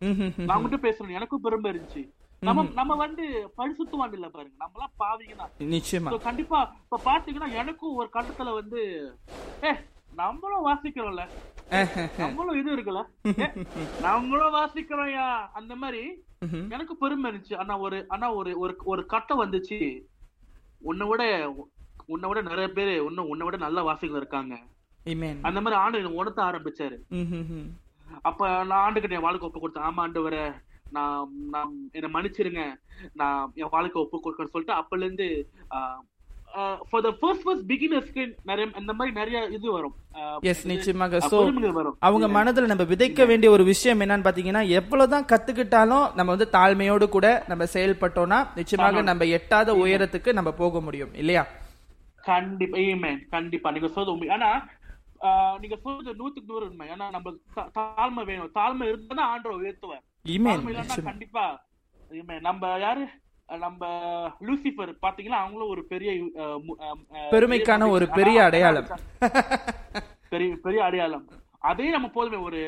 ம்ஹும். 0.00 0.32
நான் 0.48 0.62
மட்டும் 0.62 0.84
பேசுறேன் 0.84 1.16
எனக்கும் 1.18 1.42
பெருமை 1.42 1.68
இருந்துச்சு. 1.72 2.02
நம்ம 2.42 2.62
நம்ம 2.74 2.92
வந்து 2.96 3.24
பரிசுத்துவான் 3.58 4.14
இல்ல 4.16 4.26
பாருங்க. 4.28 4.54
நம்மளாம் 4.62 4.94
பாவிங்க. 5.02 5.34
தான் 5.36 5.52
நிச்சயமா 5.74 6.10
கண்டிப்பா 6.26 6.58
இப்ப 6.82 7.00
பாத்தீங்கன்னா 7.06 7.48
எனக்கும் 7.60 7.96
ஒரு 8.00 8.08
கட்டத்துல 8.16 8.52
வந்து 8.54 8.80
ஏ 9.64 9.72
நம்மளும் 10.14 10.66
வாசிக்கிறோம்ல. 10.66 11.24
நம்மளும் 12.18 12.58
இது 12.58 12.76
இருக்குல்ல? 12.76 13.02
நம்மளும் 14.00 14.54
வாசிக்கிறோம்யா. 14.54 15.46
அந்த 15.52 15.76
மாதிரி 15.76 16.24
எனக்கு 16.68 16.96
பெருமை 16.96 17.30
இருந்துச்சு. 17.30 17.56
ஆனா 17.56 17.78
ஒரு 17.78 18.04
ஆனா 18.08 18.32
ஒரு 18.32 18.76
ஒரு 18.84 19.06
கட்டம் 19.06 19.42
வந்துச்சு. 19.44 20.02
உன்னை 20.78 21.06
விட 21.06 21.52
உன்னை 22.06 22.28
விட 22.28 22.42
நிறைய 22.42 22.72
பேரு 22.72 23.04
இன்னும் 23.04 23.28
உன்னை 23.28 23.44
விட 23.44 23.56
நல்ல 23.56 23.82
வாசிகள் 23.82 24.16
இருக்காங்க. 24.16 24.54
அந்த 25.42 25.60
மாதிரி 25.60 25.80
ஆண்டு 25.82 26.14
உணர்த்த 26.14 26.42
ஆரம்பிச்சாரு. 26.42 26.98
அப்ப 28.22 28.64
நான் 28.64 28.92
ஆண்டுகிட்ட 28.92 29.10
என் 29.10 29.20
வாழ்க்கை 29.20 29.48
ஒப்பு 29.48 29.68
கொடுத்தேன். 29.68 29.82
ஆமா 29.82 30.02
ஆண்டவரே 30.06 30.62
நான் 30.90 31.28
நான் 31.50 31.88
என்னை 31.92 32.10
மன்னிச்சிருங்க. 32.10 32.74
நான் 33.12 33.52
என் 33.54 33.68
வாழ்க்கை 33.70 34.02
ஒப்பு 34.02 34.18
கொடுக்கறேன்னு 34.18 34.54
சொல்லிட்டு 34.54 34.80
அப்பல 34.80 35.04
இருந்து 35.04 35.48
ஃபார் 36.88 37.02
த 37.06 37.10
ஃபர்ஸ்ட் 37.20 37.44
ஃபர்ஸ்ட் 37.44 37.64
பிகினர்ஸ்க்கு 37.70 38.24
நிறைய 38.50 38.64
இந்த 38.80 38.92
மாதிரி 38.98 39.12
நிறைய 39.20 39.38
இது 39.56 39.66
வரும். 39.76 39.94
எஸ் 40.50 40.62
நிச்சயமாக. 40.72 41.20
சோ 41.30 41.38
அவங்க 42.08 42.26
மனதுல 42.36 42.70
நம்ம 42.72 42.84
விதைக்க 42.92 43.26
வேண்டிய 43.30 43.48
ஒரு 43.56 43.64
விஷயம் 43.72 44.02
என்னன்னு 44.04 44.26
பாத்தீங்கன்னா 44.28 44.62
எவ்வளவுதான் 44.80 45.28
கத்துக்கிட்டாலும் 45.32 46.06
நம்ம 46.18 46.28
வந்து 46.34 46.48
தாழ்மையோடு 46.56 47.08
கூட 47.16 47.28
நம்ம 47.52 47.66
செயல்பட்டோம்னா 47.74 48.40
நிச்சயமாக 48.60 49.02
நம்ம 49.10 49.28
எட்டாத 49.38 49.74
உயரத்துக்கு 49.84 50.32
நம்ம 50.38 50.52
போக 50.62 50.80
முடியும் 50.88 51.14
இல்லையா? 51.22 51.44
கண்டிப்பா 52.30 52.78
ஏமேன் 52.90 53.20
கண்டிப்பா. 53.36 53.68
நீங்க 53.74 53.88
சொல்றது 53.94 54.14
உண்மை. 54.14 54.28
ஆனா 54.36 54.50
நீங்க 55.62 55.76
சொல்றது 55.82 56.16
நூத்துக்கு 56.20 56.50
நூறு 56.52 56.64
உண்மை. 56.70 56.86
ஏன்னா 56.94 57.06
நம்ம 57.16 57.34
தாழ்மை 57.78 58.24
வேணும். 58.30 58.54
தாழ்மை 58.60 58.86
இருந்தா 58.92 59.24
ஆண்டவர் 59.32 59.60
உயர்த்துவார். 59.60 61.04
கண்டிப்பா. 61.10 61.44
நம்ம 62.48 62.72
யாரு? 62.86 63.04
நம்ம 63.46 63.86
லூசிபர் 64.40 64.92
பாத்தீங்கன்னா 65.02 65.40
அவங்களும் 65.42 65.68
ஒரு 65.68 65.84
பெரிய 65.84 66.12
பெருமைக்கான 67.30 67.88
ஒரு 67.88 68.08
பெரிய 68.08 68.44
அடையாளம். 68.44 68.86
பெரிய 70.28 70.56
பெரிய 70.62 70.84
அடையாளம். 70.84 71.28
அதே 71.58 71.90
நம்ம 71.90 72.08
போதுமே 72.08 72.36
ஒரு 72.36 72.60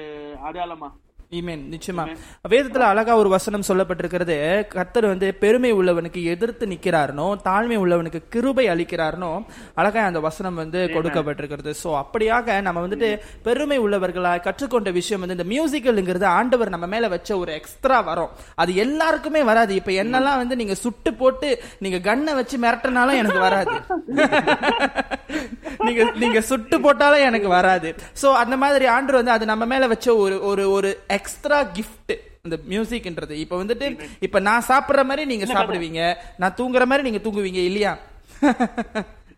அடையாளமா? 0.45 0.89
ஈமேன் 1.31 1.63
நிச்சயமா. 1.71 2.03
வேதத்துல 2.49 2.79
அழகா 2.79 3.17
ஒரு 3.17 3.29
வசனம் 3.29 3.63
சொல்லப்பட்டிருக்கிறது. 3.69 4.67
கர்த்தர் 4.67 5.07
வந்து 5.07 5.35
பெருமை 5.35 5.73
உள்ளவனுக்கு 5.73 6.25
எதிர்த்து 6.25 6.67
நிக்கிறாருனோ 6.67 7.37
தாழ்மை 7.45 7.77
உள்ளவனுக்கு 7.79 8.23
கிருபை 8.29 8.69
அளிக்கிறாருனோ 8.69 9.45
அழகா 9.75 10.05
அந்த 10.05 10.21
வசனம் 10.21 10.55
வந்து 10.55 10.91
கொடுக்கப்பட்டிருக்கிறது. 10.93 11.75
சோ 11.85 12.03
அப்படியாக 12.03 12.61
நம்ம 12.61 12.87
வந்துட்டு 12.87 13.09
பெருமை 13.43 13.81
உள்ளவர்களா 13.81 14.41
கற்றுக்கொண்ட 14.41 14.91
விஷயம் 14.91 15.27
வந்து 15.27 15.37
இந்த 15.37 15.47
மியூசிக்கல்ங்கிறது 15.53 16.25
ஆண்டவர் 16.25 16.69
நம்ம 16.69 16.87
மேல 16.87 17.09
வச்ச 17.09 17.39
ஒரு 17.39 17.53
எக்ஸ்ட்ரா 17.53 18.01
வரும். 18.01 18.31
அது 18.55 18.75
எல்லாருக்குமே 18.77 19.43
வராது. 19.43 19.75
இப்ப 19.75 19.93
என்னெல்லாம் 19.93 20.37
வந்து 20.37 20.57
நீங்க 20.57 20.75
சுட்டு 20.75 21.15
போட்டு 21.15 21.51
நீங்க 21.79 22.01
கண்ணை 22.01 22.35
வச்சு 22.35 22.59
மிரட்டினாலும் 22.59 23.17
எனக்கு 23.17 23.39
வராது. 23.39 23.75
நீங்க 25.87 26.03
நீங்க 26.23 26.41
சுட்டு 26.43 26.77
போட்டாலும் 26.81 27.27
எனக்கு 27.29 27.49
வராது. 27.55 27.89
சோ 28.23 28.29
அந்த 28.43 28.57
மாதிரி 28.57 28.87
ஆண்டு 28.95 29.19
வந்து 29.19 29.35
அது 29.37 29.45
நம்ம 29.47 29.67
மேல 29.67 29.87
வச்ச 29.87 30.09
ஒரு 30.25 30.39
ஒரு 30.51 30.65
ஒரு 30.71 30.89
எக்ஸ்ட்ரா 31.19 31.61
கிஃப்ட் 31.77 32.15
இந்த 32.45 32.57
மியூசிக்ன்றது 32.73 33.37
இப்ப 33.45 33.55
வந்துட்டு 33.63 33.87
இப்ப 34.21 34.41
நான் 34.49 34.67
சாப்பிடுற 34.69 35.05
மாதிரி 35.05 35.25
நீங்க 35.27 35.47
சாப்பிடுவீங்க. 35.55 36.03
நான் 36.39 36.57
தூங்குற 36.59 36.85
மாதிரி 36.87 37.07
நீங்க 37.09 37.23
தூங்குவீங்க 37.25 37.63
இல்லையா? 37.71 37.93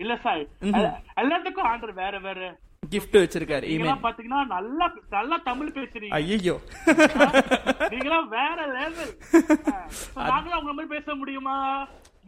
இல்ல 0.02 0.14
சார். 0.24 0.42
எல்லாத்துக்கும் 1.22 1.68
ஆண்டர் 1.70 1.94
வேற 2.00 2.16
வேற. 2.26 2.40
கிஃப்ட் 2.92 3.16
வச்சிருக்காரு 3.18 3.64
ஈமென் 3.72 4.04
பாத்தீங்கன்னா 4.04 4.40
நல்லா 4.52 4.86
நல்லா 5.10 5.36
தமிழ் 5.48 5.72
பேசுறீங்க. 5.78 6.12
ஐயோ 6.18 6.54
நீங்களாம் 7.92 8.28
வேற 8.36 8.58
லெவல் 8.76 9.10
நாங்களும் 10.28 10.58
உங்க 10.60 10.72
மாதிரி 10.72 10.92
பேச 10.94 11.14
முடியுமா? 11.14 11.56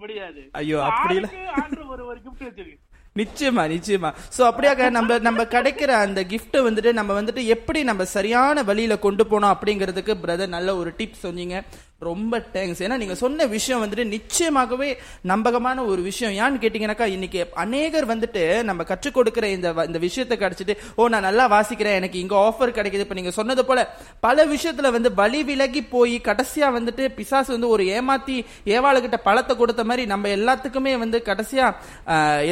முடியாது. 0.02 0.42
ஐயோ, 0.58 0.76
அப்படி 0.88 1.14
இல்ல. 1.16 1.28
ஆண்டர் 1.60 1.90
ஒரு 1.94 2.02
ஒரு 2.06 2.18
கிஃப்ட் 2.24 2.44
வச்சிருக்கு. 2.46 2.78
நிச்சயமா 3.16 3.62
நிச்சயமா. 3.74 4.10
சோ 4.36 4.42
அப்படியாக 4.50 4.90
நம்ம 4.90 5.18
நம்ம 5.18 5.42
கிடைக்கிற 5.42 5.88
அந்த 5.88 6.24
கிஃப்ட் 6.24 6.56
வந்துட்டு 6.56 6.92
நம்ம 6.92 7.22
வந்துட்டு 7.22 7.44
எப்படி 7.44 7.82
நம்ம 7.82 8.04
சரியான 8.04 8.62
வழியில 8.62 8.98
கொண்டு 8.98 9.24
போனோம் 9.24 9.54
அப்படிங்கிறதுக்கு 9.54 10.14
பிரதர் 10.22 10.54
நல்ல 10.56 10.76
ஒரு 10.76 10.92
டிப் 10.96 11.22
சொன்னீங்க. 11.26 11.64
ரொம்ப 12.08 12.34
தேங்க்ஸ் 12.52 12.80
ஏன்னா 12.84 12.96
நீங்க 13.00 13.14
சொன்ன 13.22 13.46
விஷயம் 13.54 13.80
வந்துட்டு 13.82 14.04
நிச்சயமாகவே 14.12 14.86
நம்பகமான 15.30 15.82
ஒரு 15.90 16.02
விஷயம். 16.02 16.34
ஏன்னு 16.42 16.60
கேட்டீங்கன்னாக்கா 16.62 17.06
இன்னைக்கு 17.16 17.40
அநேகர் 17.64 18.06
வந்துட்டு 18.12 18.42
நம்ம 18.68 18.84
கற்றுக் 18.90 19.16
கொடுக்கிற 19.16 19.48
இந்த 19.56 19.70
இந்த 19.88 19.98
விஷயத்தை 20.06 20.36
கிடைச்சிட்டு 20.38 20.74
ஓ 21.00 21.08
நான் 21.14 21.26
நல்லா 21.28 21.44
வாசிக்கிறேன். 21.56 21.98
எனக்கு 22.00 22.18
இங்க 22.22 22.36
ஆஃபர் 22.46 22.74
கிடைக்குது. 22.78 23.06
இப்ப 23.06 23.18
நீங்க 23.18 23.32
சொன்னது 23.40 23.64
போல 23.70 23.84
பல 24.26 24.46
விஷயத்துல 24.54 24.92
வந்து 24.96 25.12
வழி 25.20 25.42
விலகி 25.50 25.82
போய் 25.94 26.16
கடைசியா 26.28 26.70
வந்துட்டு 26.78 27.06
பிசாசு 27.18 27.52
வந்து 27.56 27.72
ஒரு 27.74 27.84
ஏமாத்தி 27.98 28.38
ஏவாளுகிட்ட 28.76 29.20
பழத்தை 29.28 29.56
கொடுத்த 29.56 29.84
மாதிரி 29.90 30.06
நம்ம 30.14 30.28
எல்லாத்துக்குமே 30.38 30.94
வந்து 31.04 31.20
கடைசியா 31.28 31.68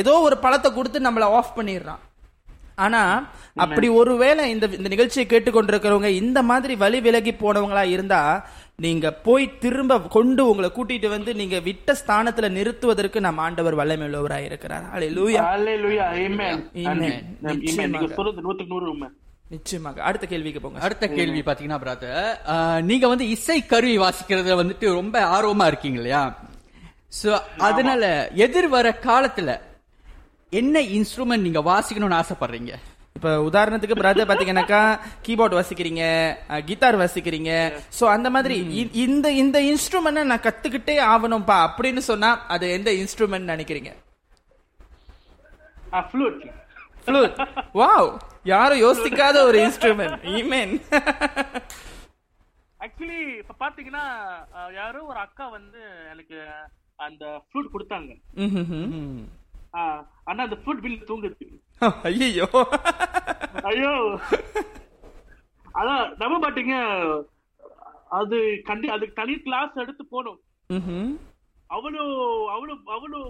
ஏதோ 0.03 0.16
ஒரு 0.28 0.38
பழத்தை 0.44 0.70
கொடுத்து 0.72 1.07
நம்மள 1.09 1.30
ஆஃப் 1.38 1.57
பண்ணிடுறான். 1.61 2.03
ஆனா 2.86 3.03
அப்படி 3.64 3.88
ஒருவேளை 4.01 4.42
இந்த 4.51 4.66
இந்த 4.78 4.88
நிகழ்ச்சியை 4.92 5.24
கேட்டுக்கொண்டிருக்கிறவங்க 5.30 6.11
இந்த 6.22 6.38
மாதிரி 6.51 6.74
வழி 6.82 6.99
விலகி 7.07 7.32
போனவங்களா 7.40 7.82
இருந்தா 7.94 8.20
நீங்க 8.79 9.12
போய் 9.26 9.59
திரும்ப 9.59 10.01
கொண்டு 10.14 10.49
உங்களை 10.49 10.70
கூட்டிட்டு 10.74 11.09
வந்து 11.09 11.35
நீங்க 11.35 11.61
விட்ட 11.61 11.95
ஸ்தானத்துல 12.01 12.49
நிறுத்துவதற்கு 12.49 13.20
நம்ம 13.20 13.43
ஆண்டவர் 13.43 13.74
வல்லமை 13.74 14.07
உள்ளவராய் 14.07 14.45
இருக்கிறார் 14.45 14.85
நிச்சயமாக. 19.51 20.03
அடுத்த 20.03 20.26
கேள்விக்கு 20.26 20.61
போங்க. 20.61 20.79
அடுத்த 20.81 21.09
கேள்வி 21.09 21.41
பாத்தீங்கன்னா 21.41 21.79
பிரதர் 21.79 22.83
நீங்க 22.83 23.09
வந்து 23.09 23.29
இசை 23.29 23.66
கருவி 23.66 23.99
வாசிக்கிறதுல 23.99 24.59
வந்துட்டு 24.61 24.93
ரொம்ப 24.93 25.16
ஆர்வமா 25.37 25.66
இருக்கீங்க 25.66 25.97
இல்லையா? 25.97 26.22
சோ 27.22 27.31
அதனால 27.68 28.05
எதிர்வர 28.47 28.89
காலத்துல 29.05 29.51
என்ன 30.53 30.81
இன்ஸ்ட்ருமெண்ட் 30.97 31.47
நீங்க 31.47 31.62
வாசிக்கணும்னு 31.62 32.20
ஆசைப்படுறீங்க? 32.20 32.72
இப்ப 33.19 33.31
உதாரணத்துக்கு 33.47 33.97
பிரதர் 34.01 34.29
பாத்தீங்கன்னாக்கா 34.31 34.81
கீபோர்ட் 35.27 35.57
வாசிக்கிறீங்க 35.59 36.03
கிட்டார் 36.69 36.99
வாசிக்கிறீங்க. 37.01 37.53
சோ 37.99 38.05
அந்த 38.16 38.29
மாதிரி 38.35 38.57
இந்த 39.05 39.29
இந்த 39.43 39.59
இன்ஸ்ட்ருமெண்ட் 39.71 40.31
நான் 40.33 40.45
கத்துக்கிட்டே 40.45 40.97
ஆகணும்பா 41.12 41.57
அப்படின்னு 41.69 42.03
சொன்னா 42.11 42.31
அது 42.55 42.66
எந்த 42.77 42.91
இன்ஸ்ட்ருமெண்ட் 43.01 43.51
நினைக்கிறீங்க? 43.53 43.91
வாவ் 47.81 48.11
யாரும் 48.53 48.83
யோசிக்காத 48.87 49.37
ஒரு 49.49 49.59
இன்ஸ்ட்ருமெண்ட் 49.66 50.25
ஈமேன் 50.39 50.75
ஆக்சுவலி 52.85 53.21
இப்ப 53.43 53.57
பாத்தீங்கன்னா 53.64 54.05
யாரோ 54.81 55.01
ஒரு 55.11 55.19
அக்கா 55.27 55.47
வந்து 55.59 55.81
எனக்கு 56.12 56.39
அந்த 57.09 57.25
ஃப்ளூட் 57.47 57.73
கொடுத்தாங்க. 57.75 58.12
ஆனா 60.29 60.41
அந்த 60.45 60.57
ஃப்ளூட் 60.61 60.85
பில் 60.85 61.09
தூங்குது. 61.09 61.47
ஐயோ 62.09 62.47
ஐயோ. 63.69 63.93
அதான் 65.75 66.05
நம்ப 66.19 66.37
மாட்டீங்க 66.39 66.75
அது 68.11 68.37
கண்டி 68.64 68.89
அதுக்கு 68.89 69.14
தனி 69.14 69.35
கிளாஸ் 69.39 69.75
எடுத்து 69.77 70.05
போகணும் 70.07 70.41
அவ்வளோ 71.71 72.05
அவ்வளோ 72.51 72.75
அவ்வளோ 72.89 73.21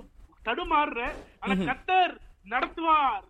தடுமாறுற 0.45 1.01
ஆனா 1.41 1.55
கத்தர் 1.68 2.14
நடத்துவார். 2.47 3.24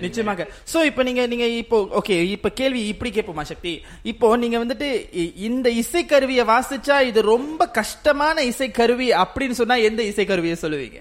நிச்சயமாக. 0.00 0.42
சோ 0.72 0.84
இப்போ 0.84 1.02
நீங்க 1.02 1.26
நீங்க 1.26 1.46
இப்போ 1.56 1.78
ஓகே 1.98 2.16
இப்ப 2.28 2.50
கேள்வி 2.50 2.80
இப்படி 2.86 3.10
கேட்போமா 3.10 3.42
சக்தி? 3.42 3.72
இப்போ 4.02 4.36
நீங்க 4.36 4.56
வந்துட்டு 4.58 4.88
இ- 5.14 5.34
இந்த 5.42 5.68
இசைக்கருவியை 5.74 6.44
வாசிச்சா 6.46 7.02
இது 7.02 7.22
ரொம்ப 7.28 7.66
கஷ்டமான 7.72 8.42
இசைக்கருவி 8.44 9.08
அப்படின்னு 9.22 9.58
சொன்னா 9.60 9.74
எந்த 9.82 10.02
இசைக்கருவியை 10.02 10.56
சொல்லுவீங்க? 10.62 11.00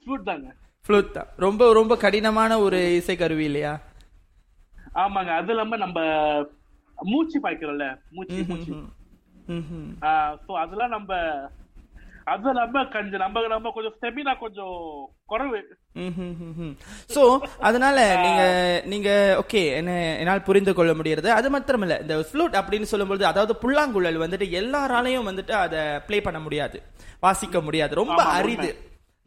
ஃப்ளூட் 0.00 0.22
தாங்க. 0.22 0.48
ஃப்ளூட் 0.90 1.16
தான் 1.16 1.28
ரொம்ப 1.44 1.72
ரொம்ப 1.78 1.94
கடினமான 2.04 2.52
ஒரு 2.66 2.78
இசைக்கருவி 3.00 3.44
இல்லையா? 3.48 3.72
ஆமாங்க 5.02 5.30
அது 5.40 5.50
இல்லாம 5.52 5.76
நம்ம 5.82 5.98
மூச்சு 7.10 7.38
பாய்க்கிறோம்ல 7.44 7.86
மூச்சு 8.16 8.38
மூச்சு. 8.48 8.72
சோ 10.46 10.52
அதெல்லாம் 10.62 10.94
நம்ம 10.96 11.12
அது 12.32 12.48
இல்லாம 12.52 12.82
கொஞ்சம் 12.96 13.22
நம்ம 13.24 13.44
நம்ம 13.54 13.72
கொஞ்சம் 13.76 13.94
ஸ்டெமினா 13.98 14.34
கொஞ்சம் 14.42 14.74
குறைவு. 15.32 15.60
சோ 17.14 17.22
அதனால 17.68 17.96
நீங்க 18.24 18.42
நீங்க 18.92 19.08
ஓகே 19.44 19.62
என்ன 19.78 19.94
என்னால் 20.20 20.46
புரிந்து 20.50 20.74
கொள்ள 20.74 20.92
முடியறது 20.98 21.30
அது 21.38 21.48
மாத்திரம் 21.54 21.86
இல்ல 21.86 21.96
இந்த 22.04 22.16
ஃப்ளூட் 22.28 22.60
அப்படின்னு 22.60 22.92
சொல்லும்போது 22.92 23.24
அதாவது 23.32 23.54
புல்லாங்குழல் 23.64 24.22
வந்துட்டு 24.26 24.48
எல்லாராலையும் 24.60 25.30
வந்துட்டு 25.32 25.56
அதை 25.64 25.80
ப்ளே 26.08 26.20
பண்ண 26.28 26.40
முடியாது. 26.46 26.78
வாசிக்க 27.26 27.58
முடியாது. 27.68 27.92
ரொம்ப 28.02 28.22
அரிது. 28.36 28.70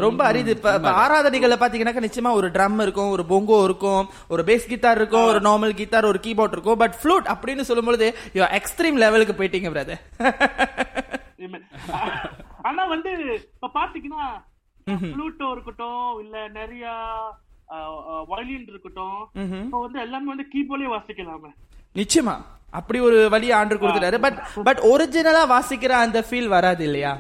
ரொம்ப 0.06 0.22
அரிது. 0.30 0.52
இப்ப 0.58 0.94
ஆராதனைகள்ல 1.04 1.58
பாத்தீங்கன்னாக்கா 1.64 2.06
நிச்சயமா 2.06 2.32
ஒரு 2.40 2.48
ட்ரம் 2.56 2.80
இருக்கும் 2.86 3.12
ஒரு 3.16 3.24
பொங்கோ 3.32 3.58
இருக்கும் 3.68 4.04
ஒரு 4.34 4.44
பேஸ் 4.50 4.72
கிட்டார் 4.74 5.00
இருக்கும் 5.02 5.28
ஒரு 5.32 5.42
நார்மல் 5.48 5.80
கிட்டார் 5.82 6.10
ஒரு 6.12 6.22
கீபோர்ட் 6.26 6.56
இருக்கும். 6.58 6.80
பட் 6.84 6.98
ஃப்ளூட் 7.02 7.28
அப்படின்னு 7.34 7.66
சொல்லும்போது 7.70 8.08
எக்ஸ்ட்ரீம் 8.60 9.02
லெவலுக்கு 9.04 9.36
போயிட்டீங்க 9.40 9.72
பிரதர். 9.76 10.02
ஆனா 12.68 12.84
வந்து 12.94 13.12
இப்ப 13.54 13.70
பாத்தீங்கன்னா 13.80 14.26
ஃப்ளூட்டோ 14.88 15.48
இருக்கட்டும் 15.56 16.06
இல்ல 16.24 16.36
நிறைய 16.58 16.86
வயலின் 18.32 18.68
இருக்கட்டும் 18.72 19.20
இப்ப 19.62 19.80
வந்து 19.86 20.00
எல்லாமே 20.06 20.30
வந்து 20.34 20.46
கீபோர்ட்லயே 20.54 20.92
வாசிக்கலாமே. 20.96 21.52
நிச்சயமா. 22.02 22.36
அப்படி 22.80 23.00
ஒரு 23.08 23.18
வழி 23.34 23.48
ஆண்டு 23.58 23.76
கொடுத்துட்டாரு. 23.82 24.18
பட் 24.26 24.38
பட் 24.68 24.82
ஒரிஜினலா 24.92 25.44
வாசிக்கிற 25.52 25.94
அந்த 26.06 26.20
ஃபீல் 26.28 26.54
வராது 26.56 26.84
இல்லையா? 26.88 27.12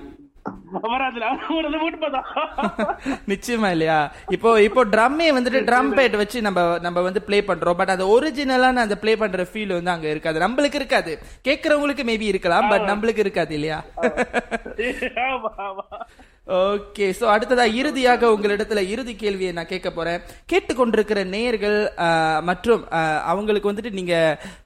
நிச்சயமா 3.28 3.72
இல்லையா? 3.72 4.12
இப்போ 4.30 4.62
இப்போ 4.62 4.86
ட்ரம்மே 4.86 5.38
வந்துட்டு 5.38 5.70
ட்ரம் 5.70 5.94
பேட் 5.94 6.16
வச்சு 6.16 6.42
நம்ம 6.42 6.80
நம்ம 6.80 7.02
வந்து 7.02 7.22
ப்ளே 7.22 7.42
பண்றோம். 7.42 7.74
பட் 7.74 7.90
அந்த 7.90 8.06
ஒரிஜினலான 8.06 8.76
அந்த 8.76 8.98
ப்ளே 8.98 9.16
பண்ற 9.16 9.48
ஃபீல் 9.54 9.74
வந்து 9.74 9.92
அங்க 9.92 10.10
இருக்காது. 10.10 10.40
நம்மளுக்கு 10.40 10.76
இருக்காது. 10.76 11.20
கேக்குறவங்களுக்கு 11.48 12.04
மேபி 12.04 12.22
இருக்கலாம் 12.22 12.70
பட் 12.70 12.82
நம்மளுக்கு 12.82 13.18
இருக்காது 13.18 13.54
இல்லையா? 13.54 13.84
ஓகே 16.48 17.06
சோ 17.18 17.26
அடுத்ததா 17.34 17.66
இறுதியாக 17.80 18.30
உங்களிடத்துல 18.36 18.82
இறுதி 18.94 19.14
கேள்வியை 19.16 19.52
நான் 19.58 19.70
கேட்க 19.70 19.90
போறேன். 19.92 20.24
கேட்டுக்கொண்டிருக்கிற 20.52 21.20
நேயர்கள் 21.34 21.78
மற்றும் 22.50 22.82
அவங்களுக்கு 23.32 23.72
வந்துட்டு 23.72 23.92
நீங்க 24.00 24.16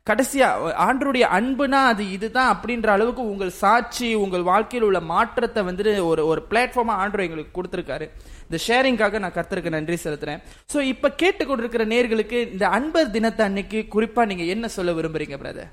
கடைசியா 0.10 0.48
ஆண்டருடைய 0.86 1.26
அன்புனா 1.38 1.82
அது 1.92 2.06
இதுதான் 2.16 2.50
அப்படின்ற 2.54 2.90
அளவுக்கு 2.94 3.24
உங்கள் 3.34 3.54
சாட்சி 3.60 4.10
உங்கள் 4.24 4.48
வாழ்க்கையில் 4.50 4.88
உள்ள 4.88 5.02
மாற்றத்தை 5.14 5.64
வந்துட்டு 5.68 5.94
ஒரு 6.12 6.26
ஒரு 6.32 6.44
பிளாட்ஃபார்மா 6.50 6.96
ஆண்டர் 7.04 7.26
எங்களுக்கு 7.28 7.58
கொடுத்துருக்காரு. 7.58 8.08
இந்த 8.48 8.60
ஷேரிங்காக 8.68 9.20
நான் 9.20 9.36
கருத்துருக்கு 9.38 9.76
நன்றி 9.78 10.00
செலுத்துறேன். 10.06 10.42
சோ 10.74 10.78
இப்ப 10.94 11.14
கேட்டுக்கொண்டிருக்கிற 11.24 11.86
நேர்களுக்கு 11.94 12.40
இந்த 12.56 12.68
அன்பர் 12.80 13.14
தினத்தை 13.18 13.46
அன்னைக்கு 13.50 13.82
குறிப்பா 13.96 14.26
நீங்க 14.26 14.48
என்ன 14.56 14.68
சொல்ல 14.78 14.98
விரும்புறீங்க 15.00 15.38
பிரதர் 15.44 15.72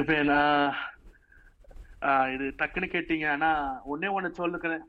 இப்ப 0.00 0.12
நான் 0.32 0.74
இது 2.34 2.46
டக்குன்னு 2.60 2.88
கேட்டீங்க. 2.94 3.26
ஆனா 3.34 3.50
ஒன்னே 3.92 4.08
ஒண்ணு 4.16 4.30
சொல்லுகிறேன். 4.40 4.84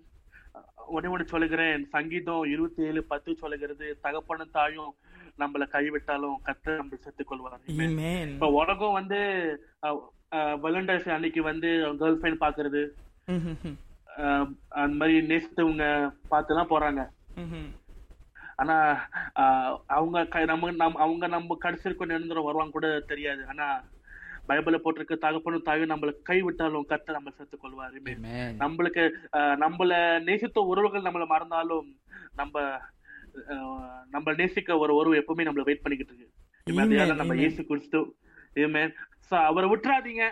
ஒன்னே 0.95 1.11
ஒண்ணு 1.13 1.25
சொல்லுகிறேன். 1.33 1.85
சங்கீதம் 1.95 2.43
இருபத்தி 2.53 2.81
ஏழு 2.89 3.01
பத்து 3.11 3.35
சொல்லுகிறது. 3.41 3.87
தகப்பனும் 4.05 4.55
தாயும் 4.57 4.93
நம்மள 5.41 5.63
கைவிட்டாலும் 5.73 6.37
கத்த 6.47 6.75
நம்ம 6.77 6.99
செத்துக் 7.01 7.29
கொள்வார். 7.29 7.65
இப்ப 8.35 8.49
உலகம் 8.59 8.97
வந்து 8.99 9.19
வேலண்டைன்ஸ் 10.63 11.09
அன்னைக்கு 11.15 11.41
வந்து 11.49 11.69
கேர்ள் 11.99 12.19
ஃபிரெண்ட் 12.21 12.43
பாக்குறது 12.45 12.83
அந்த 14.81 14.93
மாதிரி 14.99 15.15
நேசித்தவங்க 15.31 15.85
பார்த்துலாம் 16.31 16.71
போறாங்க. 16.71 17.01
ஆனா 18.61 18.75
அவங்க 19.97 20.45
நம்ம 20.51 20.87
அவங்க 21.05 21.27
நம்ம 21.35 21.57
கடைசிக்கும் 21.65 22.11
நிரந்தரம் 22.11 22.47
வருவாங்க 22.47 22.75
கூட 22.77 22.89
தெரியாது. 23.11 23.41
ஆனா 23.53 23.67
பைபிள்ல 24.47 24.79
போட்டிருக்க 24.83 25.17
தகப்பனும் 25.17 25.61
தாயும் 25.61 25.89
நம்மள 25.89 26.21
கை 26.21 26.41
விட்டாலும் 26.41 26.85
கத்த 26.89 27.11
நம்ம 27.11 27.29
சேர்த்துக் 27.29 27.61
கொள்வார் 27.61 27.93
Amen. 27.93 28.55
நம்மளுக்கு 28.59 29.13
நம்மள 29.33 30.23
நேசித்த 30.23 30.61
உறவுகள் 30.61 31.01
நம்மள 31.01 31.25
மறந்தாலும் 31.25 31.99
நம்ம 32.35 32.79
நம்ம 34.09 34.33
நேசிக்க 34.33 34.77
ஒரு 34.77 34.95
உறவு 34.95 35.15
எப்பவுமே 35.15 35.39
நம்மள 35.39 35.61
வெயிட் 35.61 35.81
பண்ணிக்கிட்டு 35.81 36.29
இருக்கு. 36.69 37.15
நம்ம. 37.15 37.35
இயேசு 37.35 37.65
கிறிஸ்து. 37.65 38.15
So, 39.19 39.39
அவரை 39.39 39.69
விட்டுறாதீங்க. 39.69 40.31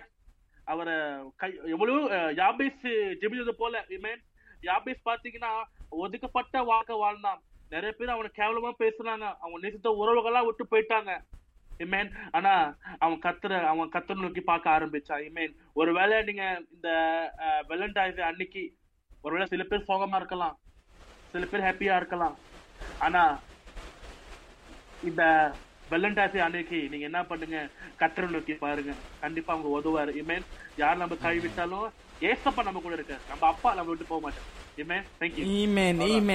அவரை 0.63 0.93
கை 1.35 1.59
எவ்வளவு 1.65 2.09
யாபேஸ் 2.09 2.87
ஜெபிச்சது 3.21 3.49
போல 3.49 3.85
Amen. 3.89 4.17
யாபேஸ் 4.61 5.01
பாத்தீங்கன்னா 5.05 5.63
ஒதுக்கப்பட்ட 5.89 6.63
வாழ்க்கை 6.63 6.97
வாழ்ந்தான். 6.97 7.41
நிறைய 7.69 7.95
பேர் 7.97 8.09
அவனை 8.09 8.31
கேவலமா 8.37 8.73
பேசுனாங்க. 8.79 9.33
அவன் 9.39 9.61
நேசித்த 9.61 9.95
உறவுகளா 9.99 10.45
விட்டு 10.45 10.67
போயிட்டாங்க. 10.71 11.21
Amen. 11.83 12.07
ஆனா 12.31 12.51
அவன் 12.99 13.19
கத்துற 13.25 13.53
அவன் 13.71 13.91
கத்தரை 13.95 14.19
நோக்கி 14.21 14.41
பார்க்க 14.41 14.75
ஆரம்பிச்சான். 14.77 15.23
Amen. 15.29 15.49
ஒருவேளை 15.73 16.17
நீங்க 16.23 16.43
இந்த 16.75 16.89
வெலண்டைஸ் 17.71 18.21
அன்னைக்கு 18.29 18.63
ஒருவேளை 19.23 19.47
சில 19.53 19.63
பேர் 19.63 19.87
சோகமா 19.89 20.15
இருக்கலாம். 20.15 20.55
சில 21.33 21.45
பேர் 21.45 21.65
ஹாப்பியா 21.67 21.95
இருக்கலாம். 22.01 22.35
ஆனா 22.99 23.23
இந்த 25.03 25.23
வெலண்டைஸ் 25.91 26.37
அன்னைக்கு 26.45 26.77
நீங்க 26.91 27.05
என்ன 27.09 27.21
பண்ணுங்க? 27.31 27.57
கத்தரை 28.01 28.29
நோக்கி 28.35 28.53
பாருங்க. 28.65 28.93
கண்டிப்பா 29.23 29.53
அவங்க 29.53 29.69
உதவாரு 29.79 30.13
இமேன் 30.21 30.45
யார் 30.83 31.01
நம்ம 31.03 31.17
கைவிட்டாலும் 31.25 31.87
ஏசப்பா 32.21 32.61
நம்ம 32.67 32.81
கூட 32.85 32.93
இருக்க 32.97 33.15
நம்ம 33.31 33.43
அப்பா 33.53 33.69
நம்ம 33.77 33.89
விட்டு 33.91 34.11
போக 34.11 34.21
மாட்டோம் 34.25 34.49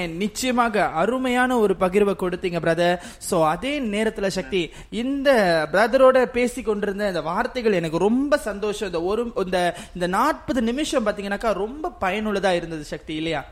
நிச்சயமாக 0.08 0.86
அருமையான 0.86 1.58
ஒரு 1.58 1.76
பகிர்வை 1.80 2.14
கொடுத்தீங்க 2.14 2.58
பிரதர் 2.66 2.98
சோ 3.30 3.44
அதே 3.44 3.80
நேரத்துல 3.80 4.26
சக்தி 4.26 4.70
இந்த 4.90 5.30
பிரதரோட 5.72 6.24
பேசி 6.24 6.62
கொண்டிருந்த 6.62 7.06
இந்த 7.06 7.20
வார்த்தைகள் 7.20 7.72
எனக்கு 7.72 7.98
ரொம்ப 7.98 8.36
சந்தோஷம். 8.36 8.88
இந்த 8.88 9.02
ஒரு 9.02 9.32
இந்த 9.44 9.76
இந்த 9.94 10.06
நாற்பது 10.06 10.62
நிமிஷம் 10.62 11.06
பாத்தீங்கன்னாக்கா 11.06 11.52
ரொம்ப 11.52 11.92
பயனுள்ளதா 12.00 12.54
இருந்தது 12.54 12.84
சக்தி 12.84 13.14
இல்லையா? 13.14 13.44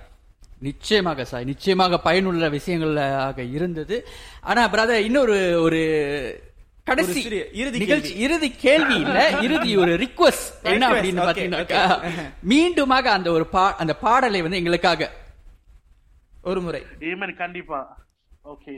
நிச்சயமாக 0.58 1.24
சார் 1.24 1.44
நிச்சயமாக 1.44 1.98
பயனுள்ள 1.98 2.48
விஷயங்களாக 2.48 3.52
இருந்தது. 3.52 4.06
ஆனா 4.40 4.68
பிரதர் 4.68 5.04
இன்னொரு 5.08 5.62
ஒரு 5.62 5.82
கடைசி 6.88 7.20
இறுதி 7.54 7.78
நிகழ்ச்சி 7.78 8.12
இறுதி 8.18 8.50
கேள்வி 8.56 8.96
இல்ல 9.00 9.18
இறுதி 9.42 9.76
ஒரு 9.76 9.94
ரிக்வஸ்ட் 9.96 10.50
என்ன 10.72 10.84
அப்படின்னு 10.90 11.26
பாத்தீங்கன்னாக்கா. 11.26 11.82
மீண்டுமாக 12.50 13.06
அந்த 13.12 13.30
ஒரு 13.30 13.46
பா 13.46 13.64
அந்த 13.76 13.94
பாடலை 13.96 14.42
வந்து 14.42 14.56
எங்களுக்காக 14.56 15.10
ஒரு 16.42 16.60
முறை. 16.60 16.82
ஏமன் 17.08 17.34
கண்டிப்பா. 17.36 17.80
ஓகே 18.44 18.74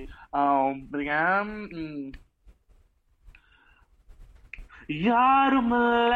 யாருமில்ல? 5.05 6.15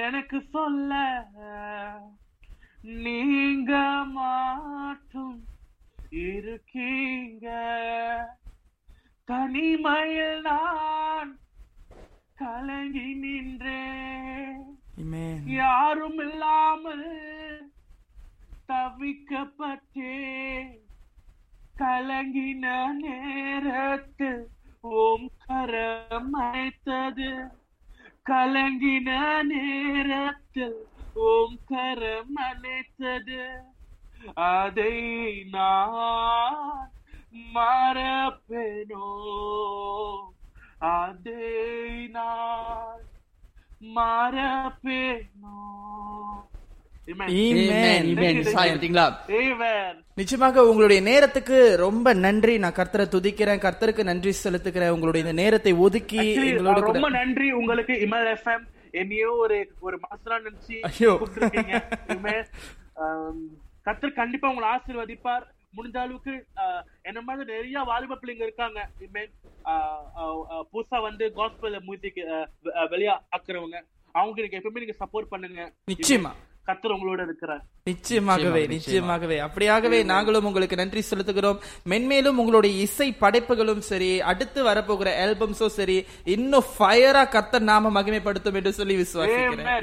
எனக்கு 0.00 0.38
சொல்ல 0.52 0.92
நீங்க 3.00 3.72
மாட்டும் 4.14 5.38
இருக்கீங்க. 6.28 7.46
தனிமையில் 9.30 10.40
நான் 10.40 11.38
கலங்கி 12.36 13.08
நின்றேன். 13.14 14.62
யாரும் 15.46 16.18
இல்லாமல் 16.18 17.04
தவிக்கப்பட்டே 18.68 20.16
கலங்கின 21.78 22.66
நேரத்தில் 23.02 24.46
ஓம் 24.80 25.30
கரம் 25.46 26.34
அணைத்தது. 26.34 27.30
கலங்கின 28.30 29.10
நேரத்தில் 29.42 30.80
ஓம் 31.14 31.58
கரம் 31.66 32.36
அணைத்தது. 32.36 33.42
அதை 34.34 34.96
நான் 35.50 36.90
மறப்பேனோ? 37.54 39.06
அதை 40.78 41.32
நான் 42.16 43.02
மறப்பேனோ. 43.96 45.56
நிச்சயமாக 50.14 50.64
உங்களுடைய 50.70 51.02
நேரத்துக்கு 51.02 51.76
ரொம்ப 51.76 52.12
நன்றி. 52.24 52.54
நான் 52.58 52.76
கர்த்தரை 52.76 53.06
துதிக்கிறேன். 53.14 53.62
கர்த்தருக்கு 53.64 54.02
நன்றி 54.10 54.32
செலுத்துக்கிறேன் 54.42 54.94
உங்களுடைய 54.96 55.26
இந்த 55.26 55.42
நேரத்தை 55.42 55.72
ஒதுக்கி 55.72 56.24
ரொம்ப 56.56 57.08
நன்றி. 57.20 57.48
உங்களுக்கு 57.52 57.94
இமல் 58.08 58.28
எஃப்எம் 58.34 58.66
என்னையோ 58.90 59.30
ஒரு 59.44 59.58
ஒரு 59.80 59.96
மாசரா 60.04 60.36
நினைச்சு 60.46 60.76
கர்த்தர் 63.82 64.18
கண்டிப்பா 64.20 64.48
உங்களை 64.48 64.68
ஆசீர்வதிப்பார். 64.76 65.46
முடிஞ்ச 65.76 65.96
அளவுக்கு 66.02 66.34
என்ன 67.08 67.18
மாதிரி 67.26 67.44
நிறைய 67.54 67.82
வாலிப 67.90 68.18
பிள்ளைங்க 68.20 68.44
இருக்காங்க. 68.48 68.78
புதுசா 70.72 71.00
வந்து 71.08 71.24
காஸ்பல் 71.40 71.78
மியூசிக் 71.88 72.20
வெளியா 72.94 73.16
ஆக்குறவங்க 73.36 73.78
அவங்க 74.14 74.38
நீங்க 74.44 74.58
எப்பவுமே 74.60 74.82
நீங்க 74.84 74.96
சப்போர்ட் 75.02 75.32
பண்ணுங்க. 75.34 75.60
நிச்சயமா. 75.92 76.32
கர்த்தர் 76.68 76.94
உங்களோட 76.94 77.20
இருக்கிறார் 77.26 77.62
நிச்சயமாகவே 77.90 78.60
நிச்சயமாக, 78.72 78.72
நிச்சயமாகவே. 78.72 79.36
அப்படியாகவே 79.46 79.98
நாங்களும் 80.10 80.46
உங்களுக்கு 80.48 80.80
நன்றி 80.80 81.02
செலுத்துகிறோம். 81.10 81.60
மென்மேலும் 81.92 82.38
உங்களுடைய 82.42 82.72
இசை 82.86 83.08
படைப்புகளும் 83.22 83.82
சரி 83.90 84.10
அடுத்து 84.32 84.60
வரப்போகிற 84.68 85.08
ஆல்பம்ஸும் 85.24 85.74
சரி 85.78 85.96
இன்னும் 86.34 86.68
ஃபயரா 86.74 87.22
கர்த்தர் 87.34 87.68
நாம 87.70 87.92
மகிமைப்படுத்தும் 87.96 88.58
என்று 88.60 88.72
சொல்லி 88.80 88.96
விசுவாசிக்கிறேன். 89.02 89.80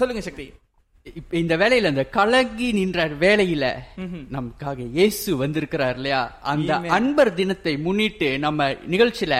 சொல்லுங்க 0.00 0.22
சக்தி. 0.28 0.48
இப்ப 1.06 1.36
இந்த 1.36 1.56
வேலையில 1.56 1.84
அந்த 1.84 2.04
கலங்கி 2.04 2.72
நின்ற 2.72 3.08
வேலையில 3.08 3.64
நமக்காக 4.36 4.78
இயேசு 4.92 5.36
வந்திருக்கிறார் 5.36 5.94
இல்லையா? 5.94 6.38
அந்த. 6.42 6.76
அன்பர் 6.76 7.34
தினத்தை 7.34 7.76
முன்னிட்டு 7.76 8.38
நம்ம 8.38 8.68
நிகழ்ச்சியில 8.70 9.36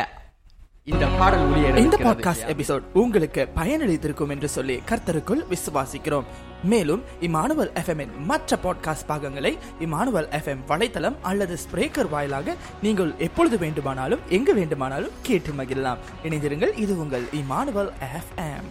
இந்த 0.84 1.06
பாடல் 1.06 1.76
இந்த 1.76 1.96
பாட்காஸ்ட்? 1.96 2.46
எபிசோட் 2.52 2.82
உங்களுக்கு 2.92 3.48
பயனளித்திருக்கும் 3.56 4.30
என்று 4.30 4.48
சொல்லி 4.48 4.82
கர்த்தருக்குள் 4.88 5.42
விசுவாசிக்கிறோம். 5.50 6.24
மேலும் 6.64 7.02
இமானுவல் 7.20 7.72
எஃப்எம் 7.74 8.00
இன் 8.00 8.24
மற்ற 8.24 8.58
பாட்காஸ்ட் 8.62 9.06
பாகங்களை 9.06 9.58
இமானுவல் 9.80 10.28
எஃப்எம் 10.38 10.64
வலைத்தளம் 10.68 11.16
அல்லது 11.22 11.56
ஸ்பிரேக்கர் 11.64 12.08
வாயிலாக 12.08 12.56
நீங்கள் 12.82 13.14
எப்பொழுது 13.18 13.58
வேண்டுமானாலும் 13.58 14.20
எங்கு 14.28 14.54
வேண்டுமானாலும் 14.54 15.16
கேட்டு 15.22 15.52
மகிழலாம். 15.52 15.98
இணைந்திருங்கள் 16.24 16.78
இது 16.78 16.98
உங்கள் 16.98 17.22
Immanuel 17.22 17.92
FM. 18.12 18.70